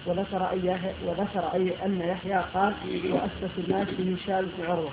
وذكر 0.06 0.50
أي 0.50 0.78
وذكر 1.06 1.54
أي 1.54 1.86
أن 1.86 2.02
يحيى 2.02 2.44
قال 2.54 2.74
وأسس 3.10 3.52
الناس 3.58 3.88
بهشام 4.00 4.46
بن 4.58 4.66
عروة. 4.66 4.91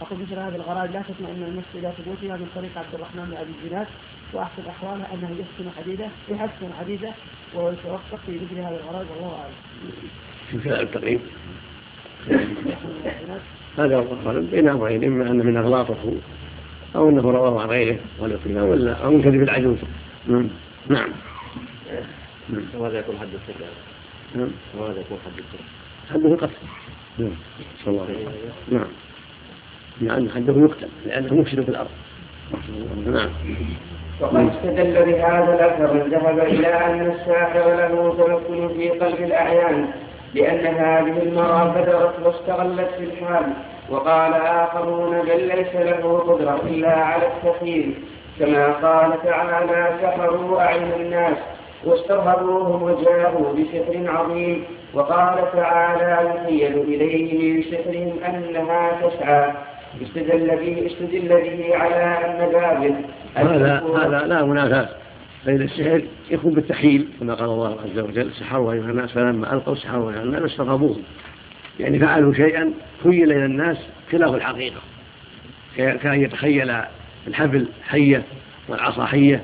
أقول 0.00 0.18
مثل 0.20 0.38
هذه 0.38 0.56
الغرائب 0.56 0.92
لا 0.92 1.02
تطمئن 1.02 1.42
النفس 1.42 1.68
إلى 1.74 1.92
ثبوتها 1.98 2.36
من 2.36 2.48
طريق 2.54 2.78
عبد 2.78 2.94
الرحمن 2.94 3.24
بن 3.24 3.36
أبي 3.36 3.52
الزناد 3.62 3.86
وأحسن 4.32 4.62
أحوالها 4.68 5.14
أنه 5.14 5.30
يحسن 5.30 5.70
حديثه 5.78 6.08
يحسن 6.28 6.72
حديثه 6.80 7.12
ويتوفق 7.54 8.18
في 8.26 8.32
مثل 8.32 8.54
هذه 8.54 8.80
الغرائب 8.84 9.06
والله 9.10 9.40
أعلم. 9.40 9.54
في 10.50 10.58
كلام 10.58 10.80
التقريب 10.80 11.20
هذا 13.78 13.96
هو 13.96 14.00
القول 14.00 14.40
بين 14.42 14.68
أمرين 14.68 15.04
إما 15.04 15.30
أن 15.30 15.46
من 15.46 15.56
أغلاطه 15.56 16.12
أو 16.96 17.08
أنه 17.08 17.30
رواه 17.30 17.62
عن 17.62 17.68
غيره 17.68 17.98
ولا 18.20 18.92
أو 19.04 19.10
من 19.10 19.22
كذب 19.22 19.42
العجوز. 19.42 19.78
نعم. 20.26 20.48
نعم. 20.88 21.10
وهذا 22.78 22.98
يكون 22.98 23.18
حد 23.18 23.26
السكر 23.34 23.64
نعم. 24.34 24.48
وهذا 24.78 25.00
يكون 25.00 25.18
حد 25.24 25.32
السكر 25.38 25.64
حده 26.10 26.28
القتل 26.28 26.54
نعم. 27.18 27.30
صلى 27.84 27.92
الله 27.92 28.04
عليه 28.04 28.14
وسلم. 28.14 28.78
نعم. 28.78 28.88
لأن 30.00 30.30
حده 30.30 30.60
يقتل 30.60 30.88
لأنه 31.06 31.34
مفسد 31.34 31.60
في 31.60 31.68
الأرض. 31.68 31.90
نعم. 33.06 33.30
وقد 34.20 34.36
استدل 34.36 35.04
بهذا 35.04 35.54
الأثر 35.54 36.08
ذهب 36.08 36.38
إلى 36.38 36.66
أن 36.66 37.10
الساحر 37.10 37.74
له 37.74 38.14
تمكن 38.18 38.68
في 38.68 38.88
قلب 38.88 39.22
الأعيان. 39.24 39.88
لأن 40.34 40.66
هذه 40.66 41.22
المرأة 41.22 41.64
بدرت 41.64 42.14
واستغلت 42.24 42.90
في 42.98 43.04
الحال 43.04 43.44
وقال 43.90 44.34
آخرون 44.34 45.22
بل 45.22 45.48
ليس 45.48 45.74
له 45.74 46.18
قدرة 46.18 46.60
إلا 46.66 46.92
على 46.92 47.22
التخيل 47.26 47.94
كما 48.38 48.66
قال 48.66 49.22
تعالى 49.24 49.90
سحروا 50.02 50.60
أعين 50.60 50.92
الناس 51.00 51.36
واسترهبوهم 51.84 52.82
وجاءوا 52.82 53.52
بسحر 53.52 54.18
عظيم. 54.18 54.64
وقال 54.94 55.52
تعالى 55.52 56.30
يخيل 56.30 56.78
إليه 56.78 57.54
من 57.54 57.62
سحرهم 57.62 58.18
أنها 58.24 58.90
تسعى. 59.02 59.52
استدل 60.02 60.46
به 60.46 60.86
استدل 60.86 61.28
به 61.28 61.76
على 61.76 62.04
أن 62.26 62.48
بابل 62.52 62.94
هذا 63.34 63.82
هذا 63.96 64.26
لا 64.26 64.42
منافاة 64.42 64.88
بين 65.46 65.62
السحر 65.62 66.02
يكون 66.30 66.54
بالتحيل 66.54 67.08
كما 67.20 67.34
قال 67.34 67.50
الله 67.50 67.80
عز 67.80 67.98
وجل 67.98 68.32
سحروا 68.32 68.72
أيها 68.72 68.90
الناس 68.90 69.12
فلما 69.12 69.52
ألقوا 69.52 69.74
سحروا 69.74 70.12
أيها 70.12 70.22
الناس 70.22 70.42
استرهبوهم 70.42 71.02
يعني 71.80 71.98
فعلوا 71.98 72.34
شيئا 72.34 72.72
خيل 73.04 73.32
إلى 73.32 73.44
الناس 73.44 73.76
خلاف 74.12 74.34
الحقيقة 74.34 74.80
كأن 75.76 76.22
يتخيل 76.22 76.76
الحبل 77.26 77.66
حية 77.88 78.22
والعصا 78.68 79.06
حية 79.06 79.42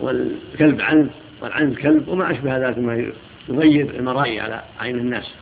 والكلب 0.00 0.80
عنز 0.80 1.06
والعنز 1.40 1.76
كلب 1.76 2.08
وما 2.08 2.30
أشبه 2.30 2.68
ذلك 2.68 2.78
مما 2.78 3.12
يغير 3.48 3.90
المرائي 3.90 4.40
على 4.40 4.62
عين 4.80 4.98
الناس. 4.98 5.34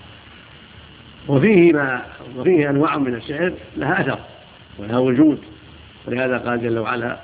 وفيه 1.29 1.73
ما 1.73 2.03
وفيه 2.37 2.71
أنواع 2.71 2.99
من 2.99 3.15
السحر 3.15 3.53
لها 3.77 4.01
أثر 4.01 4.19
ولها 4.79 4.99
وجود 4.99 5.39
ولهذا 6.07 6.39
قال 6.39 6.63
جل 6.63 6.79
وعلا 6.79 7.17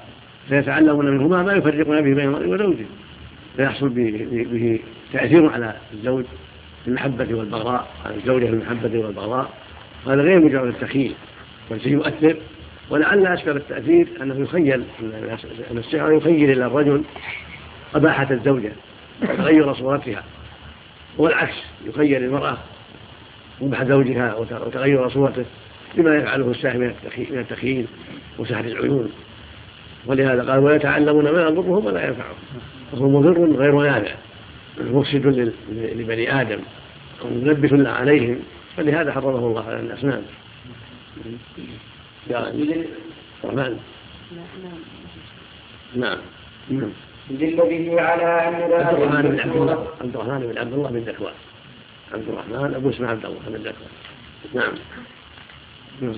فيتعلمون 0.48 1.10
منهما 1.10 1.42
ما 1.42 1.52
يفرقون 1.52 1.96
به 1.96 2.14
بين 2.14 2.24
المرء 2.24 2.46
وزوجه 2.48 2.86
فيحصل 3.56 3.88
به 3.88 4.80
تأثير 5.12 5.50
على 5.52 5.76
الزوج 5.92 6.24
في 6.84 6.90
المحبة 6.90 7.34
والبغضاء 7.34 7.88
على 8.04 8.14
الزوجة 8.14 8.44
في 8.44 8.50
المحبة 8.50 8.98
والبغضاء. 8.98 9.50
وهذا 10.06 10.22
غير 10.22 10.40
مجرد 10.40 10.66
التخيل 10.68 11.14
بل 11.70 11.80
يؤثر 11.86 12.36
ولعل 12.90 13.26
أشكر 13.26 13.56
التأثير 13.56 14.08
أنه 14.22 14.40
يخيل 14.40 14.82
أن 15.70 15.78
السحر 15.78 16.12
يخيل 16.12 16.50
إلى 16.50 16.66
الرجل 16.66 17.02
قباحة 17.94 18.30
الزوجة 18.30 18.72
وتغير 19.22 19.74
صورتها. 19.74 20.24
والعكس 21.18 21.56
يخيل 21.86 22.24
المرأة 22.24 22.58
قبح 23.60 23.84
زوجها 23.84 24.34
وتغير 24.34 25.08
صورته 25.08 25.44
بما 25.94 26.16
يفعله 26.16 26.50
الساحر 26.50 26.78
من 26.78 26.94
التخيل 27.38 27.86
وسحر 28.38 28.64
العيون. 28.64 29.12
ولهذا 30.06 30.50
قال 30.50 30.58
ويتعلمون 30.58 31.24
ما 31.24 31.42
يضرهم 31.42 31.86
ولا 31.86 32.06
ينفعهم. 32.06 32.36
وهو 32.92 33.08
مضر 33.08 33.56
غير 33.56 33.72
نافع 33.72 34.14
مفسد 34.80 35.52
لبني 35.72 36.40
آدم 36.40 36.58
ومنبه 37.24 37.90
عليهم. 37.90 38.38
فلهذا 38.76 39.12
حرمه 39.12 39.38
الله 39.38 39.64
على 39.68 39.80
الناس. 39.80 40.04
نعم. 40.04 40.22
الرحمن 43.44 43.78
نعم. 45.96 46.18
نعم. 46.70 46.90
يدل 47.30 47.56
به 47.56 48.00
على 48.00 48.48
أن 48.48 48.54
عبد 48.54 48.72
الرحمن 48.72 49.22
بن 49.22 49.40
عبد 49.40 49.56
الله. 49.56 49.86
عبد 50.00 50.16
الرحمن 50.16 50.52
بن 50.52 50.58
عبد 50.58 50.72
الله 50.72 50.90
بن 50.90 50.98
ذكوان. 50.98 51.32
عبد 52.14 52.28
الرحمن 52.28 52.74
أبو 52.74 52.90
اسمه 52.90 53.08
عبد 53.08 53.24
الله 53.24 53.38
بن 53.46 53.54
ذكوان. 53.54 53.90
نعم. 54.54 54.74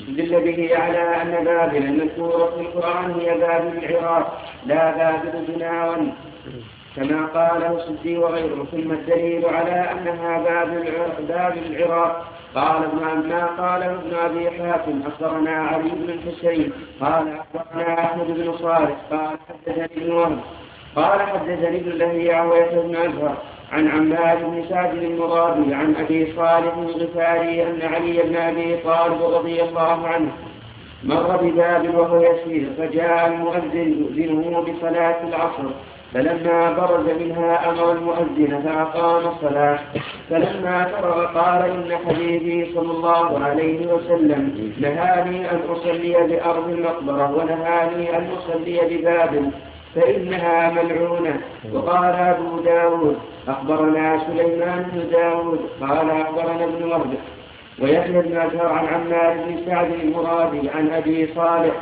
دل 0.09 0.41
به 0.41 0.77
على 0.77 1.23
أن 1.23 1.45
بابل 1.45 1.77
المذكورة 1.77 2.51
في 2.57 2.61
القرآن 2.61 3.21
هي 3.21 3.39
بابل 3.39 3.85
العراق 3.85 4.41
لا 4.67 4.91
بابل 4.91 5.45
بناون 5.49 6.15
كما 6.97 7.27
قاله 7.27 7.77
السدي 7.77 8.19
وغيره 8.19 8.67
ثم 8.73 8.93
الدليل 8.93 9.45
على 9.47 9.91
أنها 9.93 10.39
بابل 10.39 10.85
بابل 11.29 11.77
العراق 11.77 12.27
قال 12.55 12.85
ابن 12.85 13.29
ما 13.29 13.47
قاله 13.47 13.87
ابن 13.95 14.15
أبي 14.15 14.51
حاتم 14.51 15.03
أخبرنا 15.07 15.51
علي 15.51 15.89
بن 15.91 16.11
الحسين 16.11 16.73
قال 17.01 17.39
أخبرنا 17.55 18.05
أحمد 18.05 18.27
بن 18.27 18.53
صالح 18.59 18.97
قال 19.11 19.39
حدثني 19.49 19.85
ابن 19.85 20.13
وهب 20.13 20.39
قال 20.97 21.21
حدثني 21.23 21.77
ابن 21.81 21.91
لهيعة 21.91 22.49
ويحيى 22.49 22.81
بن 22.83 22.97
عن 23.73 23.89
عمار 23.89 24.37
بن 24.37 24.65
سعد 24.69 24.95
المرادي 24.95 25.75
عن 25.75 25.95
أبي 25.97 26.33
صالح 26.37 26.75
الغفاري 26.77 27.63
أن 27.63 27.83
علي 27.83 28.23
بن 28.23 28.37
أبي 28.37 28.77
طالب 28.77 29.23
رضي 29.23 29.63
الله 29.63 30.07
عنه 30.09 30.33
مر 31.05 31.37
بباب 31.43 31.95
وهو 31.95 32.23
يسير 32.23 32.69
فجاء 32.79 33.27
المؤذن 33.27 34.07
يؤذنه 34.17 34.61
بصلاة 34.61 35.29
العصر 35.29 35.63
فلما 36.15 36.73
برز 36.73 37.07
منها 37.21 37.71
أمر 37.71 37.93
المؤذن 37.93 38.63
فأقام 38.65 39.27
الصلاة 39.29 39.79
فلما 40.31 40.85
فرغ 40.85 41.27
قال 41.27 41.63
إن 41.71 41.97
حبيبي 42.07 42.73
صلى 42.75 42.91
الله 42.91 43.45
عليه 43.45 43.87
وسلم 43.87 44.73
نهاني 44.81 45.51
أن 45.51 45.61
أصلي 45.71 46.13
بأرض 46.13 46.69
المقبرة 46.69 47.35
ونهاني 47.37 48.17
أن 48.17 48.29
أصلي 48.39 48.81
بباب 48.91 49.51
فإنها 49.95 50.71
ملعونة 50.71 51.41
وقال 51.73 52.15
أبو 52.15 52.61
داود 52.61 53.17
أخبرنا 53.49 54.21
سليمان 54.27 54.83
بن 54.93 55.11
داود 55.11 55.61
قال 55.81 56.11
أخبرنا 56.11 56.65
ابن 56.65 56.85
وهب 56.85 57.15
ويحيى 57.83 58.23
بن 58.23 58.37
أزهر 58.37 58.67
عن 58.67 58.87
عمار 58.87 59.37
بن 59.37 59.67
سعد 59.67 59.91
المرادي 59.91 60.71
عن 60.71 60.91
أبي 60.91 61.35
صالح 61.35 61.75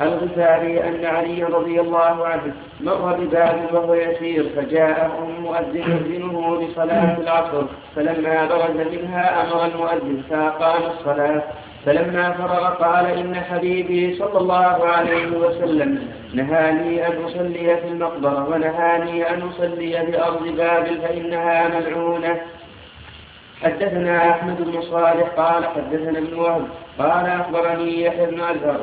الغفاري 0.00 0.84
أن 0.88 1.04
علي 1.04 1.44
رضي 1.44 1.80
الله 1.80 2.26
عنه 2.26 2.54
مر 2.80 3.16
بباب 3.20 3.68
وهو 3.72 3.94
يسير 3.94 4.44
فجاءه 4.56 5.28
المؤذن 5.38 5.76
يؤذنه 5.76 6.62
لصلاة 6.62 7.18
العصر 7.20 7.62
فلما 7.96 8.46
برز 8.46 8.86
منها 8.92 9.42
أمر 9.42 9.64
المؤذن 9.66 10.22
فأقام 10.30 10.82
الصلاة. 10.82 11.42
فلما 11.86 12.32
فرغ 12.32 12.68
قال 12.68 13.06
إن 13.06 13.34
حبيبي 13.34 14.16
صلى 14.16 14.38
الله 14.38 14.86
عليه 14.86 15.26
وسلم 15.26 16.08
نهاني 16.34 17.06
أن 17.06 17.24
أصلي 17.24 17.76
في 17.76 17.88
المقبرة 17.88 18.48
ونهاني 18.48 19.30
أن 19.30 19.42
أصلي 19.42 20.06
بأرض 20.06 20.48
بابل 20.48 20.98
فإنها 21.02 21.68
ملعونة. 21.68 22.40
حدثنا 23.62 24.30
أحمد 24.30 24.56
بن 24.62 24.82
صالح 24.82 25.28
قال 25.36 25.64
حدثنا 25.66 26.18
ابن 26.18 26.34
وهب 26.34 26.66
قال 26.98 27.26
أخبرني 27.26 28.02
يحيى 28.04 28.26
بن 28.26 28.40
أزهر 28.40 28.80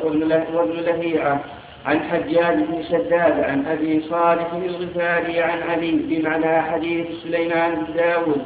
وابن 0.54 0.74
لهيعة 0.74 1.40
عن 1.86 2.00
حجاج 2.00 2.56
بن 2.56 2.84
شداد 2.90 3.44
عن 3.44 3.66
أبي 3.66 4.02
صالح 4.10 4.54
الغفاري 4.54 5.42
عن 5.42 5.62
علي 5.70 5.92
بمعنى 5.92 6.62
حديث 6.62 7.08
سليمان 7.24 7.76
بن 7.76 7.94
داود 7.94 8.42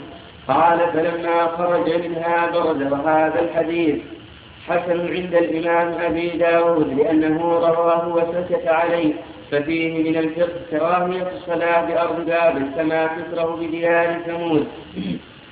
قال 0.47 0.80
فلما 0.93 1.47
خرج 1.47 2.06
منها 2.06 2.51
برد 2.51 2.91
وهذا 2.91 3.39
الحديث 3.39 3.97
حسن 4.68 4.99
عند 5.16 5.34
الإمام 5.34 5.93
أبي 6.01 6.30
داود 6.30 6.93
لأنه 6.99 7.41
رواه 7.41 8.07
وسكت 8.07 8.68
عليه. 8.68 9.13
ففيه 9.51 10.03
من 10.03 10.18
الفقه 10.18 10.59
كراهية 10.72 11.28
الصلاة 11.38 11.86
بأرض 11.86 12.26
بابل 12.26 12.66
كما 12.76 13.07
تكره 13.07 13.55
بديار 13.61 14.20
ثمود. 14.26 14.68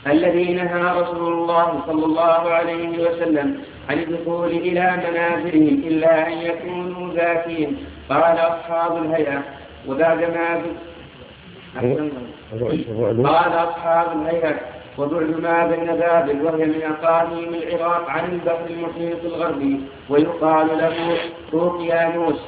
الذي 0.07 0.53
نهى 0.53 1.01
رسول 1.01 1.33
الله 1.33 1.83
صلى 1.87 2.05
الله 2.05 2.49
عليه 2.49 2.89
وسلم 2.89 3.61
عن 3.89 3.99
الدخول 3.99 4.49
إلى 4.49 4.97
منازلهم 5.07 5.81
إلا 5.87 6.27
أن 6.27 6.33
يكونوا 6.33 7.13
ذاكين. 7.13 7.77
قال 8.09 8.37
أصحاب 8.37 8.97
الهيئة 8.97 9.41
وبعدما 9.87 10.61
قال 13.23 13.53
أصحاب 13.53 14.07
الهيئة 14.21 14.72
وبعد 14.97 15.39
ما 15.41 15.67
بين 15.67 15.85
بابل 15.85 16.41
وهي 16.41 16.65
من 16.65 16.81
أقاليم 16.83 17.53
العراق 17.53 18.09
عن 18.09 18.25
البحر 18.31 18.65
المحيط 18.69 19.25
الغربي 19.25 19.81
ويقال 20.09 20.67
له 20.67 21.17
روقيانوس 21.53 22.39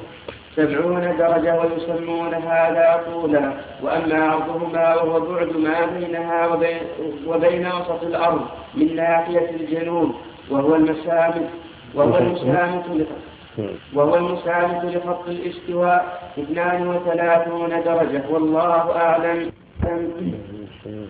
سبعون 0.56 1.18
درجة 1.18 1.60
ويسمون 1.60 2.34
هذا 2.34 3.04
طولا. 3.12 3.54
وأما 3.84 4.26
عرضهما 4.26 4.96
وهو 4.96 5.20
بعد 5.20 5.58
ما 5.58 5.86
بينها 5.86 6.48
وبين, 6.48 6.78
وبين 7.28 7.68
وسط 7.68 8.04
الأرض 8.04 8.41
من 8.76 8.96
ناحية 8.96 9.50
الجنوب 9.50 10.12
وهو 10.52 10.76
المسامد 10.76 11.50
وهو 11.96 12.18
المسامد 12.18 13.06
وهو 13.93 14.16
المسامد 14.16 14.86
لخط 14.86 15.28
الاستواء. 15.28 16.32
32 16.38 17.84
درجة. 17.86 18.24
والله 18.30 18.96
أعلم. 18.98 19.52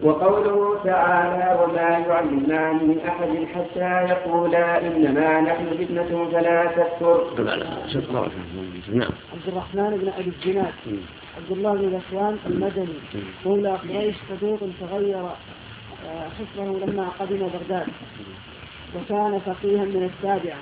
وقوله 0.03 0.79
تعالى 0.83 1.63
وما 1.63 1.89
يعلمان 2.07 2.75
من 2.75 2.99
أحد 3.07 3.47
حتى 3.55 4.13
يقولا 4.13 4.87
إنما 4.87 5.41
نحن 5.41 5.65
فتنة 5.79 6.29
فلا 6.31 6.65
تكفر. 6.65 7.33
نعم. 8.93 9.11
عبد 9.33 9.47
الرحمن 9.47 9.97
بن 10.01 10.07
أبي 10.19 10.31
الزناد. 10.39 10.73
عبد 11.37 11.51
الله 11.51 11.73
بن 11.73 11.99
ذكوان 11.99 12.37
المدني. 12.45 12.93
مولى 13.45 13.69
قريش 13.71 14.15
صديق 14.29 14.59
تغير 14.81 15.17
آه، 16.05 16.27
حسنه 16.29 16.79
لما 16.85 17.07
قدم 17.19 17.37
بغداد. 17.37 17.87
وكان 18.95 19.39
فقيها 19.39 19.85
من 19.85 20.11
السابعة 20.13 20.57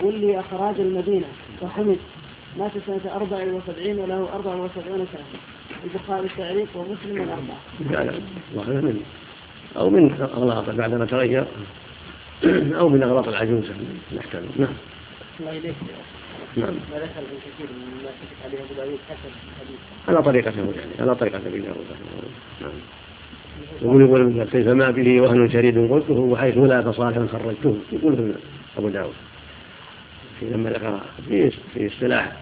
ولي 0.00 0.40
أخراج 0.40 0.80
المدينة. 0.80 1.26
وحمد. 1.62 1.98
مات 2.58 2.72
سنة 2.86 3.16
74 3.16 3.98
وله 3.98 4.28
74 4.34 5.06
سنة. 5.12 5.40
البخاري 5.84 6.26
التعريف 6.26 6.76
ومسلم 6.76 7.22
الأربعة. 7.22 7.60
من 8.80 9.02
أو 9.76 9.90
من 9.90 10.12
أغلاط 10.20 10.70
بعدما 10.70 11.04
تغير 11.04 11.44
أو 12.78 12.88
من 12.88 13.02
أغلاط 13.02 13.28
العجوز 13.28 13.64
نحتمل 14.16 14.48
نعم. 14.56 14.72
الله 15.40 15.50
إليك 15.50 15.74
نعم. 16.56 16.68
ما 16.68 16.98
دخل 16.98 17.20
ابن 17.20 17.38
كثير 17.46 17.66
مما 17.76 18.10
كتب 18.10 18.36
عليه 18.44 18.58
أبو 18.58 18.74
داوود 18.76 18.98
حسن 19.08 19.28
الحديث. 19.28 19.78
على 20.08 20.22
طريقته 20.22 20.58
يعني 20.58 20.92
على 21.00 21.14
طريقة 21.14 21.36
ابن 21.36 21.62
داوود 21.62 21.86
نعم. 22.60 22.70
يقول 23.82 24.02
يقول 24.02 24.44
كيف 24.44 24.68
ما 24.68 24.90
به 24.90 25.20
وهن 25.20 25.50
شريد 25.50 25.90
قلته 25.90 26.14
وحيث 26.14 26.58
لا 26.58 26.82
فصالحا 26.82 27.26
خرجته 27.32 27.76
يقول 27.92 28.32
أبو 28.78 28.88
داود 28.88 29.14
في 30.40 30.46
لما 30.50 30.70
ذكر 30.70 31.00
في 31.28 31.50
في 31.50 31.86
اصطلاح 31.86 32.32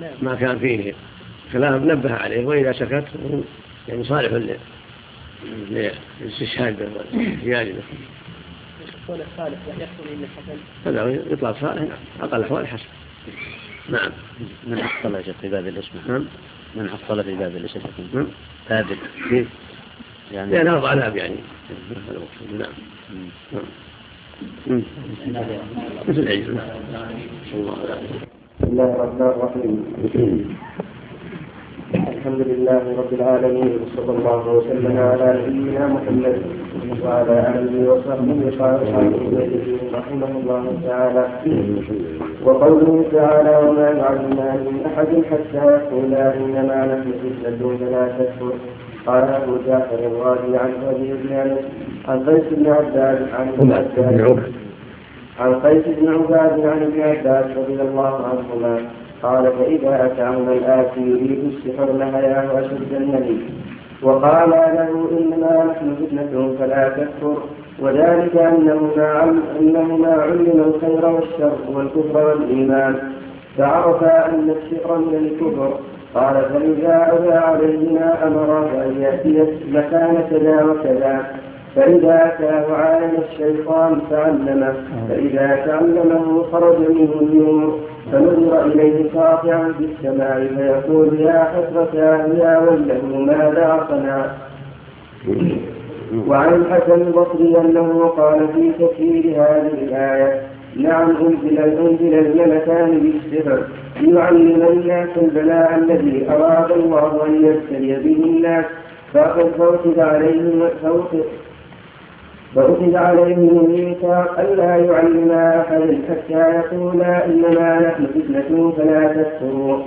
نعم. 0.00 0.10
ما 0.22 0.34
كان 0.34 0.58
فيه 0.58 0.94
كلام 1.52 1.90
نبه 1.90 2.14
عليه 2.14 2.46
واذا 2.46 2.72
سكت 2.72 3.04
يعني 3.88 4.04
صالح 4.04 4.54
للاستشهاد 5.70 6.78
به 6.78 6.86
قول 9.08 9.20
صالح 9.36 9.58
ويحصل 9.68 10.08
إن 10.12 10.26
حسن 10.36 10.58
هذا 10.86 11.22
يطلق 11.30 11.60
صالح 11.60 11.82
نعم. 11.82 11.98
أقل 12.20 12.36
الاحوال 12.36 12.66
حسن. 12.66 12.84
نعم. 13.90 14.10
من 14.66 14.82
حصل 14.82 15.22
في 15.40 15.48
باب 15.48 15.66
الاسم؟ 15.66 15.90
نعم. 16.08 16.24
من 16.74 16.90
حصل 16.90 17.24
في 17.24 17.34
باب 17.34 17.56
الاسم؟ 17.56 17.80
نعم. 18.14 18.26
ثابت 18.68 18.98
كيف؟ 19.28 19.48
يعني 20.32 20.50
لأن 20.50 20.68
أربع 20.68 20.92
آلاف 20.92 21.14
يعني. 21.14 21.36
نعم. 22.58 22.72
نعم. 23.52 24.82
مثل 26.08 26.20
العيد 26.20 26.48
الله 26.48 26.64
بسم 28.60 28.72
الله 28.72 28.84
الرحمن 28.84 29.22
الرحيم. 29.22 30.56
الحمد 31.94 32.40
لله 32.40 32.82
رب 32.98 33.12
العالمين 33.12 33.78
وصلى 33.82 34.18
الله 34.18 34.42
وسلم 34.56 34.98
على 34.98 35.28
نبينا 35.42 35.86
محمد 35.86 36.38
وعلى 37.04 37.36
آله 37.58 37.92
وصحبه 37.92 38.40
قال 38.60 38.80
رحمه 39.94 40.30
الله 40.40 40.64
تعالى 40.86 41.24
وقوله 42.44 43.04
تعالى 43.12 43.52
وما 43.66 43.88
يعلمان 44.02 44.58
من 44.66 44.76
احد 44.86 45.08
حتى 45.30 45.62
يقولا 45.66 46.34
انما 46.36 46.78
نحن 46.92 47.08
فتنه 47.22 47.76
فلا 47.80 48.04
تكفر. 48.18 48.52
قال 49.06 49.22
أبو 49.22 49.52
جعفر 49.66 49.98
الرازي 49.98 50.56
عن 50.56 50.72
أبي 50.90 51.12
بن 51.22 51.56
عن 52.08 52.18
قيس 52.26 52.46
بن 52.50 52.66
عباس 52.66 53.18
عن 53.34 53.46
عن 55.40 55.54
قيس 55.54 55.84
بن 55.98 56.08
عباد 56.08 56.60
عن 56.66 56.82
ابن 56.82 57.00
عباس 57.00 57.46
رضي 57.56 57.82
الله 57.82 58.14
عنهما. 58.30 58.99
قال 59.22 59.52
فإذا 59.58 60.06
أتاهما 60.06 60.52
الآتي 60.52 61.00
يريد 61.00 61.52
السحر 61.52 61.92
لهياه 61.92 62.60
أشد 62.60 62.92
النبي 62.92 63.40
وقال 64.02 64.50
له 64.50 65.08
إنما 65.18 65.64
نحن 65.70 65.94
فتنة 65.94 66.54
فلا 66.58 66.88
تكفر. 66.88 67.36
وذلك 67.82 68.36
أنهما 68.36 69.22
أنهما 69.60 70.12
علم 70.12 70.64
الخير 70.66 71.06
والشر 71.06 71.58
والكفر 71.74 72.26
والإيمان. 72.26 72.94
فعرفا 73.58 74.28
أن 74.28 74.50
السحر 74.50 74.98
من 74.98 75.14
الكفر. 75.14 75.72
قال 76.14 76.34
فإذا 76.34 77.12
أبى 77.12 77.32
عليهما 77.32 78.26
أمر 78.26 78.68
أن 78.84 79.02
يأتي 79.02 79.44
مكان 79.72 80.24
كذا 80.30 80.64
وكذا. 80.64 81.26
فإذا 81.76 82.26
أتاه 82.26 82.72
عالم 82.72 83.12
الشيطان 83.30 84.00
تعلمه 84.10 84.74
فإذا 85.08 85.62
تعلمه 85.66 86.42
خرج 86.52 86.78
منه 86.78 87.12
النور. 87.20 87.89
فنظر 88.12 88.64
إليه 88.66 89.10
قاطعا 89.14 89.72
في 89.78 89.84
السماء 89.84 90.46
فيقول 90.56 91.20
يا 91.20 91.44
حسرة 91.44 91.90
يا 92.38 92.58
ويله 92.58 93.18
ماذا 93.18 93.86
صنع. 93.90 94.26
وعن 96.28 96.54
الحسن 96.54 97.00
البصري 97.02 97.60
أنه 97.60 98.06
قال 98.16 98.48
في 98.54 98.72
تفسير 98.72 99.24
هذه 99.36 99.74
الآية 99.82 100.42
نعم 100.76 101.10
أنزل 101.10 101.58
أنزل 101.58 102.14
الملكان 102.14 103.00
بالسحر 103.00 103.62
ليعلم 104.00 104.68
الناس 104.72 105.08
البلاء 105.16 105.74
الذي 105.78 106.26
أراد 106.30 106.70
الله 106.72 107.26
أن 107.26 107.44
يبتلي 107.44 107.94
به 107.96 108.24
الناس. 108.24 108.64
فقد 109.14 109.50
فوتب 109.58 110.00
عليهم 110.00 110.68
فأخذ 112.56 112.96
عليهم 112.96 113.48
الميثاق 113.64 114.40
ألا 114.40 114.76
يعلما 114.76 115.60
أحدا 115.60 115.98
حتى 116.08 116.56
يقولا 116.56 117.26
إنما 117.26 117.80
نحن 117.80 118.06
فتنة 118.06 118.72
فلا 118.78 119.12
تكفروا 119.22 119.78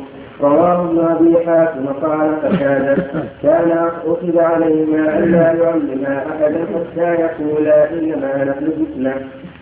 رواه 0.42 0.82
ابن 0.86 1.00
أبي 1.00 1.46
حاتم 1.46 1.86
قال 1.88 2.36
فكان 2.42 2.98
كان 3.44 3.72
أخذ 4.08 4.40
عليهما 4.40 5.20
ألا 5.20 5.54
يعلما 5.64 6.24
أحدا 6.32 6.66
حتى 6.74 7.22
يقولا 7.22 7.94
إنما 7.94 8.44
نحن 8.44 8.72
فتنة 8.72 9.14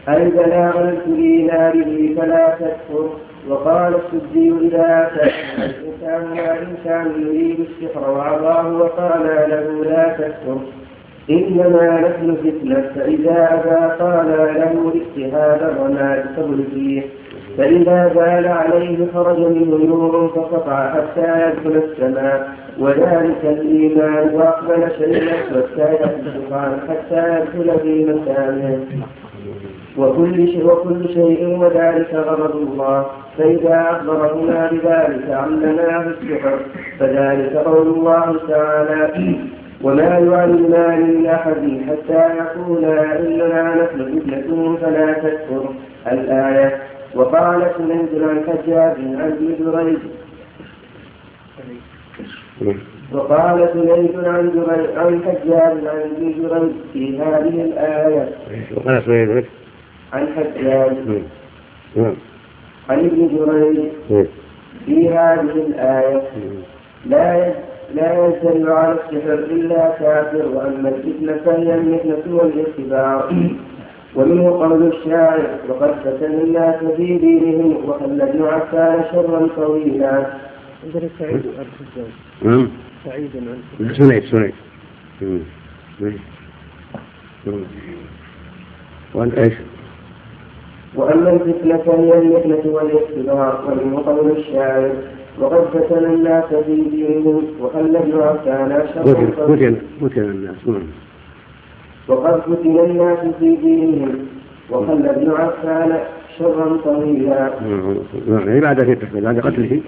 أي 0.10 0.30
بلاغا 0.30 0.89
ابتلينا 0.89 1.72
به 1.72 2.16
فلا 2.18 2.56
تكفر 2.60 3.10
وقال 3.49 3.95
السدي 3.95 4.54
إذا 4.62 5.10
أتى 5.14 5.32
الإنسان 5.58 6.36
ما 6.36 7.22
يريد 7.22 7.60
السحر 7.60 8.10
وعظاه 8.12 8.78
وقال 8.78 9.24
له 9.49 9.84
لا 9.84 10.08
تكفر 10.18 10.58
إنما 11.30 11.99
نحن 11.99 12.36
فتنة 12.36 12.91
فإذا 12.95 13.95
قال 13.99 14.28
له 14.28 14.93
اجتهاد 14.95 15.63
الرماد 15.63 16.26
قبل 16.38 16.63
فيه 16.74 17.01
فإذا 17.57 18.07
بال 18.15 18.47
عليه 18.47 19.07
خرج 19.13 19.39
منه 19.39 19.78
نور 19.86 20.28
فقطع 20.36 20.93
حتى 20.93 21.47
يدخل 21.47 21.82
السماء. 21.84 22.49
وذلك 22.80 23.43
الإيمان 23.43 24.36
وأقبل 24.36 24.91
شيئا 24.97 25.36
حتى 25.36 25.93
يدخل 25.93 26.80
حتى 26.89 27.39
يدخل 27.39 27.80
في 27.80 28.05
مكانه. 28.05 28.80
وكل 29.97 30.47
شيء 30.47 30.65
وكل 30.65 31.07
شيء 31.07 31.57
وذلك 31.59 32.13
غضب 32.13 32.55
الله. 32.55 33.05
فإذا 33.38 33.88
أخبرهما 33.91 34.69
بذلك 34.72 35.30
علمناه 35.30 36.07
السحر. 36.07 36.59
فذلك 36.99 37.55
قول 37.55 37.88
الله 37.88 38.36
تعالى 38.47 39.09
وما 39.84 40.03
يعلمان 40.03 40.99
من 41.01 41.25
أحد 41.25 41.82
حتى 41.88 42.21
يقولا 42.38 43.19
إننا 43.19 43.63
نحن 43.84 44.19
فتنة 44.19 44.77
فلا 44.82 45.13
تكفر 45.13 45.73
الآية. 46.11 46.77
وقال 47.15 47.71
سنيد 47.77 48.23
عن 48.23 48.43
حجاج 48.47 48.95
عن 48.97 49.32
ابن 49.32 49.55
جريج 49.59 49.97
وقال 53.11 53.69
سنيد 53.73 54.15
عن 54.25 54.51
جريج 54.55 54.97
عن 54.97 55.21
حجاج 55.25 55.88
عن 55.88 55.99
ابن 55.99 56.34
جريج 56.41 56.71
في 56.93 57.19
هذه 57.19 57.61
الآية. 57.61 58.29
وقال 58.75 59.03
سنيد 59.05 59.45
عن 60.13 60.27
حجاج. 60.36 60.95
عن 62.89 62.99
ابن 62.99 63.29
جريج 63.36 63.79
في 64.86 65.09
هذه 65.09 65.57
الآية. 65.67 66.21
لا 67.05 67.53
لا 67.96 68.28
يجتمع 68.28 68.74
على 68.74 68.94
السحر 68.94 69.34
إلا 69.34 69.89
كافر 70.00 70.46
وأما 70.48 70.89
الفتنة 70.89 71.38
فهي 71.46 71.76
المحنة 71.76 72.36
والإختبار 72.36 73.34
ومنه 74.16 74.44
قول 74.50 74.88
الشاعر 74.88 75.60
وقد 75.70 75.92
فتن 76.04 76.34
الناس 76.39 76.84
في 76.98 77.18
دينهم 77.18 77.89
وخلى 77.89 78.24
ابن 78.24 78.44
عفان 78.44 79.04
شرا 79.12 79.48
طويلا. 79.56 80.26
عندنا 80.84 81.10
سعيد 81.20 81.42
نعم. 82.42 82.70
سعيد 83.06 84.24
سنيد. 84.24 84.54
وأنت 89.14 89.38
إيش؟ 89.38 89.54
وأما 90.96 91.30
الفتنة 91.30 91.78
فهي 91.78 92.18
المحنة 92.20 92.62
والإختبار 92.66 93.64
ومنه 93.68 94.04
قول 94.06 94.32
الشاعر 94.38 94.92
وقد 95.39 95.65
فتن 95.73 96.05
الناس 96.05 96.45
في 96.45 96.75
دينهم 96.75 97.43
وخلى 97.59 97.99
ابن 97.99 98.21
عفان 98.21 98.86
فتن 100.01 100.21
الناس 100.21 100.67
نعم 100.67 100.82
وقد 102.07 102.41
فتن 102.41 102.79
الناس 102.79 103.19
في 103.39 103.55
دينهم 103.55 104.15
وخلى 104.69 105.09
ابن 105.09 105.32
عفان 105.32 105.99
شرا 106.38 106.77
طويلا. 106.84 107.53
يعني 108.29 108.59
بعد 108.59 108.79
فتنه 108.84 109.21
بعد 109.21 109.39
قتله 109.39 109.82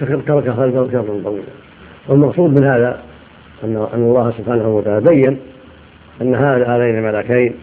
ترك 0.00 0.50
خلقه 0.50 0.90
شرا 0.92 1.20
طويلا. 1.24 1.42
والمقصود 2.08 2.60
من 2.60 2.66
هذا 2.66 3.00
أن 3.64 3.76
أن 3.94 4.02
الله 4.02 4.30
سبحانه 4.30 4.76
وتعالى 4.76 5.10
بين 5.10 5.38
أن 6.22 6.34
هذين 6.34 6.98
الملكين 6.98 7.54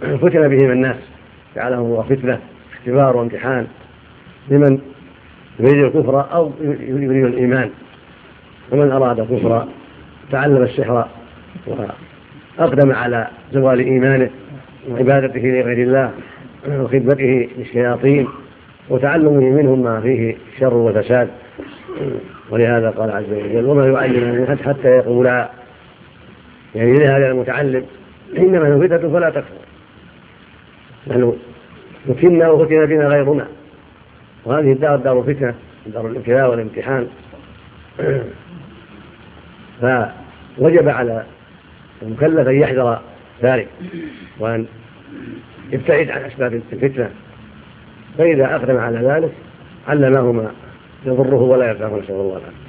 فتن 0.00 0.48
بهم 0.48 0.70
الناس 0.70 0.96
جعلهم 1.56 1.84
الله 1.84 2.02
فتنة 2.02 2.38
اختبار 2.72 3.16
وامتحان 3.16 3.66
لمن 4.50 4.78
يريد 5.60 5.84
الكفر 5.84 6.34
أو 6.34 6.52
يريد 6.60 7.24
الإيمان. 7.24 7.70
ومن 8.72 8.92
أراد 8.92 9.20
الكفر 9.20 9.68
تعلم 10.30 10.62
السحر 10.62 11.06
وأقدم 12.58 12.92
على 12.92 13.28
زوال 13.52 13.78
إيمانه 13.78 14.30
وعبادته 14.90 15.40
لغير 15.40 15.82
الله 15.86 16.10
وخدمته 16.68 17.48
للشياطين 17.58 18.28
وتعلمه 18.88 19.50
منهم 19.50 19.82
ما 19.82 20.00
فيه 20.00 20.36
شر 20.58 20.74
وفساد. 20.74 21.28
ولهذا 22.50 22.90
قال 22.90 23.10
عز 23.10 23.32
وجل 23.32 23.64
وما 23.64 23.86
يعلم 23.86 24.58
حتى 24.66 24.88
يقولا 24.88 25.50
يعني 26.74 26.92
لهذا 26.92 27.30
المتعلم 27.30 27.86
إنما 28.38 28.74
هو 28.74 28.80
فتنه 28.80 29.12
فلا 29.12 29.30
تكفر 29.30 29.62
نحن 31.06 31.32
فتنا 32.08 32.50
وفتن 32.50 32.86
بنا 32.86 33.08
غيرنا 33.08 33.46
وهذه 34.44 34.72
الدار 34.72 34.96
دار 34.96 35.22
فتنه 35.22 35.54
دار 35.86 36.06
الابتلاء 36.06 36.50
والامتحان. 36.50 37.06
فوجب 39.80 40.88
على 40.88 41.24
المكلف 42.02 42.48
أن 42.48 42.54
يحذر 42.54 43.00
ذلك 43.42 43.68
وأن 44.38 44.66
يبتعد 45.72 46.10
عن 46.10 46.22
أسباب 46.22 46.54
الفتنة. 46.72 47.10
فإذا 48.18 48.56
أقدم 48.56 48.76
على 48.76 48.98
ذلك 48.98 49.32
علمه 49.88 50.32
ما 50.32 50.50
يضره 51.06 51.42
ولا 51.42 51.70
ينفعه 51.70 51.98
نسأل 51.98 52.14
الله 52.14 52.36
العافية. 52.36 52.62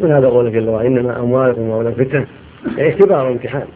من 0.00 0.12
هذا 0.12 0.28
قوله 0.28 0.50
جل 0.50 0.68
وعلا؟ 0.68 0.88
إنما 0.88 1.18
أموالكم 1.18 1.60
واولادكم 1.60 2.04
فتنه 2.04 2.26
يعني 2.76 2.94
اختبار 2.94 3.26
وامتحان. 3.26 3.66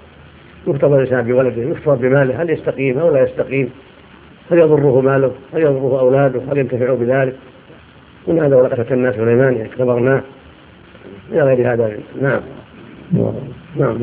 يختبر 0.67 0.97
الإنسان 0.97 1.23
بولده 1.25 1.63
يختبر 1.63 1.95
بماله 1.95 2.43
هل 2.43 2.51
يستقيم 2.51 2.99
أو 2.99 3.15
لا 3.15 3.23
يستقيم. 3.23 3.71
هل 4.51 4.59
يضره 4.59 5.01
ماله؟ 5.01 5.33
هل 5.55 5.61
يضره 5.61 6.01
أولاده؟ 6.01 6.41
هل 6.53 6.59
ينتفع 6.59 6.95
بذلك؟ 6.95 7.35
من 8.27 8.39
هذا 8.39 8.57
ولقد 8.57 8.75
فتنا 8.75 9.13
سليمان 9.13 9.57
يعني 9.57 9.69
اختبرناه 9.69 10.23
إلى 11.33 11.43
غير 11.43 11.73
هذا 11.73 11.93
نعم. 12.21 12.41
نعم 13.77 13.97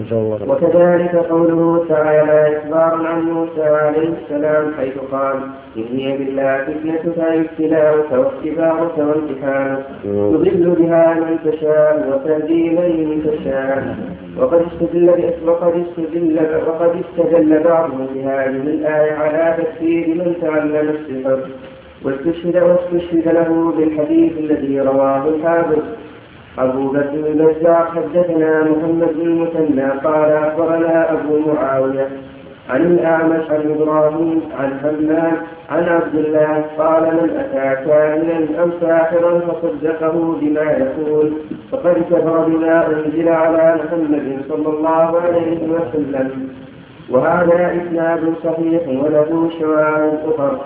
وكذلك 0.48 1.16
قوله 1.16 1.86
تعالى 1.90 2.58
إخبار 2.58 3.06
عن 3.08 3.22
موسى 3.22 3.64
عليه 3.64 4.10
السلام 4.22 4.74
حيث 4.78 4.98
قال 5.12 5.36
إن 5.78 5.98
هي 5.98 6.18
بالله 6.18 6.58
فتنتك 6.64 7.20
ابتلاؤك 7.20 8.12
واختبارك 8.12 8.98
وامتحانك. 8.98 9.86
تضل 10.34 10.76
بها 10.80 11.14
من 11.14 11.52
تشاء 11.52 12.10
وتهدي 12.10 12.70
من 12.70 13.22
تشاء. 13.24 13.96
وقد 14.40 14.62
استدل 14.68 15.10
وقد 15.46 15.74
استدل 15.86 16.40
وقد 16.68 16.92
استدل 17.04 17.64
بعضهم 17.64 18.08
بهذه 18.16 18.48
الآية 18.48 19.14
على 19.14 19.56
تكفير 19.58 20.08
من 20.08 20.34
تعلم 20.42 20.90
السحر 20.96 21.40
واستشهد 22.06 22.56
واستشهد 22.58 23.28
له 23.28 23.74
بالحديث 23.78 24.38
الذي 24.38 24.82
رواه 24.82 25.28
الحافظ. 25.28 25.82
أبو 26.60 26.88
بكر 26.88 27.14
البزار 27.14 27.92
حدثنا 27.96 28.64
محمد 28.64 29.14
بن 29.16 29.22
المثنى 29.22 29.90
قال 30.04 30.32
أخبرنا 30.32 31.14
أبو 31.14 31.40
معاوية 31.54 32.08
عن 32.70 32.82
الأعمش 32.82 33.52
عن 33.52 33.76
إبراهيم 33.76 34.42
عن 34.60 34.80
همام 34.84 35.34
عن 35.70 35.84
عبد 35.84 36.16
الله 36.16 36.66
قال 36.78 37.04
من 37.04 37.30
أتى 37.30 37.86
كاهنا 37.86 38.62
أو 38.62 38.70
ساحرا 38.82 39.40
فصدقه 39.40 40.38
بما 40.42 40.62
يقول 40.62 41.32
فقد 41.72 41.96
كفر 42.12 42.46
بما 42.48 42.88
أنزل 42.88 43.30
على 43.30 43.76
محمد 43.76 44.42
صلى 44.50 44.70
الله 44.70 45.22
عليه 45.22 45.60
وسلم. 45.68 46.50
وهذا 47.10 47.78
إسناد 47.78 48.34
صحيح 48.44 48.88
وله 48.88 49.50
شواهد 49.60 50.20
أخرى. 50.26 50.60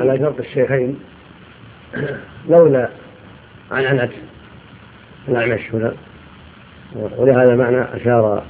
على 0.00 0.18
شرط 0.18 0.38
الشيخين 0.38 0.98
لولا 2.48 2.88
عن 3.74 3.84
عنت 3.84 4.10
الأعمش 5.28 5.74
هنا؟ 5.74 5.94
ولهذا 7.18 7.56
معنى 7.56 7.82
أشار 7.82 8.42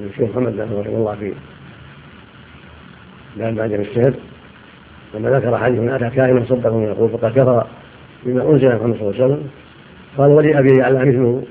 الشيخ 0.00 0.30
محمد 0.30 0.60
رحمه 0.60 0.96
الله 0.96 1.14
في 1.14 1.32
باب 3.36 3.54
بعد 3.54 3.72
الشهر 3.72 4.14
لما 5.14 5.30
ذكر 5.30 5.58
حديث 5.58 5.78
من 5.78 5.88
أتى 5.88 6.16
كائنا 6.16 6.44
صدقه 6.44 6.76
من 6.76 6.84
يقول 6.84 7.10
فقد 7.10 7.30
كفر 7.30 7.66
بما 8.24 8.50
أنزل 8.50 8.66
على 8.66 8.78
محمد 8.78 8.96
صلى 8.98 9.10
الله 9.10 9.22
عليه 9.22 9.24
وسلم 9.24 9.48
قال 10.18 10.30
ولي 10.30 10.58
أبي 10.58 10.78
يعلى 10.78 10.98
مثله 10.98 11.42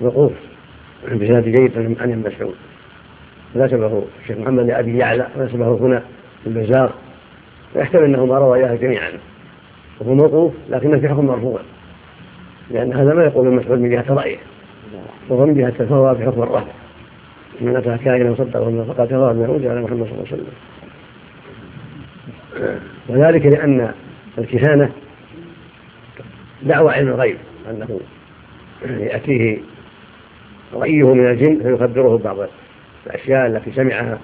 وقوف 0.00 0.32
بسند 1.04 1.44
جيد 1.44 1.78
عن 1.78 2.12
ابن 2.12 2.30
مسعود. 2.30 2.54
نسبه 3.56 4.04
الشيخ 4.22 4.38
محمد 4.38 4.66
لأبي 4.66 4.98
يعلى 4.98 5.28
ونسبه 5.36 5.68
هنا 5.68 6.02
البزار 6.46 6.92
ويحتمل 7.74 8.04
أنه 8.04 8.26
ما 8.26 8.38
روى 8.38 8.58
إياه 8.58 8.74
جميعا. 8.74 9.10
وهو 10.00 10.14
موقوف 10.14 10.52
لكنه 10.70 10.98
في 10.98 11.08
حكم 11.08 11.26
مرفوع. 11.26 11.60
لأن 12.70 12.92
هذا 12.92 13.14
ما 13.14 13.24
يقول 13.24 13.48
المسعود 13.48 13.78
من 13.78 13.90
جهة 13.90 14.04
رأيه. 14.08 14.36
وهو 15.28 15.46
من 15.46 15.54
جهة 15.54 15.72
الفهوى 15.80 16.16
في 16.16 16.24
حكم 16.24 16.42
الرفع 16.42 16.72
من 17.60 17.76
أتى 17.76 18.04
كائنا 18.04 18.30
وصدقه 18.30 18.84
فقد 18.84 19.12
روى 19.12 19.34
بما 19.34 19.44
أنزل 19.44 19.68
على 19.68 19.80
محمد 19.80 20.06
صلى 20.06 20.12
الله 20.12 20.26
عليه 20.32 20.42
وسلم. 20.42 20.52
وذلك 23.08 23.46
لأن 23.46 23.92
الكهانة 24.38 24.90
دعوى 26.62 26.92
علم 26.92 27.08
الغيب 27.08 27.36
أنه 27.70 28.00
يأتيه 28.84 29.58
رأيه 30.74 31.14
من 31.14 31.26
الجن 31.26 31.62
فيخبره 31.62 32.18
بعض 32.18 32.36
الأشياء 33.06 33.46
التي 33.46 33.72
سمعها. 33.72 34.18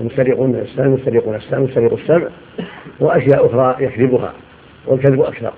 المسترقون 0.00 0.54
السمع 0.54 0.84
المسترقون 0.84 1.34
السمع 1.34 1.58
مسترق 1.58 1.92
السمع 1.92 2.28
وأشياء 3.00 3.46
أخرى 3.46 3.84
يكذبها 3.84 4.32
والكذب 4.86 5.20
أكثر. 5.20 5.52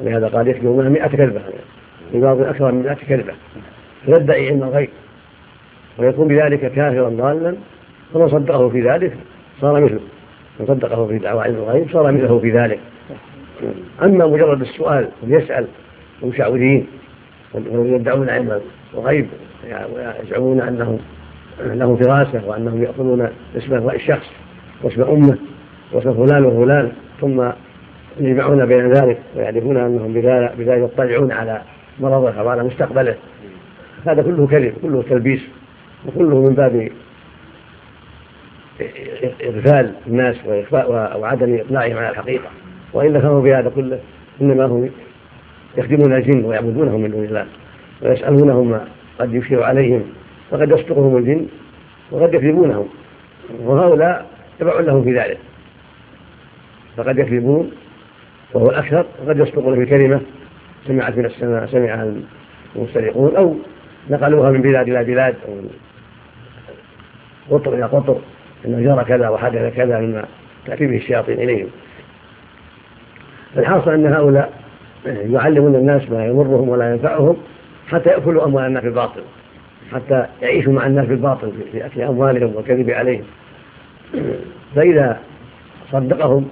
ولهذا 0.00 0.28
قال 0.28 0.48
يكذب 0.48 0.66
منها 0.66 0.88
مئة 0.88 1.08
كذبة. 1.08 1.40
في 2.12 2.20
بعض 2.20 2.40
أكثر 2.40 2.72
من 2.72 2.82
مئة 2.82 2.94
كذبة. 2.94 3.32
فيدعي 4.04 4.48
علم 4.48 4.62
الغيب. 4.62 4.88
ويكون 5.98 6.28
بذلك 6.28 6.72
كافرا 6.72 7.08
ضالا. 7.08 7.56
فمن 8.14 8.28
صدقه 8.28 8.68
في 8.68 8.80
ذلك 8.80 9.12
صار 9.60 9.80
مثله. 9.80 10.00
من 10.60 10.66
صدقه 10.66 11.06
في 11.06 11.18
دعوى 11.18 11.42
علم 11.42 11.56
الغيب 11.56 11.90
صار 11.92 12.12
مثله 12.12 12.38
في 12.38 12.50
ذلك. 12.50 12.80
أما 14.02 14.26
مجرد 14.26 14.60
السؤال 14.60 15.08
ويسأل 15.22 15.66
المشعوذين 16.22 16.86
ويدعون 17.54 18.30
علم 18.30 18.60
الغيب 18.94 19.26
ويزعمون 19.64 20.60
أنهم 20.60 20.98
لهم 21.60 21.96
فراسة 21.96 22.48
وأنهم 22.48 22.82
يأخذون 22.82 23.28
اسم 23.56 23.90
الشخص 23.90 24.26
واسم 24.82 25.02
أمه 25.02 25.38
واسم 25.92 26.26
فلان 26.26 26.44
وفلان 26.44 26.92
ثم 27.20 27.50
يجمعون 28.20 28.66
بين 28.66 28.92
ذلك 28.92 29.18
ويعرفون 29.36 29.76
أنهم 29.76 30.12
بذلك 30.12 30.92
يطلعون 30.92 31.32
على 31.32 31.62
مرضه 32.00 32.40
أو 32.40 32.48
على 32.48 32.64
مستقبله 32.64 33.14
هذا 34.06 34.22
كله 34.22 34.46
كذب 34.46 34.74
كله 34.82 35.02
تلبيس 35.02 35.40
وكله 36.06 36.40
من 36.40 36.54
باب 36.54 36.88
إغفال 39.44 39.92
الناس 40.06 40.36
وإخفاء 40.46 41.18
وعدم 41.20 41.54
إقناعهم 41.54 41.96
على 41.98 42.10
الحقيقة. 42.10 42.48
وإلا 42.92 43.20
كانوا 43.20 43.42
بهذا 43.42 43.68
كله 43.68 43.98
إنما 44.40 44.64
هم 44.64 44.90
يخدمون 45.76 46.12
الجن 46.12 46.44
ويعبدونهم 46.44 47.00
من 47.00 47.10
دون 47.10 47.24
الله 47.24 47.46
ويسألونهم 48.02 48.80
قد 49.18 49.34
يشير 49.34 49.62
عليهم 49.62 50.02
فقد 50.50 50.70
يصدقهم 50.70 51.16
الجن 51.16 51.46
وقد 52.10 52.34
يكذبونهم. 52.34 52.88
وهؤلاء 53.64 54.26
تبع 54.58 54.80
لهم 54.80 55.04
في 55.04 55.18
ذلك. 55.18 55.38
فقد 56.96 57.18
يكذبون 57.18 57.70
وهو 58.54 58.70
الأكثر 58.70 59.06
وقد 59.24 59.38
يصدقون 59.38 59.84
بكلمة 59.84 60.20
سمعت 60.86 61.18
من 61.18 61.24
السماء 61.24 61.66
سمعها 61.66 62.14
المسترقون 62.76 63.36
أو 63.36 63.56
نقلوها 64.10 64.50
من 64.50 64.62
بلاد 64.62 64.88
إلى 64.88 65.04
بلاد 65.04 65.34
أو 65.48 65.54
قطر 67.58 67.74
إلى 67.74 67.84
قطر 67.84 68.18
أنه 68.66 68.80
جرى 68.80 69.04
كذا 69.04 69.28
وحدث 69.28 69.76
كذا 69.76 70.00
مما 70.00 70.24
تأتي 70.66 70.86
به 70.86 70.96
الشياطين 70.96 71.38
إليهم. 71.38 71.68
الحاصل 73.56 73.90
أن 73.90 74.06
هؤلاء 74.06 74.52
يعلمون 75.06 75.74
الناس 75.74 76.10
ما 76.10 76.26
يضرهم 76.26 76.68
ولا 76.68 76.92
ينفعهم 76.92 77.36
حتى 77.88 78.10
يأكلوا 78.10 78.44
أموال 78.44 78.66
الناس 78.66 78.84
بالباطل 78.84 79.20
حتى 79.92 80.26
يعيشوا 80.42 80.72
مع 80.72 80.86
الناس 80.86 81.06
بالباطل 81.06 81.52
في 81.72 81.86
أكل 81.86 82.02
أموالهم 82.02 82.56
والكذب 82.56 82.90
عليهم. 82.90 83.24
فإذا 84.74 85.20
صدقهم 85.92 86.48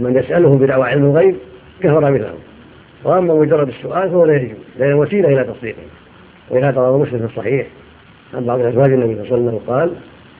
من 0.00 0.16
يسألهم 0.16 0.58
بدعوى 0.58 0.84
علم 0.84 1.04
الغيب 1.04 1.36
كفر 1.80 2.10
مثلهم 2.10 2.38
وأما 3.04 3.34
مجرد 3.34 3.68
السؤال 3.68 4.10
فهو 4.10 4.24
لا 4.24 4.36
يجوز 4.36 4.58
لأنه 4.78 4.96
وسيلة 4.96 5.28
إلى 5.28 5.44
تصديقهم 5.44 5.88
ولهذا 6.50 6.80
روى 6.80 6.98
مسلم 6.98 7.18
في 7.18 7.24
الصحيح 7.24 7.66
عن 8.34 8.44
بعض 8.44 8.60
أزواج 8.60 8.92
النبي 8.92 9.14
صلى 9.14 9.22
الله 9.22 9.36
عليه 9.36 9.56
وسلم 9.56 9.74
قال 9.74 9.90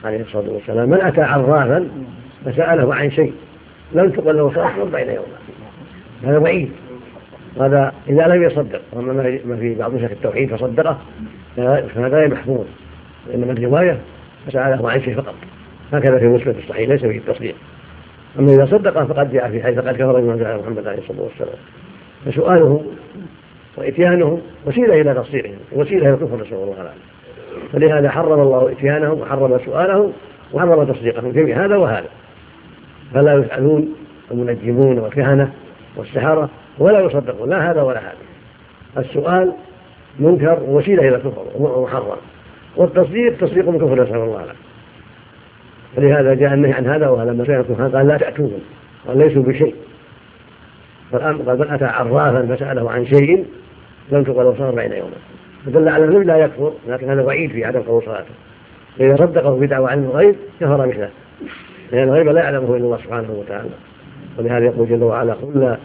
عليه 0.03 0.21
الصلاة 0.21 0.49
والسلام 0.49 0.89
من 0.89 1.01
أتى 1.01 1.21
عرافا 1.21 1.87
فسأله 2.45 2.95
عن 2.95 3.11
شيء 3.11 3.33
لم 3.93 4.09
تقل 4.09 4.37
له 4.37 4.51
صلاة 4.53 4.81
أربعين 4.81 5.07
يوما 5.07 5.37
هذا 6.23 6.37
وعيد 6.37 6.71
هذا 7.59 7.93
إذا 8.09 8.27
لم 8.27 8.43
يصدق 8.43 8.81
أما 8.97 9.13
ما 9.45 9.55
في 9.55 9.75
بعض 9.75 9.93
نسخ 9.93 10.11
التوحيد 10.11 10.55
فصدقه 10.55 10.97
فهذا 11.55 12.07
غير 12.07 12.31
محفوظ. 12.31 12.65
إنما 13.33 13.51
الرواية 13.51 13.97
فسأله 14.47 14.91
عن 14.91 15.01
شيء 15.01 15.15
فقط. 15.15 15.35
هكذا 15.93 16.19
في 16.19 16.27
مسلم 16.27 16.55
الصحيح 16.63 16.89
ليس 16.89 17.01
فيه 17.01 17.17
التصديق. 17.17 17.55
أما 18.39 18.53
إذا 18.53 18.65
صدق 18.65 19.03
فقد 19.03 19.31
جاء 19.31 19.49
في 19.49 19.63
حيث 19.63 19.79
فقد 19.79 19.95
كفر 19.95 20.19
بما 20.19 20.35
جاء 20.35 20.59
محمد 20.59 20.87
عليه 20.87 20.97
الصلاة 20.97 21.21
والسلام. 21.21 21.59
فسؤاله 22.25 22.83
وإتيانهم 23.77 24.41
وسيلة 24.65 25.01
إلى 25.01 25.13
تصديقهم 25.13 25.57
وسيلة 25.71 26.01
إلى 26.01 26.13
الكفر 26.13 26.35
نسأل 26.35 26.53
الله 26.53 26.81
العافية. 26.81 27.01
فلهذا 27.73 28.09
حرم 28.09 28.41
الله 28.41 28.71
إتيانهم 28.71 29.21
وحرم 29.21 29.59
سؤالهم 29.65 30.13
وحرم 30.53 30.83
تصديقهم 30.83 31.31
جميع 31.31 31.65
هذا 31.65 31.75
وهذا. 31.75 32.07
فلا 33.13 33.33
يفعلون 33.33 33.95
المنجمون 34.31 34.99
والكهنة 34.99 35.51
والسحرة 35.95 36.49
ولا 36.79 36.99
يصدقون 36.99 37.49
لا 37.49 37.71
هذا 37.71 37.81
ولا 37.81 37.99
هذا. 37.99 38.17
السؤال 38.97 39.53
منكر 40.19 40.59
وسيلة 40.67 41.07
إلى 41.07 41.15
الكفر 41.15 41.45
ومحرم. 41.55 42.17
والتصديق 42.75 43.37
تصديق 43.37 43.69
من 43.69 43.77
كفر 43.77 44.03
نسأل 44.03 44.15
الله 44.15 44.43
العافية. 44.43 44.66
فلهذا 45.95 46.33
جاء 46.33 46.53
النهي 46.53 46.73
عن 46.73 46.87
هذا 46.87 47.07
وهذا 47.07 47.31
لما 47.31 47.45
سمع 47.45 47.59
الكفار 47.59 47.89
قال 47.89 48.07
لا 48.07 48.17
تأتوهم 48.17 48.59
قال 49.07 49.17
ليسوا 49.17 49.43
بشيء. 49.43 49.75
قال 51.11 51.37
بل 51.37 51.67
أتى 51.69 51.85
عرافا 51.85 52.55
فسأله 52.55 52.91
عن 52.91 53.05
شيء 53.05 53.45
لم 54.11 54.23
تقل 54.23 54.57
صار 54.57 54.75
بين 54.75 54.91
يوما 54.91 55.17
فدل 55.65 55.89
على 55.89 56.05
أنه 56.05 56.23
لا 56.23 56.37
يكفر 56.37 56.73
لكن 56.87 57.09
هذا 57.09 57.21
وعيد 57.21 57.51
في 57.51 57.65
عدم 57.65 57.79
قبول 57.79 58.03
صلاته. 58.03 58.29
فإذا 58.97 59.15
صدقه 59.15 59.59
بدعوى 59.59 59.89
علم 59.89 60.03
الغيب 60.03 60.35
كفر 60.59 60.87
مثله 60.87 61.09
لأن 61.91 62.07
الغيب 62.07 62.27
لا 62.27 62.41
يعلمه 62.41 62.75
إلا 62.75 62.85
الله 62.85 62.97
سبحانه 62.97 63.31
وتعالى. 63.31 63.69
ولهذا 64.37 64.65
يقول 64.65 64.89
جل 64.89 65.03
وعلا 65.03 65.33
قل 65.33 65.59
لا 65.59 65.77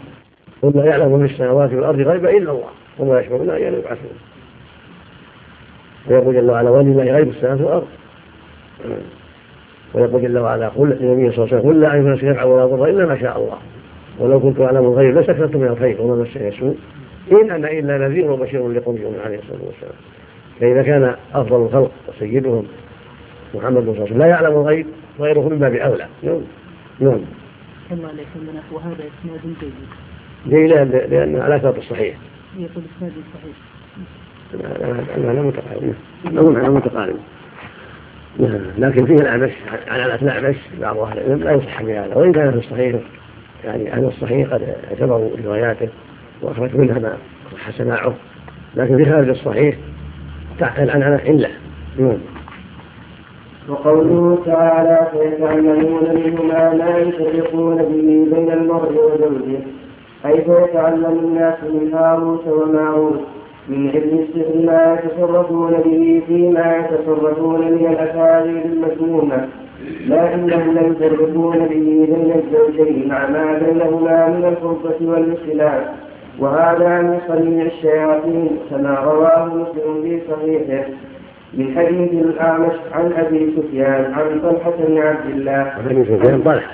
قل 0.61 0.71
لا 0.75 0.85
يعلم 0.85 1.27
في 1.27 1.33
السماوات 1.33 1.73
والأرض 1.73 1.99
غيبا 1.99 2.29
إلا 2.29 2.51
الله 2.51 2.69
وما 2.99 3.19
يشعرون 3.19 3.49
أيان 3.49 3.73
يبعثون. 3.73 4.17
ويقول 6.07 6.35
جل 6.35 6.49
وعلا 6.49 6.69
ولله 6.69 7.03
غيب 7.03 7.29
السماوات 7.29 7.61
والأرض. 7.61 7.87
ويقول 9.93 10.21
جل 10.21 10.37
وعلا 10.37 10.67
قل 10.67 10.89
للنبي 10.89 11.31
صلى 11.31 11.45
الله 11.45 11.55
عليه 11.55 11.57
وسلم 11.57 11.69
قل 11.69 11.81
لا 11.81 11.87
أعلم 11.87 12.07
نفسي 12.07 12.29
ولا 12.29 12.65
ضر 12.65 12.85
إلا 12.85 13.05
ما 13.05 13.19
شاء 13.19 13.37
الله. 13.37 13.57
ولو 14.19 14.39
كنت 14.39 14.61
أعلم 14.61 14.85
الغيب 14.85 15.17
لسكنت 15.17 15.55
من 15.55 15.67
الخير 15.67 16.01
وما 16.01 16.23
مسني 16.23 16.51
سوء 16.51 16.77
إن 17.31 17.51
أنا 17.51 17.71
إلا 17.71 17.97
نذير 17.97 18.31
وبشير 18.31 18.69
لقوم 18.69 18.97
يؤمنون 18.97 19.21
عليه 19.25 19.39
الصلاة 19.39 19.59
والسلام. 19.65 19.95
فإذا 20.59 20.83
كان 20.83 21.15
أفضل 21.33 21.61
الخلق 21.61 21.91
وسيدهم 22.07 22.65
محمد 23.55 23.83
صلى 23.83 23.91
الله 23.91 23.93
عليه 23.93 24.03
وسلم. 24.03 24.19
لا 24.19 24.27
يعلم 24.27 24.53
الغيب 24.53 24.87
غيره 25.19 25.49
من 25.49 25.59
باب 25.59 25.73
أولى 25.75 26.07
نعم. 26.23 26.41
نعم 26.99 27.19
الله 27.91 28.07
عليك 28.07 28.27
وهذا 28.71 28.93
إسناد 28.93 29.39
جيد. 29.61 29.73
جيد 30.47 30.71
لأن 31.13 31.41
على 31.41 31.59
شرط 31.59 31.77
الصحيح 31.77 32.17
يقول 32.57 32.83
إسناد 32.97 33.11
صحيح. 33.33 33.55
المعنى 35.17 35.41
متقارب 35.41 35.93
المعنى 36.25 36.69
متقارب 36.69 37.15
نعم. 37.15 37.23
لكن 38.77 39.05
فيه 39.05 39.15
الأعمش 39.15 39.51
عن 39.87 39.99
الأعمش 39.99 40.55
بعض 40.81 40.97
أهل 40.97 41.17
العلم 41.17 41.43
لا 41.43 41.51
يصح 41.51 41.83
بهذا 41.83 42.15
وإن 42.15 42.31
كان 42.31 42.51
في 42.51 42.57
الصحيح 42.57 42.95
يعني 43.65 43.93
أهل 43.93 44.05
الصحيح 44.05 44.53
قد 44.53 44.75
اعتبروا 44.91 45.29
رواياته 45.45 45.89
وأخرج 46.41 46.75
منها 46.75 46.99
ما 46.99 47.13
صح 47.51 47.71
سماعه 47.71 48.13
لكن 48.75 48.97
في 48.97 49.11
خارج 49.11 49.29
الصحيح 49.29 49.75
العنعنة 50.77 51.19
علة 51.25 51.49
نعم. 51.99 52.17
وقوله 53.69 54.43
تعالى 54.45 55.07
فيتعلمون 55.11 56.03
منهما 56.15 56.73
ما 56.73 56.97
يفرقون 56.97 57.77
به 57.77 58.35
بين 58.35 58.51
المرء 58.51 58.91
وزوجه؟ 58.91 59.59
أي 60.25 60.37
فيتعلم 60.41 61.19
الناس 61.19 61.63
من 61.63 61.93
هاروت 61.93 62.47
وماروت؟ 62.47 63.21
من 63.69 63.89
علم 63.89 64.19
السحر 64.19 64.65
ما 64.65 64.99
يتصرفون 65.03 65.71
به 65.71 66.21
فيما 66.27 66.77
يتصرفون 66.77 67.61
من 67.61 67.87
الأساليب 67.87 68.65
المسمومة 68.65 69.47
لكنهم 70.07 70.77
لم 70.77 70.91
يفرقون 70.91 71.57
به 71.57 72.07
بين 72.09 72.33
الزوجين 72.35 73.07
مع 73.07 73.29
ما 73.29 73.59
بينهما 73.59 74.27
من 74.27 74.45
الفرقة 74.45 74.95
والاختلاف 75.01 75.83
وهذا 76.39 77.01
من 77.01 77.19
صنيع 77.27 77.65
الشياطين 77.65 78.57
كما 78.69 78.99
رواه 78.99 79.45
مسلم 79.45 80.01
في 80.03 80.21
صحيحه 80.31 80.87
من 81.53 81.75
حديث 81.77 82.11
الأعمش 82.13 82.73
عن 82.91 83.13
أبي 83.13 83.53
سفيان 83.57 84.13
عن 84.13 84.39
طلحة 84.41 84.73
بن 84.87 84.97
عبد 84.97 85.29
الله. 85.29 85.51
عن 85.51 85.85
أبي 85.89 86.03
سفيان 86.03 86.41
طلحة. 86.41 86.71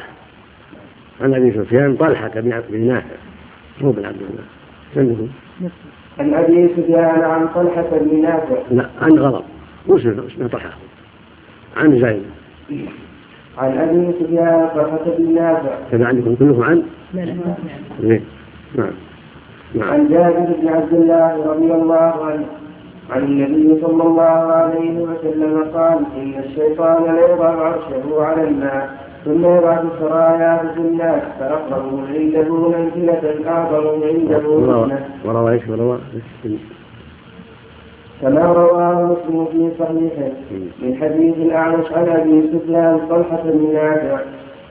عن 1.21 1.33
أبي 1.33 1.51
سفيان 1.51 1.95
طلحة 1.95 2.31
بن 2.69 2.87
نافع 2.87 3.15
مو 3.81 3.91
بن 3.91 4.05
عبد 4.05 4.21
الله. 4.21 5.27
عن 6.20 6.34
أبي 6.34 6.70
سفيان 6.78 7.22
عن 7.22 7.47
طلحة 7.47 7.88
بن 7.91 8.22
نافع. 8.22 8.55
لا 8.72 8.86
عن 9.01 9.11
غضب. 9.11 9.43
مسلم 9.88 10.26
اسمه 10.28 10.47
طلحة؟ 10.47 10.70
عن 11.78 11.91
زيد. 11.91 12.24
عن 13.57 13.78
أبي 13.78 14.13
سفيان 14.20 14.70
طلحة 14.76 15.17
بن 15.17 15.36
نافع. 15.36 15.76
كذا 15.91 16.05
عندكم 16.05 16.36
كلكم 16.36 16.63
عن؟ 16.63 16.84
لا 17.13 17.22
لا. 17.22 17.34
إيه. 18.03 18.22
نعم. 18.76 18.91
نعم. 19.76 19.89
عن 19.89 20.07
جابر 20.07 20.55
بن 20.61 20.67
عبد 20.67 20.93
الله 20.93 21.45
رضي 21.45 21.74
الله 21.74 22.26
عنه. 22.26 22.45
عن 23.09 23.24
النبي 23.24 23.82
صلى 23.82 24.03
الله 24.03 24.53
عليه 24.53 24.99
وسلم 24.99 25.63
قال 25.74 26.05
إن 26.17 26.43
الشيطان 26.45 27.15
ليضع 27.15 27.49
عرشه 27.49 28.24
على 28.24 28.43
الماء 28.43 29.09
ثم 29.30 29.45
يبعث 29.45 29.86
سرايا 29.99 30.57
في 30.73 30.80
الناس 30.80 31.21
فأقربهم 31.39 32.05
عنده 32.13 32.69
منزلة 32.69 33.49
أعظم 33.49 34.03
عنده 34.03 34.49
وروى 35.25 35.53
إيش؟ 35.53 35.67
وروى 35.69 35.99
كما 38.21 38.45
رواه 38.45 39.01
مسلم 39.03 39.45
في 39.45 39.71
صحيحه 39.80 40.32
من 40.82 40.97
حديث 41.01 41.38
الأعمش 41.38 41.91
عن 41.91 42.09
أبي 42.09 42.49
سفيان 42.53 42.99
طلحة 43.09 43.41
بن 43.43 43.73
نافع 43.73 44.19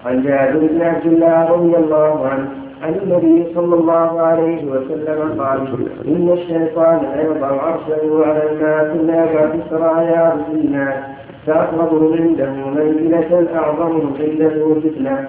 عن 0.06 0.22
جابر 0.22 0.66
بن 0.66 0.82
عبد 0.82 1.06
الله 1.06 1.50
رضي 1.50 1.76
الله 1.76 2.26
عنه 2.26 2.48
عن 2.82 2.94
النبي 2.94 3.54
صلى 3.54 3.74
الله 3.74 4.20
عليه 4.20 4.64
وسلم 4.64 5.42
قال 5.42 5.60
إن 6.08 6.28
الشيطان 6.32 7.00
يضع 7.24 7.62
عرشه 7.62 8.26
على 8.26 8.50
الماء 8.50 8.94
ثم 8.94 9.10
يبعث 9.10 9.70
سرايا 9.70 10.44
في 10.50 10.52
الناس 10.52 11.04
فأقربهم 11.48 12.12
عنده 12.12 12.50
منزلة 12.50 13.46
أعظمهم 13.54 14.12
عنده 14.20 14.74
فتنة. 14.80 15.28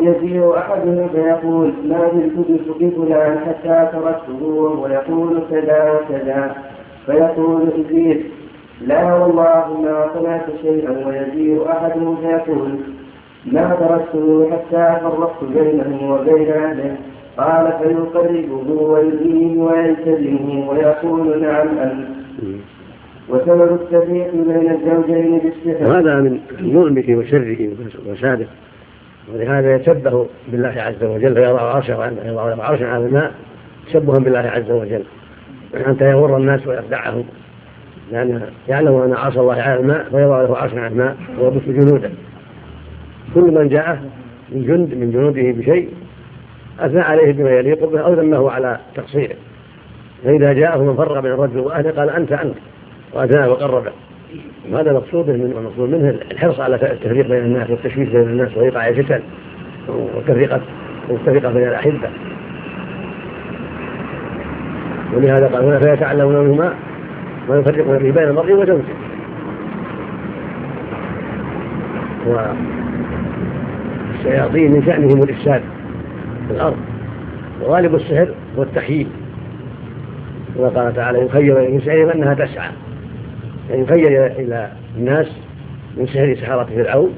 يجيء 0.00 0.58
أحدهم 0.58 1.08
فيقول 1.08 1.72
ما 1.88 2.10
زلت 2.14 2.46
بفلان 2.80 3.38
حتى 3.38 3.88
تركته 3.92 4.42
وهو 4.46 4.86
يقول 4.88 5.42
كذا. 5.50 5.92
وكذا 5.92 6.56
فيقول 7.06 7.62
إبليس 7.78 8.18
لا 8.86 9.14
والله 9.14 9.80
ما 9.82 10.10
صنعت 10.14 10.46
شيئا. 10.62 11.06
ويجيء 11.06 11.68
أحدهم 11.70 12.16
فيقول 12.16 12.70
ما 13.46 13.76
تركته 13.80 14.50
حتى 14.50 15.00
فرقت 15.02 15.44
بينه 15.44 16.12
وبين 16.12 16.52
أهله؟ 16.52 16.96
قال 17.38 17.72
فيقربه 17.82 18.82
ويلهيه 18.82 19.58
ويلتزمه 19.62 20.70
ويقول 20.70 21.42
نعم 21.42 21.68
أنت. 21.78 22.08
وسبب 23.28 23.72
التفريق 23.72 24.32
بين 24.32 24.70
الزوجين 24.70 25.38
بالسحر 25.38 25.90
وهذا 25.90 26.20
من 26.20 26.40
ظلمه 26.62 27.18
وشره 27.18 27.68
وفساده 28.08 28.46
ولهذا 29.34 29.74
يتشبه 29.74 30.26
بالله 30.48 30.74
عز 30.76 31.04
وجل 31.04 31.34
فيضع 31.34 31.60
عرشه 31.60 32.12
يضع 32.24 32.64
عرشا 32.64 32.86
على 32.86 33.06
الماء 33.06 33.32
تشبها 33.86 34.18
بالله 34.18 34.38
عز 34.38 34.70
وجل. 34.70 35.02
حتى 35.86 36.04
يغر 36.04 36.36
الناس 36.36 36.66
ويخدعهم. 36.66 37.24
لأن 38.12 38.42
يعلم 38.68 38.94
أن 38.94 39.12
عرش 39.12 39.38
الله 39.38 39.54
على 39.54 39.80
الماء 39.80 40.04
فيضع 40.10 40.42
له 40.42 40.56
عرشا 40.56 40.80
على 40.80 40.92
الماء 40.92 41.16
ويبث 41.40 41.68
جنودا 41.68 42.12
كل 43.34 43.40
من 43.40 43.68
جاءه 43.68 43.98
من 44.52 44.62
جند 44.62 44.94
من 44.94 45.10
جنوده 45.10 45.52
بشيء 45.52 45.88
أثنى 46.80 47.00
عليه 47.00 47.32
بما 47.32 47.50
يليق 47.50 47.84
به 47.90 48.00
أو 48.00 48.14
ذمه 48.14 48.50
على 48.50 48.78
تقصيره. 48.94 49.36
فإذا 50.24 50.52
جاءه 50.52 50.82
من 50.82 50.96
فرق 50.96 51.20
بين 51.20 51.32
الرجل 51.32 51.58
وأهله 51.58 51.90
قال 51.90 52.10
أنت 52.10 52.32
أنت. 52.32 52.56
وأدناه 53.14 53.48
وقربه 53.48 53.92
وهذا 54.70 54.92
مقصود 54.92 55.30
منه 55.30 55.58
المقصود 55.58 55.90
منه 55.90 56.18
الحرص 56.30 56.60
على 56.60 56.74
التفريق 56.74 57.28
بين 57.28 57.44
الناس 57.44 57.70
والتشويش 57.70 58.08
بين 58.08 58.20
الناس 58.20 58.56
وإيقاع 58.56 58.88
الفتن 58.88 59.20
والتفرقة 59.88 60.60
والتفرقة 61.08 61.52
بين 61.52 61.68
الأحبة. 61.68 62.10
ولهذا 65.14 65.46
قال 65.46 65.64
هنا 65.64 65.78
فيتعلمون 65.78 66.36
منهما 66.36 66.74
ويفرقون 67.48 67.98
فيه 67.98 68.12
بين 68.12 68.28
المرء 68.28 68.52
وزوجه. 68.52 68.82
والشياطين 74.16 74.72
من 74.72 74.82
شأنهم 74.86 75.22
الإفساد 75.22 75.62
في 76.48 76.54
الأرض. 76.54 76.76
وغالب 77.62 77.94
السحر 77.94 78.28
هو 78.58 78.62
التحييل 78.62 79.06
كما 80.54 80.68
قال 80.68 80.94
تعالى 80.94 81.26
يخير 81.26 81.60
إلى 81.60 81.80
سحرهم 81.80 82.10
أنها 82.10 82.34
تسعى. 82.34 82.70
يعني 83.70 83.82
يخير 83.82 84.26
إلى 84.26 84.72
الناس 84.96 85.26
من 85.96 86.06
سحر 86.06 86.36
سحرة 86.40 86.64
فرعون 86.64 87.14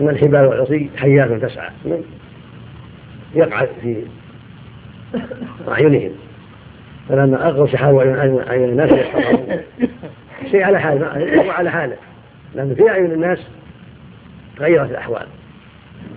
أن 0.00 0.08
الحبال 0.08 0.46
والعصي 0.46 0.90
حيات 0.96 1.32
تسعى 1.32 1.70
يقع 3.34 3.66
في 3.82 4.04
أعينهم. 5.68 6.10
فلما 7.08 7.48
أغروا 7.48 7.66
سحروا 7.66 8.02
أعين 8.48 8.64
الناس 8.64 8.90
شيء 10.50 10.62
على 10.62 10.80
حال 10.80 11.04
هو 11.38 11.50
على 11.50 11.70
حاله. 11.70 11.96
لأن 12.54 12.74
في 12.74 12.90
أعين 12.90 13.12
الناس 13.12 13.38
تغيرت 14.58 14.90
الأحوال. 14.90 15.26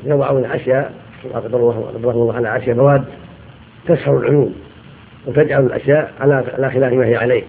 يضعون 0.06 0.45
أشياء 0.45 0.93
قدر 1.34 1.57
الله 1.57 1.91
الله 1.95 2.34
على 2.34 2.57
أشياء 2.57 2.76
مواد 2.76 3.06
تسحر 3.88 4.18
العيون 4.18 4.56
وتجعل 5.26 5.65
الأشياء 5.65 6.11
على 6.19 6.43
على 6.57 6.72
خلاف 6.72 6.93
ما 6.93 7.06
هي 7.06 7.15
عليه. 7.15 7.43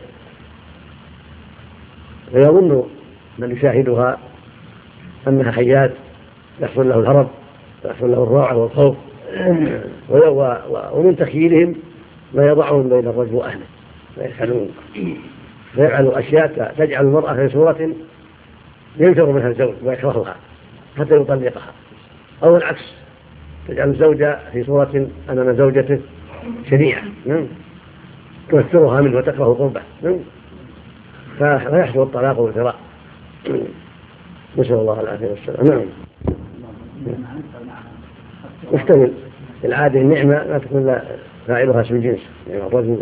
فيظن 2.33 2.85
من 3.39 3.51
يشاهدها 3.51 4.19
أنها 5.29 5.51
حيات 5.51 5.93
يحصل 6.61 6.89
له 6.89 6.99
الهرب 6.99 7.29
ويحصل 7.85 8.11
له 8.11 8.23
الراعة 8.23 8.57
والخوف 8.57 8.97
ومن 10.93 11.17
تخييلهم 11.19 11.75
ما 12.35 12.47
يضعهم 12.47 12.89
بين 12.89 13.07
الرجل 13.07 13.35
وأهله 13.35 13.67
فيفعلون 14.15 14.71
فيفعلوا 15.75 16.19
أشياء 16.19 16.75
تجعل 16.79 17.05
المرأة 17.05 17.35
في 17.35 17.49
صورة 17.49 17.91
ينفر 18.99 19.33
منها 19.33 19.49
الزوج 19.49 19.75
ويكرهها 19.85 20.37
حتى 20.99 21.15
يطلقها. 21.15 21.73
أو 22.43 22.57
العكس 22.57 22.95
تجعل 23.69 23.89
الزوجة 23.89 24.39
في 24.53 24.65
صورة 24.65 25.09
أمام 25.31 25.57
زوجته 25.57 26.01
شنيعة 26.71 27.03
نعم 27.27 27.47
تكثرها 28.49 29.01
منه 29.01 29.19
وتكره 29.19 29.45
قربه 29.45 29.83
نعم. 30.03 30.19
فيحصل 31.39 32.03
الطلاق 32.03 32.41
والفراق. 32.41 32.77
نسأل 34.59 34.75
الله 34.75 35.01
العافية 35.01 35.27
والسلام. 35.27 35.67
نعم. 35.67 35.87
يحتمل 38.73 39.13
العادة 39.65 40.01
النعمة 40.01 40.45
لا 40.45 40.59
تكون 40.59 40.99
فاعلها 41.47 41.81
اسم 41.81 41.95
الجنس. 41.95 42.21
يعني 42.51 42.67
الرجل 42.67 42.99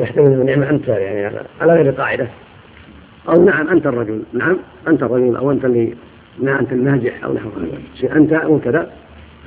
يحتمل 0.00 0.26
النعمة 0.26 0.70
أنت 0.70 0.88
يعني 0.88 1.36
على 1.60 1.72
غير 1.72 1.90
قاعدة. 1.90 2.28
أو 3.28 3.44
نعم 3.44 3.68
أنت 3.68 3.86
الرجل. 3.86 4.22
نعم 4.32 4.56
أنت 4.88 5.02
الرجل 5.02 5.36
أو 5.36 5.50
أنت 5.50 5.64
اللي 5.64 5.94
نعم 6.42 6.58
أنت 6.58 6.72
الناجح 6.72 7.24
أو 7.24 7.32
نحو 7.32 7.48
هذا. 7.48 8.16
أنت 8.16 8.32
أو 8.32 8.58
كذا 8.58 8.90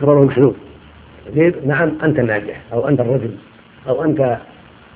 خبره 0.01 0.25
محذوف. 0.25 0.55
نعم 1.65 1.91
أنت 2.03 2.19
الناجح 2.19 2.61
أو 2.73 2.87
أنت 2.87 2.99
الرجل 2.99 3.35
أو 3.87 4.03
أنت 4.03 4.37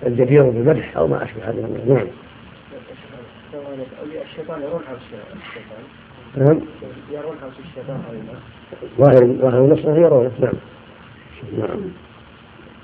الجدير 0.06 0.44
بالمدح 0.44 0.98
أو 0.98 1.08
ما 1.08 1.24
أشبه 1.24 1.50
هذه 1.50 1.84
نعم. 1.88 2.08
الشيطان 4.24 4.62
يرون 4.62 4.82
حرس 4.88 5.00
الشيطان. 5.02 5.84
نعم. 6.38 6.60
يرون 7.12 7.36
حرس 7.42 7.60
الشيطان 7.60 8.00
ظاهر 8.98 9.26
ظاهر 9.42 9.70
نفسه 9.70 9.98
يرونه 9.98 10.32
نعم. 10.40 10.54
نعم. 11.58 11.82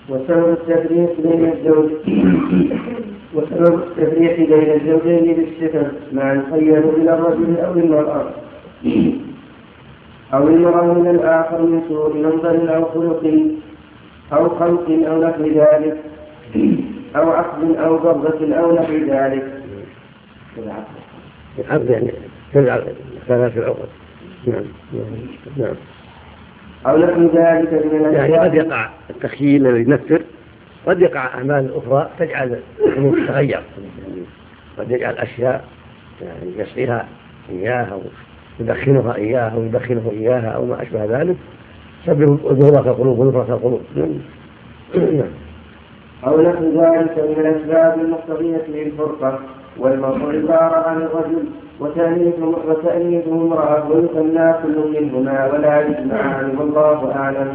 وسبب 0.09 0.49
التفريق 0.49 1.21
بين 1.21 1.51
الزوج 1.53 1.89
وسبب 3.33 3.73
التفريق 3.75 4.37
بين 4.37 4.73
الزوجين 4.73 5.33
بالصفة 5.33 5.91
مع 6.13 6.33
الخير 6.33 6.89
إلى 6.89 7.13
الرجل 7.13 7.57
أو 7.59 7.73
المرأة. 7.73 8.31
أو 10.33 10.47
المرأة 10.47 10.93
من 10.93 11.07
الآخر 11.07 11.61
من 11.61 11.81
سوء 11.87 12.13
منظر 12.13 12.75
أو 12.75 12.85
خلق 12.85 13.51
أو 14.33 14.49
خلق 14.49 14.89
أو 15.07 15.23
نحو 15.23 15.43
ذلك 15.43 15.97
أو 17.15 17.29
عقد 17.29 17.75
أو 17.75 17.97
ضربة 17.97 18.55
أو 18.55 18.75
نحو 18.75 18.93
ذلك. 18.93 19.66
العقد 21.59 21.89
يعني 21.89 22.11
تجعل 22.53 22.83
ثلاث 23.27 23.57
العقد 23.57 23.89
نعم 24.47 24.63
نعم 25.57 25.75
أو 26.87 26.97
نحو 26.97 27.21
ذلك 27.21 27.73
من 27.73 28.13
يعني 28.13 28.37
قد 28.37 28.53
يقع 28.53 28.89
التخييل 29.09 29.67
الذي 29.67 29.81
ينفر 29.81 30.21
قد 30.87 31.01
يقع 31.01 31.25
أعمال 31.25 31.71
أخرى 31.75 32.09
تجعل 32.19 32.59
الأمور 32.79 33.19
تتغير. 33.19 33.61
قد 34.77 34.91
يجعل 34.91 35.13
أشياء 35.13 35.65
يعني 36.21 36.51
يسقيها 36.57 37.07
إياها 37.49 37.89
أو 37.93 38.01
يدخنها 38.59 39.15
إياها 39.15 39.49
أو 39.49 39.63
يدخنه 39.63 40.11
إياها 40.11 40.49
أو 40.49 40.65
ما 40.65 40.81
أشبه 40.81 41.05
ذلك. 41.05 41.35
سبب 42.05 42.25
ظهورات 42.35 42.87
القلوب 42.87 43.19
ونفرة 43.19 43.53
القلوب. 43.53 43.81
نعم. 44.95 45.29
أو 46.25 46.41
نحو 46.41 46.63
ذلك 46.63 47.17
من 47.17 47.45
الأسباب 47.45 47.99
المقتضية 47.99 48.65
للفرقة. 48.67 49.39
والمرء 49.79 50.35
عبارة 50.35 50.89
عن 50.89 50.97
الرجل 50.97 51.45
وتأنيثه 52.67 53.31
امرأة 53.31 53.91
ويثنى 53.91 54.53
كل 54.63 55.01
منهما 55.01 55.51
ولا 55.53 55.81
يجمعان 55.81 56.57
والله 56.57 57.15
أعلم. 57.15 57.53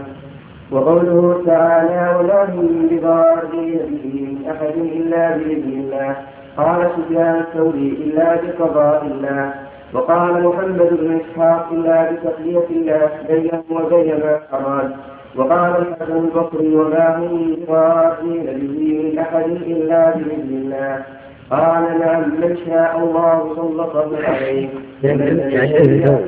وقوله 0.72 1.42
تعالى 1.46 2.18
ولا 2.18 2.44
هم 2.44 2.88
بضارين 2.90 3.80
من 4.04 4.50
أحد 4.50 4.76
إلا 4.76 5.36
بإذن 5.36 5.72
الله. 5.80 6.16
قال 6.56 6.90
سفيان 6.96 7.36
الثوري 7.36 7.88
إلا 7.88 8.36
بقضاء 8.42 9.06
الله. 9.06 9.54
وقال 9.94 10.44
محمد 10.48 10.88
بن 11.00 11.20
إسحاق 11.20 11.68
إلا 11.72 12.10
بتقلية 12.12 12.66
الله 12.70 13.10
بينه 13.28 13.62
وبين 13.70 14.14
ما 14.14 14.40
أراد. 14.52 14.90
وقال 15.36 15.72
الحسن 15.82 16.16
البصري 16.16 16.76
وما 16.76 17.16
هم 17.16 17.56
بضارين 17.56 18.44
به 18.44 19.02
من 19.02 19.18
أحد 19.18 19.46
إلا 19.50 20.10
بإذن 20.10 20.52
الله. 20.62 21.04
قال 21.52 22.00
نعم 22.00 22.22
من 22.40 22.56
شاء 22.66 22.98
الله 22.98 23.56
سلطه 23.56 24.26
عليه. 24.28 24.68
يعني 25.02 25.30
الإذن 25.30 26.06
كوني. 26.06 26.26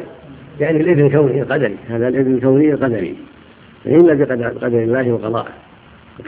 يعني 0.61 1.11
كوني 1.11 1.43
قدري 1.43 1.77
هذا 1.89 2.09
الإذن 2.09 2.35
الكوني 2.35 2.73
القدري. 2.73 3.17
إلا 3.87 4.15
بقدر 4.15 4.79
الله 4.79 5.13
وقضائه 5.13 5.53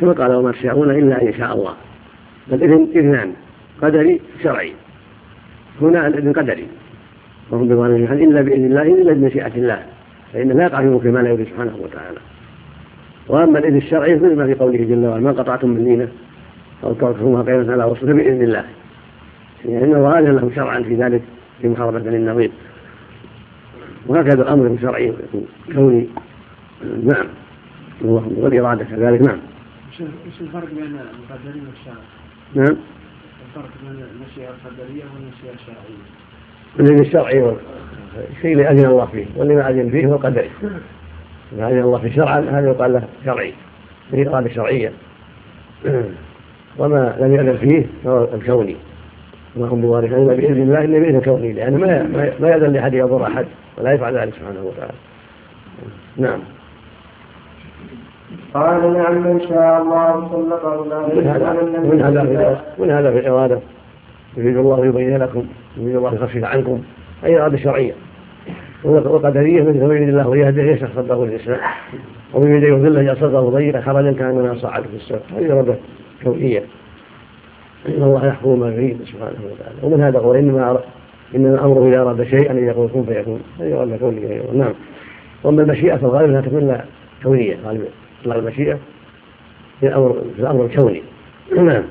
كما 0.00 0.12
قال 0.12 0.34
وما 0.34 0.52
تشاءون 0.52 0.90
إلا 0.90 1.22
أن 1.22 1.28
يشاء 1.28 1.54
الله. 1.54 1.74
فالإذن 2.50 2.88
إذنان. 2.96 3.32
قدري 3.82 4.20
شرعي. 4.42 4.72
هنا 5.82 6.06
الإذن 6.06 6.32
قدري. 6.32 6.66
وهم 7.50 7.68
بظالمين 7.68 8.12
إلا 8.12 8.42
بإذن 8.42 8.64
الله 8.64 8.82
إلا 8.82 9.12
بمشيئة 9.12 9.52
الله. 9.56 9.82
فإنه 10.32 10.54
لا 10.54 10.64
يقع 10.64 10.80
في 10.80 10.86
ملك 10.86 11.06
ما 11.06 11.18
لا 11.18 11.30
يريد 11.30 11.46
سبحانه 11.46 11.76
وتعالى. 11.82 12.18
وأما 13.28 13.58
الإذن 13.58 13.76
الشرعي 13.76 14.14
مثل 14.14 14.36
ما 14.36 14.46
في 14.46 14.54
قوله 14.54 14.78
جل 14.78 15.06
وعلا 15.06 15.22
ما 15.22 15.32
قطعتم 15.32 15.70
من 15.70 15.84
لينة 15.84 16.08
أو 16.84 16.92
تركتموها 16.92 17.42
قيمة 17.42 17.72
على 17.72 17.90
رسوله 17.90 18.12
بإذن 18.12 18.42
الله. 18.42 18.64
يعني 19.68 19.84
انه 19.84 20.08
غالبا 20.08 20.40
له 20.40 20.50
شرعا 20.54 20.82
في 20.82 20.94
ذلك 20.94 21.22
في 21.60 21.68
محاربه 21.68 21.98
بني 21.98 22.16
النظير 22.16 22.50
وهكذا 24.06 24.42
الأمر 24.42 24.78
شرعي 24.80 25.12
كوني 25.74 26.06
نعم. 26.82 27.26
والإرادة 28.04 28.84
كذلك 28.84 29.22
نعم. 29.22 29.38
إيش 30.00 30.40
الفرق 30.40 30.68
بين 30.74 30.96
القدريه 30.96 31.62
والشرع؟ 31.66 32.02
نعم. 32.54 32.76
الفرق 33.46 33.70
بين 33.82 34.04
المشيئه 34.14 34.48
القدرية 34.48 35.04
والمشيئه 35.14 35.54
الشرعية. 35.54 36.02
الذي 36.80 37.08
الشرعي 37.08 37.56
الشيء 38.36 38.52
اللي 38.52 38.70
أذن 38.70 38.86
الله 38.86 39.06
فيه 39.06 39.26
واللي 39.36 39.54
ما 39.54 39.70
أذن 39.70 39.90
فيه 39.90 40.06
هو 40.06 40.14
القدري 40.14 40.50
ما 41.58 41.68
أذن 41.68 41.80
الله 41.80 41.98
فيه 41.98 42.16
شرعا 42.16 42.40
هذا 42.40 42.68
يقال 42.68 42.92
له 42.92 43.08
شرعي. 43.24 43.54
به 44.12 44.30
إرادة 44.30 44.54
شرعية. 44.54 44.92
وما 46.78 47.16
لم 47.20 47.34
يأذن 47.34 47.56
فيه 47.56 47.86
فهو 48.04 48.28
الكوني. 48.34 48.76
وما 49.56 49.68
هم 49.68 49.80
بوارثين 49.80 50.18
الا 50.18 50.34
بإذن 50.34 50.62
الله 50.62 50.84
الا 50.84 50.98
بإذن 50.98 51.20
كونه 51.20 51.52
لأنه 51.52 51.78
ما 51.78 52.32
ما 52.40 52.48
ياذن 52.48 52.72
لأحد 52.72 52.94
يضر 52.94 53.26
أحد 53.26 53.46
ولا 53.78 53.92
يفعل 53.92 54.18
ذلك 54.18 54.34
سبحانه 54.34 54.62
وتعالى. 54.64 54.92
نعم. 56.16 56.38
قال 58.54 58.92
نعم 58.92 59.14
من 59.14 59.40
شاء 59.40 59.82
الله 59.82 60.28
سلط 60.32 60.64
الله 60.64 61.14
من 61.14 61.26
هذا 61.26 61.52
من 61.90 62.00
هذا 62.00 62.22
من 62.78 62.90
هذا 62.90 63.10
في 63.10 63.18
الإرادة. 63.18 63.58
يريد 64.36 64.56
الله 64.56 64.86
يبين 64.86 65.16
لكم 65.16 65.46
يريد 65.76 65.96
الله 65.96 66.14
يخفف 66.14 66.44
عنكم. 66.44 66.82
أي 67.24 67.40
إرادة 67.40 67.56
شرعية. 67.56 67.92
والقدريه 68.84 69.62
مثل 69.62 69.84
ما 69.84 69.94
يريد 69.94 70.08
الله 70.08 70.28
ويهديه 70.28 70.62
يشرح 70.62 70.90
صدره 70.96 71.24
للاسلام 71.24 71.60
ومن 72.34 72.50
يريد 72.50 72.62
يذله 72.62 73.00
يجعل 73.00 73.16
صدره 73.16 73.50
ضيقا 73.50 73.80
حرجا 73.80 74.12
كانما 74.12 74.54
صعد 74.54 74.82
في 74.82 74.96
السماء 74.96 75.22
هذه 75.36 75.52
إرادة 75.52 75.74
كونية. 76.24 76.62
إن 77.88 78.02
الله 78.02 78.26
يحكم 78.26 78.60
ما 78.60 78.68
يريد 78.68 78.98
سبحانه 79.04 79.38
وتعالى. 79.44 79.76
ومن 79.82 80.02
هذا 80.02 80.18
قول 80.18 80.36
إنما 80.36 80.80
إنما 81.34 81.64
أمره 81.64 81.88
إذا 81.88 82.02
أراد 82.02 82.22
شيئا 82.22 82.50
أن 82.50 82.66
يقول 82.66 82.88
كن 82.94 83.04
فيكون. 83.04 83.40
غالبا 83.60 83.96
كونية 83.96 84.32
أيضا 84.32 84.52
نعم. 84.54 84.74
وأما 85.44 85.62
المشيئة 85.62 85.96
فالغالب 85.96 86.28
أنها 86.28 86.40
تكون 86.40 86.80
كونية. 87.22 87.56
غالبا 87.64 87.86
إطلاق 88.22 88.38
المشيئة 88.38 88.78
في 89.80 89.86
الأمر 89.86 90.12
في 90.36 90.42
الأمر 90.42 90.64
الكوني. 90.64 91.02
نعم. 91.56 91.82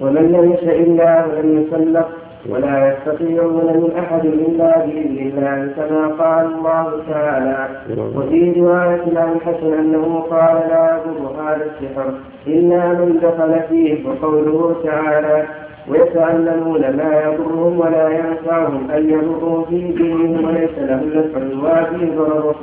ومن 0.00 0.32
لم 0.32 0.52
يشاء 0.52 0.80
الله 0.80 1.40
لم 1.40 1.62
يسلط 1.62 2.06
ولا 2.48 2.92
يستطيعون 2.92 3.66
من 3.66 3.90
أحد 3.98 4.24
إلا 4.24 4.78
بإذن 4.78 5.18
الله 5.18 5.72
كما 5.76 6.06
قال 6.08 6.46
الله 6.54 7.02
تعالى 7.10 7.68
وفي 8.16 8.52
رواية 8.60 9.18
عن 9.18 9.32
الحسن 9.36 9.72
أنه 9.72 10.20
قال 10.30 10.56
لا 10.68 10.98
يضر 11.06 11.42
هذا 11.42 11.64
السحر 11.64 12.14
إلا 12.46 12.92
من 12.92 13.18
دخل 13.22 13.60
فيه 13.68 14.08
وقوله 14.08 14.76
تعالى 14.84 15.44
ويتعلمون 15.88 16.80
ما 16.80 17.22
يضرهم 17.24 17.80
ولا 17.80 18.08
ينفعهم 18.08 18.90
أن 18.90 19.10
يضروا 19.10 19.64
في 19.64 19.78
دينهم 19.92 20.44
وليس 20.44 20.78
لهم 20.78 21.08
نفع 21.14 21.40
وفي 21.40 22.10
ضرر 22.16 22.54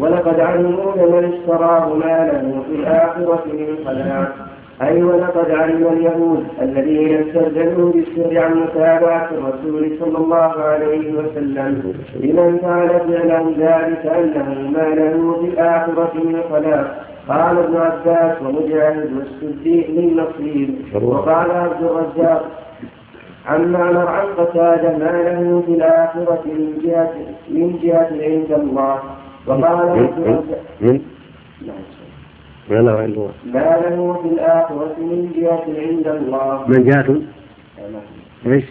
ولقد 0.00 0.40
علموا 0.40 0.92
لمن 0.96 1.32
اشتراه 1.32 1.94
ما 1.94 2.30
له 2.32 2.62
في 2.68 2.74
الآخرة 2.74 3.44
من 3.52 3.76
خلاق. 3.86 4.32
أي 4.82 5.02
ولقد 5.02 5.50
علم 5.50 5.86
اليهود 5.92 6.46
الذين 6.62 7.14
استرجلوا 7.16 7.92
بالسر 7.92 8.38
عن 8.38 8.54
متابعة 8.60 9.28
الرسول 9.30 9.96
صلى 10.00 10.18
الله 10.18 10.52
عليه 10.62 11.12
وسلم 11.12 11.94
لمن 12.20 12.58
فعل 12.62 12.88
فعلهم 12.88 13.54
ذلك 13.58 14.06
أنه 14.06 14.70
ما 14.70 14.94
له 14.94 15.36
في 15.40 15.46
الآخرة 15.48 16.12
من 16.14 16.40
خلاق. 16.50 17.06
قال 17.28 17.58
ابن 17.58 17.76
عباس 17.76 18.42
ومجاهد 18.42 19.10
والسدي 19.16 19.86
من 19.88 20.16
نصيب 20.16 20.74
وقال 21.04 21.50
عبد 21.50 21.82
الرزاق 21.82 22.50
عن 23.46 23.72
معنى 23.72 23.98
عن 23.98 24.26
قتادة 24.38 24.98
ما 24.98 25.22
له 25.22 25.62
في 25.66 25.72
الآخرة 25.72 26.42
من 26.46 26.78
جهة 26.84 27.10
من 27.50 27.78
جهة 27.82 28.08
عند 28.10 28.52
الله. 28.52 28.98
وقال 29.46 29.64
عبد 29.88 30.18
الرزاق 30.18 31.00
ما 32.70 32.76
له 32.76 32.98
عند 32.98 33.14
الله. 33.14 33.32
ما 33.44 33.76
له 33.82 34.18
في 34.22 34.28
الآخرة 34.28 34.94
من 34.98 35.32
جهة 35.36 35.64
عند 35.80 36.06
الله. 36.06 36.68
من 36.68 36.84
جهة؟ 36.84 37.22
إيش؟ 38.46 38.64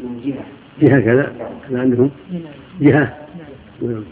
من 0.00 0.20
جهة. 0.24 0.44
جهة 0.80 1.00
كذا. 1.00 1.32
كذا 1.68 1.80
عندهم 1.80 2.10
جهة. 2.80 3.14
نعم. 3.82 4.04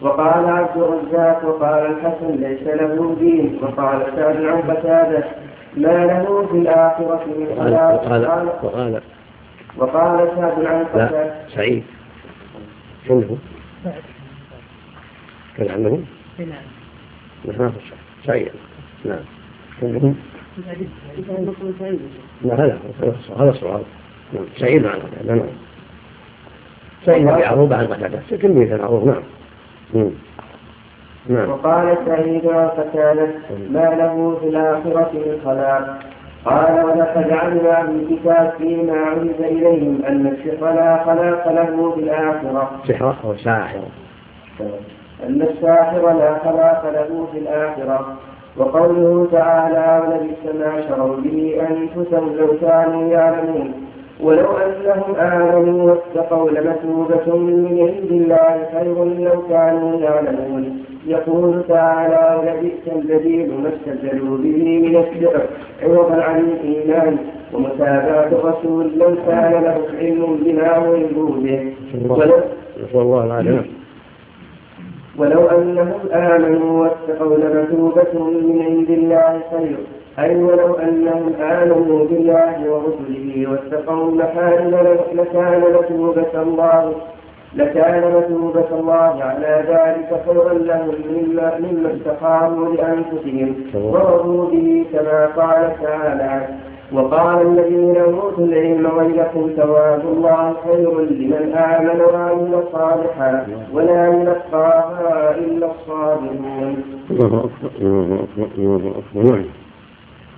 وقال 0.00 0.44
عبد 0.44 0.76
الرزاق 0.76 1.44
وقال 1.44 1.86
الحسن 1.86 2.30
ليس 2.36 2.62
له 2.62 3.16
دين. 3.20 3.58
وقال 3.62 4.02
سعد 4.16 4.44
عن 4.44 4.60
قتادة 4.62 5.24
ما 5.76 6.06
له 6.06 6.46
في 6.46 6.56
الآخرة 6.56 7.24
من 7.26 7.46
خلاق 7.58 8.04
وقال 8.04 8.26
قال 8.26 8.46
وقال 8.62 9.00
وقال 9.76 10.28
سعد 10.36 10.64
عن 10.64 10.84
قتادة. 10.84 11.24
لا 11.24 11.48
سعيد. 11.48 11.84
عنده 13.10 13.36
كان 15.56 15.70
عنده 15.70 15.98
نعم. 16.38 16.79
سعيد 18.26 18.52
نعم. 19.04 19.18
عنده 19.82 21.52
لا 22.42 22.54
هذا 22.54 22.78
هذا 23.36 23.50
الصواب 23.50 23.82
نعم. 24.32 24.44
سعيد 24.56 24.86
عن 24.86 24.98
قتادة 24.98 25.34
نعم. 25.34 25.46
سعيد 27.06 27.22
بن 27.22 27.42
عروبة 27.42 27.76
عن 27.76 27.86
قتادة 27.86 28.20
تلميذ 28.30 28.78
معروف 28.78 29.04
نعم. 29.04 29.22
مم. 29.94 30.10
نعم. 31.28 31.50
وقال 31.50 31.96
سعيد 32.06 32.46
عن 32.46 32.68
قتادة 32.68 33.28
ما 33.70 33.94
له 33.98 34.38
في 34.40 34.48
الآخرة 34.48 35.10
من 35.14 35.40
خلاق. 35.44 35.98
قال 36.44 36.84
ولقد 36.84 37.30
علم 37.30 38.06
في 38.06 38.14
الكتاب 38.14 38.52
فيما 38.58 38.92
عرض 38.92 39.34
إليهم 39.40 40.04
أن 40.04 40.26
السحر 40.26 40.74
لا 40.74 41.04
خلاق 41.04 41.52
له 41.52 41.94
في 41.94 42.00
الآخرة. 42.00 42.80
سحر 42.88 43.16
أو 43.24 43.36
ساحر. 43.36 43.80
أن 45.26 45.42
الساحر 45.42 46.02
لا 46.18 46.38
خلاق 46.38 46.82
له 46.94 47.26
في 47.32 47.38
الآخرة. 47.38 48.16
وقوله 48.56 49.28
تعالى 49.32 50.02
ولبئس 50.02 50.60
ما 50.60 50.82
شروا 50.88 51.16
به 51.16 51.56
أنفسهم 51.70 52.36
لو 52.38 52.48
كانوا 52.60 53.10
يعلمون 53.10 53.72
ولو 54.20 54.48
أنهم 54.56 55.14
آمنوا 55.14 55.92
واتقوا 55.92 56.50
لمثوبة 56.50 57.36
من 57.36 57.78
عند 57.80 58.10
الله 58.10 58.54
خير 58.72 59.04
لو 59.04 59.42
كانوا 59.48 60.00
يعلمون. 60.00 60.84
يقول 61.06 61.62
تعالى 61.68 62.22
ولبئس 62.38 62.84
البديل 62.96 63.50
ما 63.62 63.68
استبدلوا 63.68 64.36
به 64.38 64.80
من 64.84 64.96
السحر 64.96 65.40
عوضا 65.82 66.22
عن 66.22 66.40
الإيمان 66.40 67.16
ومتابعة 67.54 68.26
الرسول 68.26 68.90
لو 68.98 69.14
كان 69.26 69.52
له 69.52 69.78
علم 70.00 70.38
بما 70.44 70.76
أمروا 70.76 71.30
به. 71.36 71.72
الله 72.94 73.24
العافية 73.24 73.79
ولو 75.18 75.46
أنهم 75.46 75.92
آمنوا 76.12 76.82
واتقوا 76.82 77.36
لمثوبة 77.36 78.12
من 78.14 78.62
عند 78.62 78.90
الله 78.90 79.40
خير. 79.50 79.76
أي 80.18 80.36
ولو 80.42 80.74
أنهم 80.74 81.32
آمنوا 81.40 82.04
بالله 82.06 82.56
ورسله 82.70 83.46
واتقوا 83.50 84.08
المحارم 84.08 84.76
لكان 85.14 85.60
مثوبة 85.60 86.42
الله 86.42 86.92
لكان 87.54 88.02
مثوبة 88.16 88.70
الله 88.80 89.22
على 89.22 89.64
ذلك 89.68 90.20
خيرا 90.26 90.54
لهم 90.54 90.94
مما 91.10 91.58
مما 91.58 91.92
استقاموا 91.96 92.74
لأنفسهم. 92.74 93.54
ورضوا 93.74 94.50
به 94.50 94.84
كما 94.92 95.26
قال 95.26 95.72
تعالى 95.82 96.48
وقال 96.92 97.46
الذين 97.46 97.96
أوتوا 97.96 98.44
العلم 98.44 98.90
ويلكم 98.98 99.50
ثواب 99.56 100.00
الله 100.12 100.54
خير 100.64 101.00
لمن 101.00 101.52
آمن 101.54 102.00
وعمل 102.00 102.62
صالحا 102.72 103.46
ولا 103.74 104.06
يلقاها 104.08 105.34
الا 105.38 105.66
الصابرون 105.70 106.76
الله 107.10 107.26
أكبر 107.26 107.70
الله 107.80 108.18
أكبر 108.22 108.48
الله 108.58 108.92
أكبر. 108.98 109.22
نعم. 109.32 109.44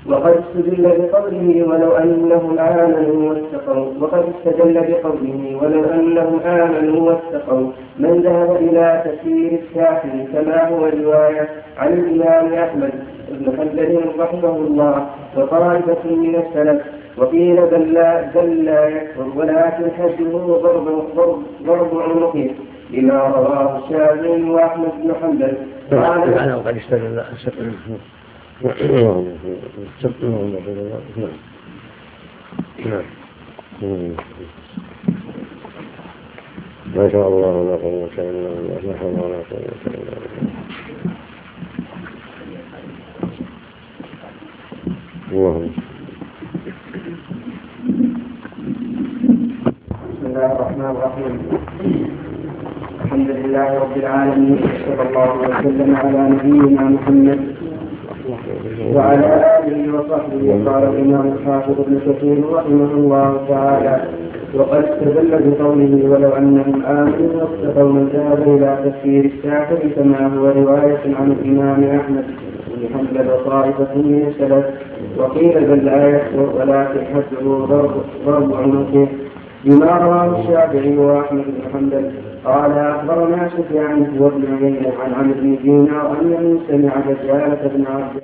وقد 0.06 0.34
استدل 0.42 0.82
بقوله 0.82 1.48
ولو 1.68 1.96
أنهم 1.96 2.58
آمنوا 2.58 3.30
واتقوا. 3.30 3.86
وقد 4.00 4.24
استدل 4.32 4.74
بقوله 4.74 5.58
ولو 5.62 5.84
أنهم 5.84 6.40
آمنوا 6.40 7.10
واتقوا. 7.10 7.70
من 7.98 8.22
ذهب 8.22 8.56
إلى 8.56 9.02
تفسير 9.04 9.58
الساحر 9.62 10.08
كما 10.32 10.68
هو 10.68 10.86
رواية 10.86 11.48
عن 11.78 11.92
الإمام 11.92 12.52
أحمد 12.54 12.92
بن 13.30 13.56
حنبل 13.56 14.00
رحمه 14.18 14.56
الله 14.56 15.06
وطائفة 15.36 16.10
من 16.10 16.34
السلف. 16.36 16.82
وقيل 17.18 17.56
بل 17.66 17.92
لا 17.92 18.30
بل 18.34 18.64
لا 18.64 18.88
يكفر 18.88 19.26
ولكن 19.36 19.90
حده 19.98 20.38
ضرب 20.38 20.86
ضرب 21.16 21.42
ضرب 21.66 21.98
عنقه 21.98 22.50
لما 22.90 23.18
رواه 23.18 23.78
الشافعي 23.78 24.42
وأحمد 24.50 24.92
بن 25.02 25.14
حنبل. 25.22 25.54
قال 25.90 26.54
وقد 26.54 26.76
استدل. 26.76 27.14
نعم 27.16 27.98
ما 28.62 28.70
شاء 37.12 37.28
الله 37.28 37.54
لا 37.68 37.76
قوة 37.82 38.16
إلا 38.18 38.48
بالله 38.54 38.80
لا 38.86 38.94
حول 38.98 39.14
ولا 39.18 39.40
قوة 39.50 39.82
إلا 39.86 40.14
بالله 40.14 40.42
اللهم 45.32 45.70
بسم 50.10 50.24
الله 50.26 50.46
الرحمن 50.52 50.88
الرحيم. 50.94 51.34
الحمد 53.04 53.30
لله 53.30 53.68
رب 53.78 53.96
العالمين 53.96 54.58
وصلى 54.62 55.02
الله 55.08 55.30
وسلم 55.42 55.90
على 55.96 56.20
نبينا 56.30 56.82
محمد 56.94 57.40
وعلى 58.94 59.58
آله 59.58 59.94
وصحبه 59.98 60.70
قال 60.70 60.82
الإمام 60.84 61.32
الحافظ 61.32 61.80
ابن 61.80 61.98
كثير 62.06 62.44
رحمه 62.52 62.90
الله 62.94 63.40
تعالى 63.48 64.04
وقد 64.54 64.84
استدل 64.84 65.30
بقوله 65.50 66.10
ولو 66.10 66.30
أنهم 66.30 66.82
آمنوا 66.86 67.42
واتقوا 67.42 67.92
من 67.92 68.08
ذهب 68.14 68.42
إلى 68.48 68.78
تفسير 68.90 69.24
الساحر 69.24 69.76
كما 69.96 70.26
هو 70.36 70.44
رواية 70.48 71.16
عن 71.20 71.32
الإمام 71.32 71.84
أحمد 72.00 72.24
بن 72.76 72.88
حنبل 72.94 73.30
وطائفه 73.30 73.94
من 73.94 74.26
السلف 74.28 74.64
وقيل 75.18 75.64
بل 75.64 75.84
لا 75.84 76.08
يكفر 76.08 76.48
ولكن 76.58 77.00
حده 77.14 77.66
ضرب 78.26 78.54
عنقه 78.54 79.08
بما 79.64 79.86
رواه 79.98 80.40
الشافعي 80.40 80.96
وأحمد 80.96 81.44
بن 81.44 81.72
حنبل. 81.72 82.10
قال 82.44 82.78
أخبرنا 82.78 83.48
سفيان 83.48 84.16
هو 84.18 84.26
ابن 84.26 84.44
عيينه 84.56 84.92
عن 85.04 85.12
عمرو 85.14 85.34
بن 85.34 85.56
دينار 85.62 86.16
انه 86.22 86.60
سمع 86.68 86.92
دجاله 87.08 87.70
بن 87.74 87.84
عبد 87.86 88.22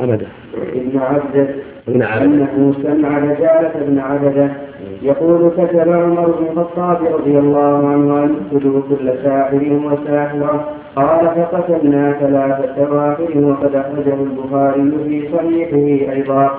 أبدا. 0.00 0.26
ابن 0.74 0.98
عبده 0.98 1.46
ابن 1.88 2.02
عبد. 2.02 2.22
أنه 2.22 2.74
سمع 2.82 3.18
دجاله 3.18 3.72
بن 3.86 3.98
عبده 3.98 4.50
يقول 5.02 5.50
كتب 5.50 5.88
عمر 5.88 6.26
بن 6.26 6.46
الخطاب 6.46 6.98
رضي 7.14 7.38
الله 7.38 7.88
عنه 7.88 8.24
أن 8.24 8.36
اقتلوا 8.52 8.82
كل 8.88 9.12
ساحر 9.24 9.80
وساحرة. 9.84 10.68
قال 10.96 11.26
فقتلنا 11.26 12.12
ثلاثة 12.12 12.76
سواحر 12.76 13.38
وقد 13.38 13.74
أخرجه 13.74 14.22
البخاري 14.22 14.92
في 15.04 15.28
صحيحه 15.32 16.12
أيضا. 16.12 16.50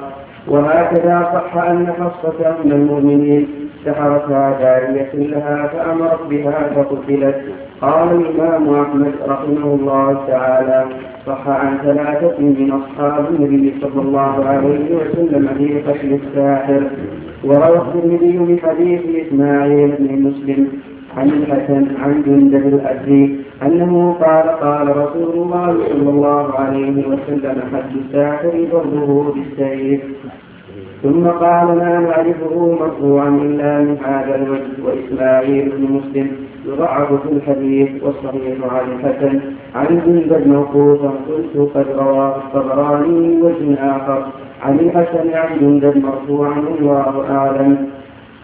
وهكذا 0.47 1.29
صح 1.33 1.57
أن 1.57 1.87
حصه 1.87 2.49
ام 2.49 2.71
المؤمنين 2.71 3.62
استحرتها 3.83 4.59
جارية 4.59 5.11
لها 5.13 5.67
فأمرت 5.67 6.27
بها 6.29 6.69
فقتلت. 6.75 7.41
قال 7.81 8.21
الإمام 8.21 8.75
أحمد 8.81 9.13
رحمه 9.27 9.73
الله 9.75 10.23
تعالى 10.27 10.85
صح 11.25 11.47
عن 11.47 11.77
ثلاثة 11.83 12.39
من 12.39 12.71
أصحاب 12.71 13.25
النبي 13.29 13.73
صلى 13.81 14.01
الله 14.01 14.45
عليه 14.45 14.95
وسلم 14.95 15.47
في 15.57 15.81
قتل 15.81 16.19
الساحر. 16.23 16.83
وروى 17.43 17.77
الترمذي 17.77 18.37
من 18.37 18.59
حديث 18.59 19.27
إسماعيل 19.27 19.91
بن 19.99 20.21
مسلم 20.21 20.67
عن 21.17 21.27
الحسن 21.29 21.87
عن 22.03 22.23
جندب 22.25 22.67
الأزدي 22.67 23.35
أنه 23.63 24.13
قال 24.13 24.49
قال 24.49 24.97
رسول 24.97 25.33
الله 25.33 25.77
صلى 25.89 26.09
الله 26.09 26.55
عليه 26.59 27.07
وسلم 27.07 27.61
حد 27.73 27.95
الساحر 28.05 28.67
ضربه 28.71 29.33
بالسيف. 29.33 30.01
ثم 31.03 31.27
قال 31.27 31.67
ما 31.67 31.99
نعرفه 31.99 32.77
مرفوعا 32.79 33.29
إلا 33.29 33.79
من 33.79 33.97
هذا 34.05 34.35
الوجه 34.35 34.71
وإسماعيل 34.85 35.69
بن 35.69 35.83
مسلم 35.93 36.27
يضعف 36.67 37.13
في 37.13 37.31
الحديث 37.33 37.89
والصحيح 38.03 38.57
عن 38.71 38.85
الحسن 38.91 39.39
عن 39.75 40.01
جندب 40.05 40.47
موقوفا 40.47 41.11
قلت 41.29 41.71
قد 41.75 41.85
رواه 41.97 42.35
الطبراني 42.37 43.41
وجه 43.41 43.75
آخر 43.79 44.25
عن 44.63 44.79
الحسن 44.79 45.33
عن 45.33 45.59
جندب 45.59 45.97
مرفوعا 45.97 46.59
والله 46.59 47.25
أعلم. 47.29 47.87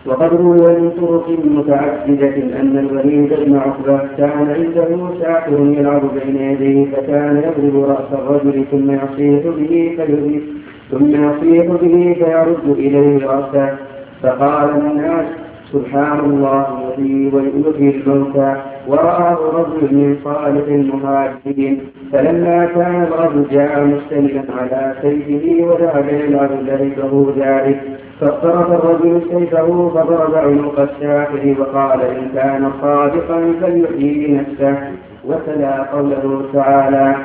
وقد 0.05 0.33
روي 0.33 0.79
من 0.79 0.89
طرق 0.89 1.29
متعددة 1.45 2.59
أن 2.59 2.77
الوليد 2.77 3.33
بن 3.33 3.55
عقبة 3.55 3.99
كان 4.17 4.47
عنده 4.57 5.09
ساحر 5.21 5.51
يلعب 5.59 6.01
بين 6.15 6.35
يديه 6.35 6.85
فكان 6.91 7.37
يضرب 7.37 7.83
رأس 7.83 8.13
الرجل 8.13 8.65
ثم 8.71 8.91
يصيح 8.91 9.43
به 9.57 9.93
فيريد 9.97 10.43
ثم 10.91 11.09
يصيح 11.09 11.65
به 11.65 12.15
فيرد 12.19 12.77
إليه 12.77 13.27
رأسه 13.27 13.77
فقال 14.23 14.69
الناس 14.69 15.25
سبحان 15.73 16.19
الله 16.19 16.65
الذي 16.97 17.31
ويؤتي 17.33 17.89
الموتى 17.89 18.55
ورآه 18.87 19.37
رجل 19.53 19.95
من 19.95 20.17
صالح 20.23 20.67
المهاجرين. 20.67 21.81
فلما 22.11 22.65
كان 22.65 23.03
الرجل 23.03 23.45
جاء 23.51 23.85
مستندا 23.85 24.43
على 24.59 24.95
سيفه 25.01 25.63
وذهب 25.63 26.05
يلعب 26.09 26.49
ذلكه 26.67 27.33
ذلك. 27.37 27.79
فاقترب 28.21 28.71
الرجل 28.71 29.21
سيفه 29.31 29.89
فضرب 29.89 30.35
عنق 30.35 30.79
الساحر 30.79 31.55
وقال 31.59 32.01
إن 32.01 32.29
كان 32.35 32.71
صادقا 32.81 33.53
فليحيي 33.61 34.37
نفسه. 34.37 34.77
وتلا 35.29 35.83
قوله 35.83 36.45
تعالى 36.53 37.15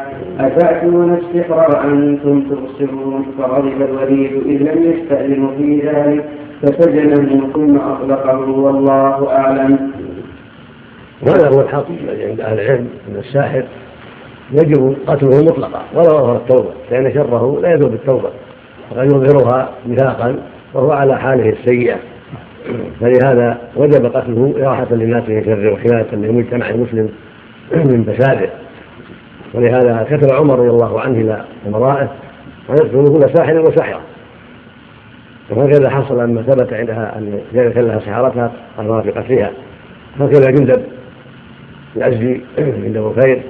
أتأتون 0.41 1.15
السحر 1.15 1.55
وأنتم 1.55 2.41
تبصرون؟ 2.41 3.27
فغضب 3.39 3.83
الوليد 3.83 4.33
إذ 4.47 4.63
لم 4.63 4.93
يستأذن 4.93 5.51
في 5.59 5.89
ذلك 5.89 6.25
فسجنه 6.63 7.53
ثم 7.53 7.77
أطلقه 7.77 8.51
والله 8.51 9.33
أعلم. 9.33 9.91
وهذا 11.23 11.57
هو 11.57 11.61
الحق 11.61 11.87
الذي 11.89 12.25
عند 12.25 12.41
أهل 12.41 12.61
العلم 12.61 12.89
أن 13.09 13.17
الساحر 13.19 13.65
يجب 14.53 14.97
قتله 15.07 15.45
مطلقا 15.45 15.83
ولو 15.95 16.19
أظهر 16.19 16.37
التوبة 16.37 16.71
لأن 16.91 17.15
شره 17.15 17.61
لا 17.61 17.69
يذوب 17.69 17.91
بالتوبة 17.91 18.31
وقد 18.91 19.07
يظهرها 19.07 19.69
نفاقا 19.89 20.37
وهو 20.75 20.93
على 20.93 21.19
حاله 21.19 21.49
السيئة. 21.49 21.97
فلهذا 23.01 23.59
وجب 23.77 24.07
قتله 24.07 24.55
إراحة 24.59 24.87
للناس 24.91 25.29
من 25.29 25.45
شره 25.45 25.73
وحماية 25.73 26.07
للمجتمع 26.13 26.71
المسلم 26.71 27.09
من 27.73 28.05
فساده 28.05 28.49
ولهذا 29.55 30.07
كتب 30.11 30.33
عمر 30.33 30.59
رضي 30.59 30.69
الله 30.69 31.01
عنه 31.01 31.21
إلى 31.21 31.45
أمرائه 31.67 32.09
أن 32.71 32.75
يقتلوا 32.75 33.19
كل 33.19 33.35
ساحر 33.37 33.59
وساحرة. 33.59 34.01
وهكذا 35.51 35.91
حصل 35.91 36.21
لما 36.21 36.43
ثبت 36.43 36.73
عندها 36.73 37.19
أن 37.19 37.41
ذلك 37.55 37.77
لها 37.77 37.99
سحرتها 37.99 38.53
أمر 38.79 39.01
بقتلها 39.01 39.51
هكذا 40.21 40.51
جندب 40.51 40.83
العزي 41.97 42.41
عند 42.59 42.99
بخير 42.99 43.43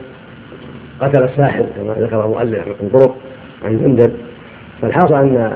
قتل 1.01 1.25
الساحر 1.25 1.67
كما 1.77 1.95
ذكر 1.99 2.25
المؤلف 2.25 2.67
من 2.67 2.89
طرق 2.89 3.17
عن 3.65 3.79
جندب. 3.79 4.13
فالحاصل 4.83 5.15
أن 5.15 5.53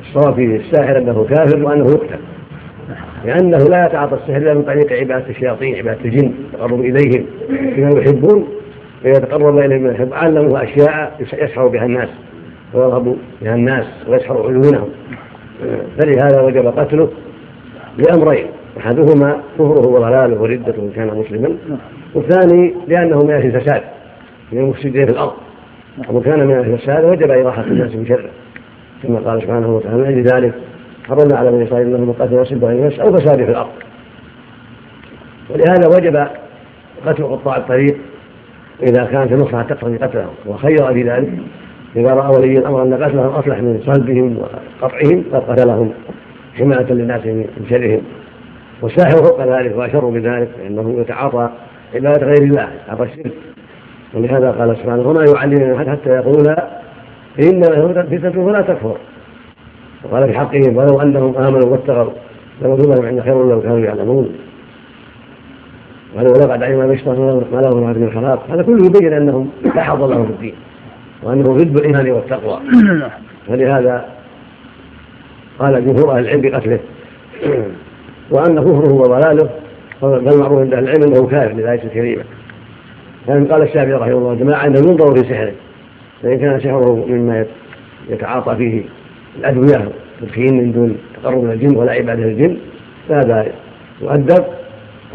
الصواب 0.00 0.34
في 0.34 0.56
الساحر 0.56 0.98
أنه 0.98 1.26
كافر 1.30 1.64
وأنه 1.64 1.84
يقتل. 1.84 2.18
لأنه 3.24 3.58
لا 3.58 3.86
يتعاطى 3.86 4.14
السحر 4.14 4.36
إلا 4.36 4.54
من 4.54 4.62
طريق 4.62 4.92
عبادة 4.92 5.30
الشياطين 5.30 5.76
عبادة 5.76 6.04
الجن 6.04 6.32
التقرب 6.44 6.80
إليهم 6.80 7.26
بما 7.76 8.00
يحبون 8.00 8.48
فيتقرب 9.02 9.58
إليهم 9.58 9.78
بما 9.82 9.92
يحب 9.92 10.12
علموا 10.12 10.62
أشياء 10.62 11.16
يسحر 11.20 11.66
بها 11.66 11.84
الناس 11.84 12.08
ويرهب 12.74 13.16
بها 13.42 13.54
الناس 13.54 13.86
ويسحر 14.08 14.46
عيونهم. 14.46 14.88
فلهذا 15.98 16.40
وجب 16.40 16.66
قتله 16.66 17.08
لأمرين 17.98 18.46
أحدهما 18.78 19.40
كفره 19.54 19.88
وضلاله 19.88 20.40
وردته 20.40 20.82
إن 20.82 20.90
كان 20.96 21.06
مسلما 21.06 21.56
والثاني 22.14 22.74
لأنه 22.88 23.18
من 23.18 23.30
أهل 23.30 23.46
الفساد 23.46 23.82
من 24.52 24.58
المفسدين 24.58 25.06
في 25.06 25.12
الأرض. 25.12 25.32
ومن 26.08 26.22
كان 26.22 26.46
من 26.46 26.54
أهل 26.54 26.72
الفساد 26.72 27.04
وجب 27.04 27.30
إراحة 27.30 27.62
الناس 27.62 27.94
من 27.94 28.06
شره 28.06 28.30
كما 29.02 29.18
قال 29.18 29.42
سبحانه 29.42 29.76
وتعالى 29.76 29.96
من 29.96 30.04
أجل 30.04 30.22
ذلك 30.22 30.54
حرمنا 31.08 31.36
على 31.36 31.50
بني 31.50 31.64
إسرائيل 31.64 31.86
أنهم 31.86 32.12
قتل 32.12 32.40
نفس 32.40 32.52
بغير 32.52 32.86
نفس 32.86 32.98
أو 32.98 33.12
فساد 33.12 33.44
في 33.44 33.50
الأرض. 33.50 33.70
ولهذا 35.50 35.88
وجب 35.88 36.26
قتل 37.06 37.24
قطاع 37.24 37.56
الطريق 37.56 37.96
إذا 38.82 39.04
كانت 39.04 39.32
المصلحة 39.32 39.62
تقتضي 39.62 39.96
قتلهم 39.96 40.34
وخير 40.46 40.92
في 40.92 41.02
ذلك 41.02 41.30
إذا 41.96 42.14
رأى 42.14 42.38
ولي 42.38 42.58
الأمر 42.58 42.82
أن 42.82 42.94
قتلهم 42.94 43.26
أصلح 43.26 43.58
من 43.58 43.80
صلبهم 43.86 44.38
وقطعهم 44.38 45.24
قد 45.32 45.40
قتلهم 45.40 45.92
حماية 46.54 46.92
للناس 46.92 47.26
من 47.26 47.66
شرهم. 47.70 48.00
والساحر 48.82 49.24
فوق 49.24 49.58
ذلك 49.58 49.76
وأشر 49.76 50.04
بذلك 50.04 50.48
لأنه 50.62 51.00
يتعاطى 51.00 51.50
عبادة 51.94 52.26
غير 52.26 52.42
الله 52.42 52.68
يتعاطى 52.84 53.02
الشرك. 53.02 53.32
ولهذا 54.14 54.50
قال 54.50 54.76
سبحانه 54.76 55.08
وما 55.08 55.24
يعلمون 55.36 55.90
حتى 55.90 56.10
يقولا 56.10 56.68
إنما 57.42 58.04
فتنة 58.04 58.46
فلا 58.46 58.60
تكفر. 58.60 58.96
وقال 60.04 60.28
في 60.28 60.38
حقهم 60.38 60.76
ولو 60.76 61.00
أنهم 61.00 61.36
آمنوا 61.36 61.68
واتقوا 61.68 62.12
لهم 62.62 63.06
عند 63.06 63.20
خير 63.20 63.48
لو 63.48 63.62
كانوا 63.62 63.78
يعلمون. 63.78 64.32
ولو 66.16 66.32
لقد 66.32 66.62
علم 66.62 66.78
ما 66.78 66.94
يشتهون 66.94 67.44
ما 67.52 67.60
لهم 67.60 67.90
من 67.90 68.02
الخلاق 68.02 68.46
هذا 68.50 68.62
كله 68.62 68.86
يبين 68.86 69.12
أنهم 69.12 69.50
لا 69.74 69.82
حظ 69.82 70.02
لهم 70.02 70.26
في 70.26 70.32
الدين 70.32 70.54
وأنه 71.22 71.42
ضد 71.42 71.76
الإيمان 71.76 72.10
والتقوى. 72.10 72.60
فلهذا 73.48 74.04
قال 75.58 75.86
جمهور 75.86 76.12
أهل 76.12 76.24
العلم 76.24 76.40
بقتله. 76.40 76.78
وأن 78.30 78.60
كفره 78.60 78.92
وضلاله 78.92 79.50
بل 80.02 80.38
معروف 80.38 80.58
عند 80.58 80.74
أهل 80.74 80.84
العلم 80.84 81.02
أنه 81.02 81.26
كافر 81.26 81.52
للآية 81.52 81.82
الكريمة. 81.84 82.22
لأن 83.28 83.46
قال 83.46 83.62
الشافعي 83.62 83.92
رحمه 83.92 84.12
الله 84.12 84.34
جماعة 84.34 84.66
أنه 84.66 84.78
ينظر 84.78 85.14
في 85.14 85.28
سحره 85.28 85.52
فإن 86.22 86.38
كان 86.38 86.60
سحره 86.60 87.06
مما 87.08 87.46
يتعاطى 88.10 88.56
فيه. 88.56 88.82
الأدوية 89.38 89.88
تدخين 90.20 90.56
من 90.56 90.72
دون 90.72 90.96
تقرب 91.22 91.44
من 91.44 91.50
الجن 91.50 91.76
ولا 91.76 91.92
عبادة 91.92 92.24
الجن 92.24 92.56
فهذا 93.08 93.46
يؤدب 94.02 94.44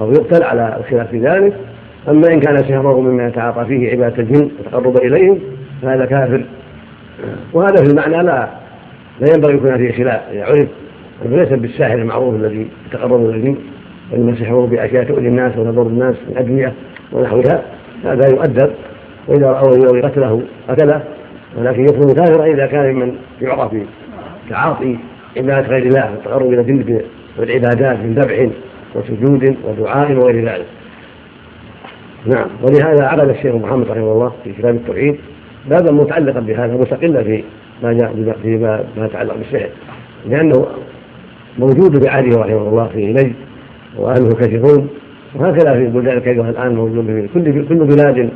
أو 0.01 0.11
يقتل 0.11 0.43
على 0.43 0.77
الخلاف 0.79 1.09
في 1.09 1.19
ذلك. 1.19 1.53
أما 2.09 2.27
إن 2.27 2.39
كان 2.39 2.57
سحره 2.57 3.01
مما 3.01 3.27
يتعاطى 3.27 3.65
فيه 3.65 3.91
عبادة 3.91 4.23
الجن 4.23 4.49
وتقرب 4.59 4.97
إليهم 4.97 5.39
فهذا 5.81 6.05
كافر. 6.05 6.45
وهذا 7.53 7.75
في 7.75 7.89
المعنى 7.89 8.23
لا 8.23 8.49
لا 9.19 9.33
ينبغي 9.35 9.53
يكون 9.53 9.77
فيه 9.77 9.91
خلاف. 10.03 10.21
إذا 10.31 10.43
عرف 10.43 10.67
أنه 11.25 11.35
ليس 11.37 11.49
بالساحر 11.49 11.95
المعروف 11.95 12.35
الذي 12.35 12.67
يتقرب 12.89 13.29
إلى 13.29 13.35
الجن 13.35 13.55
وإنما 14.11 14.35
سحره 14.35 14.67
بأشياء 14.67 15.03
تؤذي 15.03 15.27
الناس 15.27 15.57
وتضر 15.57 15.87
الناس 15.87 16.15
من 16.29 16.37
أدوية 16.37 16.73
ونحوها 17.11 17.63
هذا 18.03 18.29
يؤدب. 18.29 18.71
وإذا 19.27 19.47
رأوا 19.47 19.75
ينوي 19.75 20.01
قتله 20.01 20.41
قتله 20.69 21.03
ولكن 21.57 21.83
يكون 21.83 22.13
كافرا 22.13 22.45
إذا 22.45 22.65
كان 22.65 22.93
ممن 22.93 23.15
يعرف 23.41 23.73
تعاطي 24.49 24.97
عبادة 25.37 25.67
غير 25.67 25.83
الله 25.83 26.11
والتقرب 26.11 26.53
إلى 26.53 26.61
الجن 26.61 27.01
بالعبادات 27.37 27.97
من 27.99 28.13
ذبح 28.13 28.49
وسجود 28.95 29.55
ودعاء 29.63 30.11
وغير 30.11 30.49
ذلك. 30.49 30.65
نعم. 32.25 32.47
ولهذا 32.61 33.05
عقد 33.05 33.29
الشيخ 33.29 33.55
محمد 33.55 33.87
رحمه 33.87 34.11
الله 34.11 34.33
في 34.43 34.53
كتاب 34.53 34.75
التوحيد 34.75 35.15
بابا 35.69 35.91
متعلقا 35.91 36.39
بهذا 36.39 36.73
مستقلا 36.73 37.23
في 37.23 37.43
ما 37.83 37.93
جاء 37.93 38.33
في 38.41 38.57
ما 38.97 39.05
يتعلق 39.05 39.35
بالسحر 39.37 39.69
لأنه 40.29 40.67
موجود 41.59 42.03
في 42.03 42.09
عهده 42.09 42.37
رحمه 42.37 42.69
الله 42.69 42.87
في 42.87 43.07
نجد 43.07 43.33
وأهله 43.97 44.29
كثيرون 44.29 44.89
وهكذا 45.35 45.73
في 45.73 45.79
البلدان 45.79 46.17
الكثيره 46.17 46.49
الآن 46.49 46.75
موجود 46.75 47.05
في 47.05 47.27
كل 47.33 47.67
كل 47.67 47.75
بلاد 47.75 48.29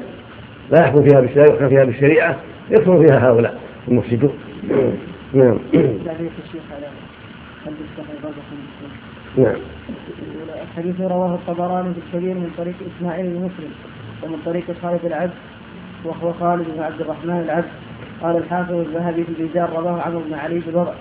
لا 0.71 0.79
يحكم 0.79 1.03
فيها 1.03 1.21
بالشريعة 1.21 1.45
يحكم 1.53 1.69
فيها 1.69 1.83
بالشريعة 1.83 2.35
يكثر 2.71 3.05
فيها 3.05 3.29
هؤلاء 3.29 3.59
المفسدون. 3.88 4.31
نعم. 5.33 5.57
نعم. 9.37 9.55
الحديث 10.63 11.01
رواه 11.01 11.35
الطبراني 11.35 11.93
في 11.93 11.99
الكبير 11.99 12.33
من 12.33 12.51
طريق 12.57 12.75
إسماعيل 12.97 13.25
بن 13.25 13.35
مسلم 13.35 13.71
ومن 14.23 14.41
طريق 14.45 14.63
خالد 14.81 15.05
العبد 15.05 15.33
وهو 16.03 16.33
خالد 16.33 16.65
بن 16.75 16.83
عبد 16.83 17.01
الرحمن 17.01 17.41
العبد. 17.45 17.69
قال 18.21 18.37
الحافظ 18.37 18.73
الذهبي 18.73 19.23
في 19.23 19.31
الرجال 19.31 19.69
رواه 19.69 20.01
عمرو 20.01 20.19
بن 20.19 20.33
علي 20.33 20.59
بالوضع 20.59 20.93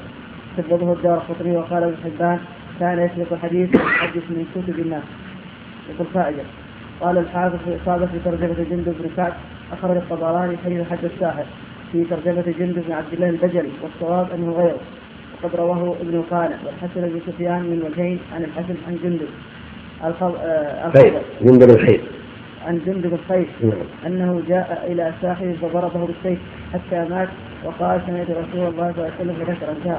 كذبه 0.56 0.92
الدار 0.92 1.18
قطري 1.18 1.56
وقال 1.56 1.82
ابن 1.82 1.96
حبان 2.04 2.38
كان 2.80 2.98
يسبق 2.98 3.32
الحديث 3.32 3.76
ويحدث 3.76 4.30
من 4.30 4.46
كتب 4.54 4.78
الناس. 4.78 5.02
يقول 5.90 6.06
فائدة. 6.14 6.42
قال 7.00 7.18
الحافظ 7.18 7.56
في 7.64 7.76
إصابة 7.82 8.06
في 8.06 8.18
ترجمة 8.24 8.66
جندب 8.70 8.94
بن 9.00 9.10
كعب 9.16 9.32
أخرج 9.72 9.96
الطبراني 9.96 10.56
حديث 10.64 10.90
حد 10.90 11.04
الساحر. 11.04 11.44
في 11.92 12.04
ترجمة 12.04 12.54
جندب 12.58 12.82
بن 12.86 12.92
عبد 12.92 13.12
الله 13.12 13.28
البجلي 13.28 13.70
والصواب 13.82 14.26
أنه 14.34 14.52
غيره. 14.52 14.80
وقد 15.42 15.56
رواه 15.56 15.94
ابن 16.00 16.22
قانع 16.30 16.56
والحسن 16.66 17.00
بن 17.00 17.20
سفيان 17.26 17.62
من 17.62 17.82
وجهين 17.86 18.18
عن 18.34 18.44
الحسن 18.44 18.74
عن 18.88 18.98
جندب. 19.04 19.28
خير 20.92 21.12
جندب 21.40 21.70
الخير. 21.70 22.00
عن 22.66 22.80
جندب 22.86 23.12
الخير. 23.14 23.46
نعم. 23.62 23.72
أنه 24.06 24.42
جاء 24.48 24.88
إلى 24.92 25.12
ساحره 25.22 25.54
فضربه 25.62 26.06
بالسيف 26.06 26.38
حتى 26.72 27.08
مات 27.10 27.28
وقال 27.64 28.00
سمعت 28.06 28.30
رسول 28.30 28.68
الله 28.68 28.92
صلى 28.92 29.02
الله 29.02 29.12
عليه 29.18 29.20
وسلم 29.20 29.34
فذكر 29.34 29.70
انتهى 29.70 29.98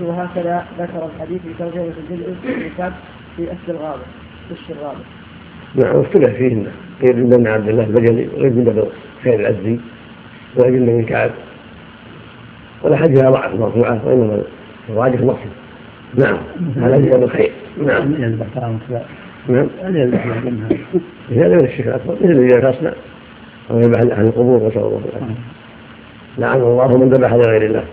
وهكذا 0.00 0.64
ذكر 0.78 1.08
الحديث 1.14 1.42
في 1.42 1.54
ترجمة 1.58 1.92
جندب 2.10 2.36
بن 2.44 2.70
كعب 2.78 2.92
في 3.36 3.42
أسد 3.42 3.68
الغابة 3.68 4.02
في 4.66 4.72
الغابة. 4.72 4.98
نعم 5.74 6.00
اختلف 6.00 6.36
فيهن. 6.36 6.66
غير 7.02 7.12
جندب 7.12 7.38
بن 7.38 7.46
عبد 7.46 7.68
الله 7.68 7.84
البجلي 7.84 8.28
وغير 8.34 8.48
جندب 8.48 8.88
الخير 9.18 9.40
العزي 9.40 9.78
جندب 10.58 10.86
بن 10.86 11.04
كعب 11.04 11.30
والأحاديث 12.82 13.20
ضعف 13.20 13.54
مرفوعة 13.54 14.00
وإنما 14.04 14.42
الراجح 14.88 15.20
نص 15.20 15.36
نعم. 16.14 16.36
هذا 16.76 16.96
جندب 16.96 17.22
الخير؟ 17.22 17.52
نعم. 17.86 18.14
نعم. 19.48 19.66
هذا 21.30 21.48
من 21.48 21.64
الشرك 21.64 21.86
الأكبر. 21.86 22.14
مثل 22.14 22.30
الذي 22.30 22.44
يتصنع 22.44 22.92
أو 23.70 23.78
يذبح 23.78 24.18
عن 24.18 24.26
القبور 24.26 24.68
نسأل 24.68 24.78
الله 24.78 25.00
العافية 25.16 25.34
لعن 26.38 26.60
الله 26.60 26.98
من 26.98 27.08
ذبح 27.08 27.32
لغير 27.32 27.66
الله. 27.66 27.84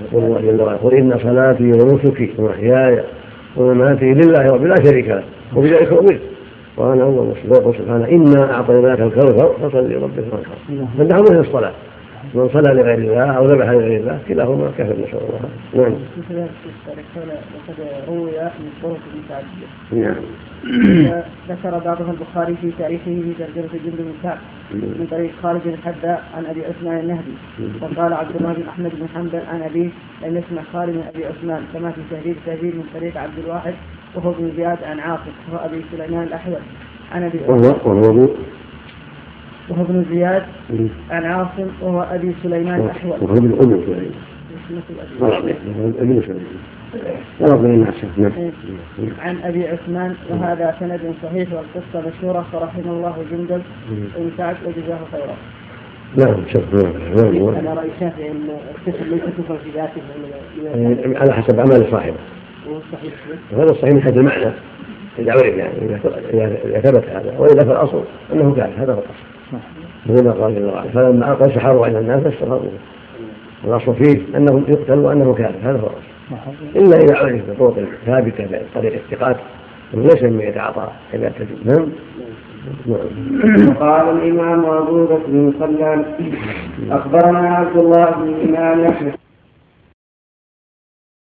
يقول 0.00 0.24
الله 0.24 0.40
جل 0.40 0.62
وعلا 0.62 0.76
قل 0.76 0.94
إن 0.94 1.18
صلاتي 1.22 1.64
ونسكي 1.64 2.30
ومحياي 2.38 3.02
ومماتي 3.56 4.14
لله 4.14 4.46
رب 4.46 4.64
لا 4.64 4.74
شريك 4.84 5.08
له 5.08 5.22
وبذلك 5.56 5.92
أمرت. 5.92 6.20
أول 6.78 7.26
مسلم 7.26 7.52
يقول 7.52 7.74
سبحانه 7.74 8.08
إنا 8.08 8.54
أعطيناك 8.54 9.00
الكوثر 9.00 9.52
فصل 9.62 9.90
لربك 9.90 10.24
وانحر 10.32 10.86
فالنحو 10.98 11.22
مثل 11.22 11.40
الصلاة 11.40 11.72
من 12.34 12.48
صلى 12.48 12.74
لغير 12.74 12.98
الله 12.98 13.36
أو 13.36 13.46
ذبح 13.46 13.68
لغير 13.68 14.00
الله 14.00 14.18
كلاهما 14.28 14.70
كفر 14.78 14.92
نسأل 14.92 15.18
الله 15.18 15.40
نعم. 15.74 15.92
وقد 17.54 17.76
روي 18.08 18.30
من 18.30 18.70
طرق 18.82 19.00
متعدده. 19.16 19.68
نعم. 19.92 20.22
ذكر 21.48 21.78
بعضها 21.84 22.10
البخاري 22.10 22.56
في 22.60 22.70
تاريخه 22.78 23.04
في 23.04 23.32
ترجمة 23.38 23.68
جند 23.84 23.96
بن 23.98 24.12
كعب 24.22 24.38
من 24.74 25.06
طريق 25.10 25.30
خالد 25.42 25.60
بن 25.64 25.70
الحذاء 25.70 26.24
عن 26.36 26.46
أبي 26.46 26.64
عثمان 26.64 26.98
النهدي 26.98 27.34
وقال 27.82 28.12
عبد 28.12 28.36
الله 28.36 28.52
بن 28.52 28.68
أحمد 28.68 28.90
بن 29.00 29.06
حنبل 29.14 29.40
عن 29.52 29.62
أبيه 29.62 29.88
لم 30.22 30.36
يسمع 30.36 30.62
خالد 30.72 30.94
من 30.96 31.04
أبي 31.14 31.26
عثمان 31.26 31.62
كما 31.74 31.90
في 31.90 32.00
تهذيب 32.10 32.36
تهذيب 32.46 32.74
من 32.74 32.84
طريق 32.94 33.16
عبد 33.16 33.38
الواحد 33.44 33.74
وهو 34.14 34.32
بن 34.32 34.52
زياد 34.56 34.78
عن 34.84 35.00
عاصم 35.00 35.32
وهو 35.52 35.64
أبي 35.64 35.84
سليمان 35.92 36.22
الأحول. 36.22 36.58
عن 37.12 37.22
أبي 37.22 37.38
وهو 37.48 38.28
وهو 39.70 39.82
ابن 39.82 40.04
زياد 40.10 40.42
عن 41.10 41.24
عاصم 41.24 41.66
وهو 41.80 42.02
أبي 42.02 42.34
سليمان 42.42 42.80
الأحول. 42.80 43.16
وهو 43.20 43.36
ابن 43.36 43.50
سليمان 43.58 44.12
ابن 45.98 46.22
سليمان 46.26 46.52
عن 49.18 49.36
أبي 49.44 49.68
عثمان 49.68 50.14
وهذا 50.30 50.74
سند 50.80 51.14
صحيح 51.22 51.48
والقصة 51.52 52.08
مشهورة 52.08 52.46
فرحم 52.52 52.80
الله 52.86 53.16
جندل 53.30 53.62
بن 53.90 54.30
سعد 54.38 54.56
وجزاه 54.66 54.98
خيرا. 55.12 55.36
نعم 56.16 56.46
شوف 56.52 56.74
نعم. 56.74 56.92
أنا 57.48 57.74
رأي 57.74 57.88
الشافعي 57.96 58.30
ان 58.30 58.48
الكفر 58.86 59.04
ليس 59.04 59.22
كفر 59.38 59.56
في 59.64 59.70
ذاته 59.74 60.02
على 61.20 61.32
حسب 61.32 61.60
عمل 61.60 61.90
صاحبه. 61.90 62.16
وهذا 63.52 63.70
الصحيح 63.70 63.94
من 63.94 64.02
حيث 64.02 64.16
المعنى 64.16 64.52
اذا 65.18 65.32
عرف 65.32 65.56
يعني 65.56 65.72
إذا 66.64 66.80
ثبت 66.80 67.04
هذا 67.08 67.34
وإلا 67.38 67.64
فالأصل 67.64 68.02
أنه 68.32 68.54
كافر 68.54 68.82
هذا 68.82 68.92
هو 68.92 68.98
الأصل. 68.98 69.62
مثل 70.06 70.24
ما 70.24 70.32
قال 70.32 70.54
جل 70.54 70.64
وعلا 70.64 70.90
فلما 70.90 71.32
القى 71.32 71.54
سحروا 71.54 71.86
على 71.86 71.98
الناس 71.98 72.26
استغفروا 72.26 72.60
الأصل 73.64 73.94
فيه 73.94 74.20
انه 74.36 74.62
يقتل 74.68 74.98
وأنه 74.98 75.34
كافر 75.34 75.58
هذا 75.62 75.78
هو 75.78 75.86
الأصل. 75.86 76.12
إلا 76.76 76.96
إذا 76.96 77.16
عرف 77.16 77.60
بطرق 77.60 77.88
ثابتة 78.06 78.44
بطريق 78.44 78.92
الثقات 78.92 79.36
ليس 79.94 80.22
مما 80.22 80.44
يتعاطى 80.44 80.88
إذا 81.14 81.32
تجد. 81.38 81.66
نعم. 81.66 81.88
قال 83.80 84.16
الإمام 84.16 84.64
أبو 84.64 85.04
بكر 85.04 85.20
بن 85.28 85.52
سلام 85.58 86.04
أخبرنا 86.90 87.38
عبد 87.38 87.76
الله 87.76 88.10
بن 88.10 88.28
الامام 88.28 88.84
احمد 88.84 89.21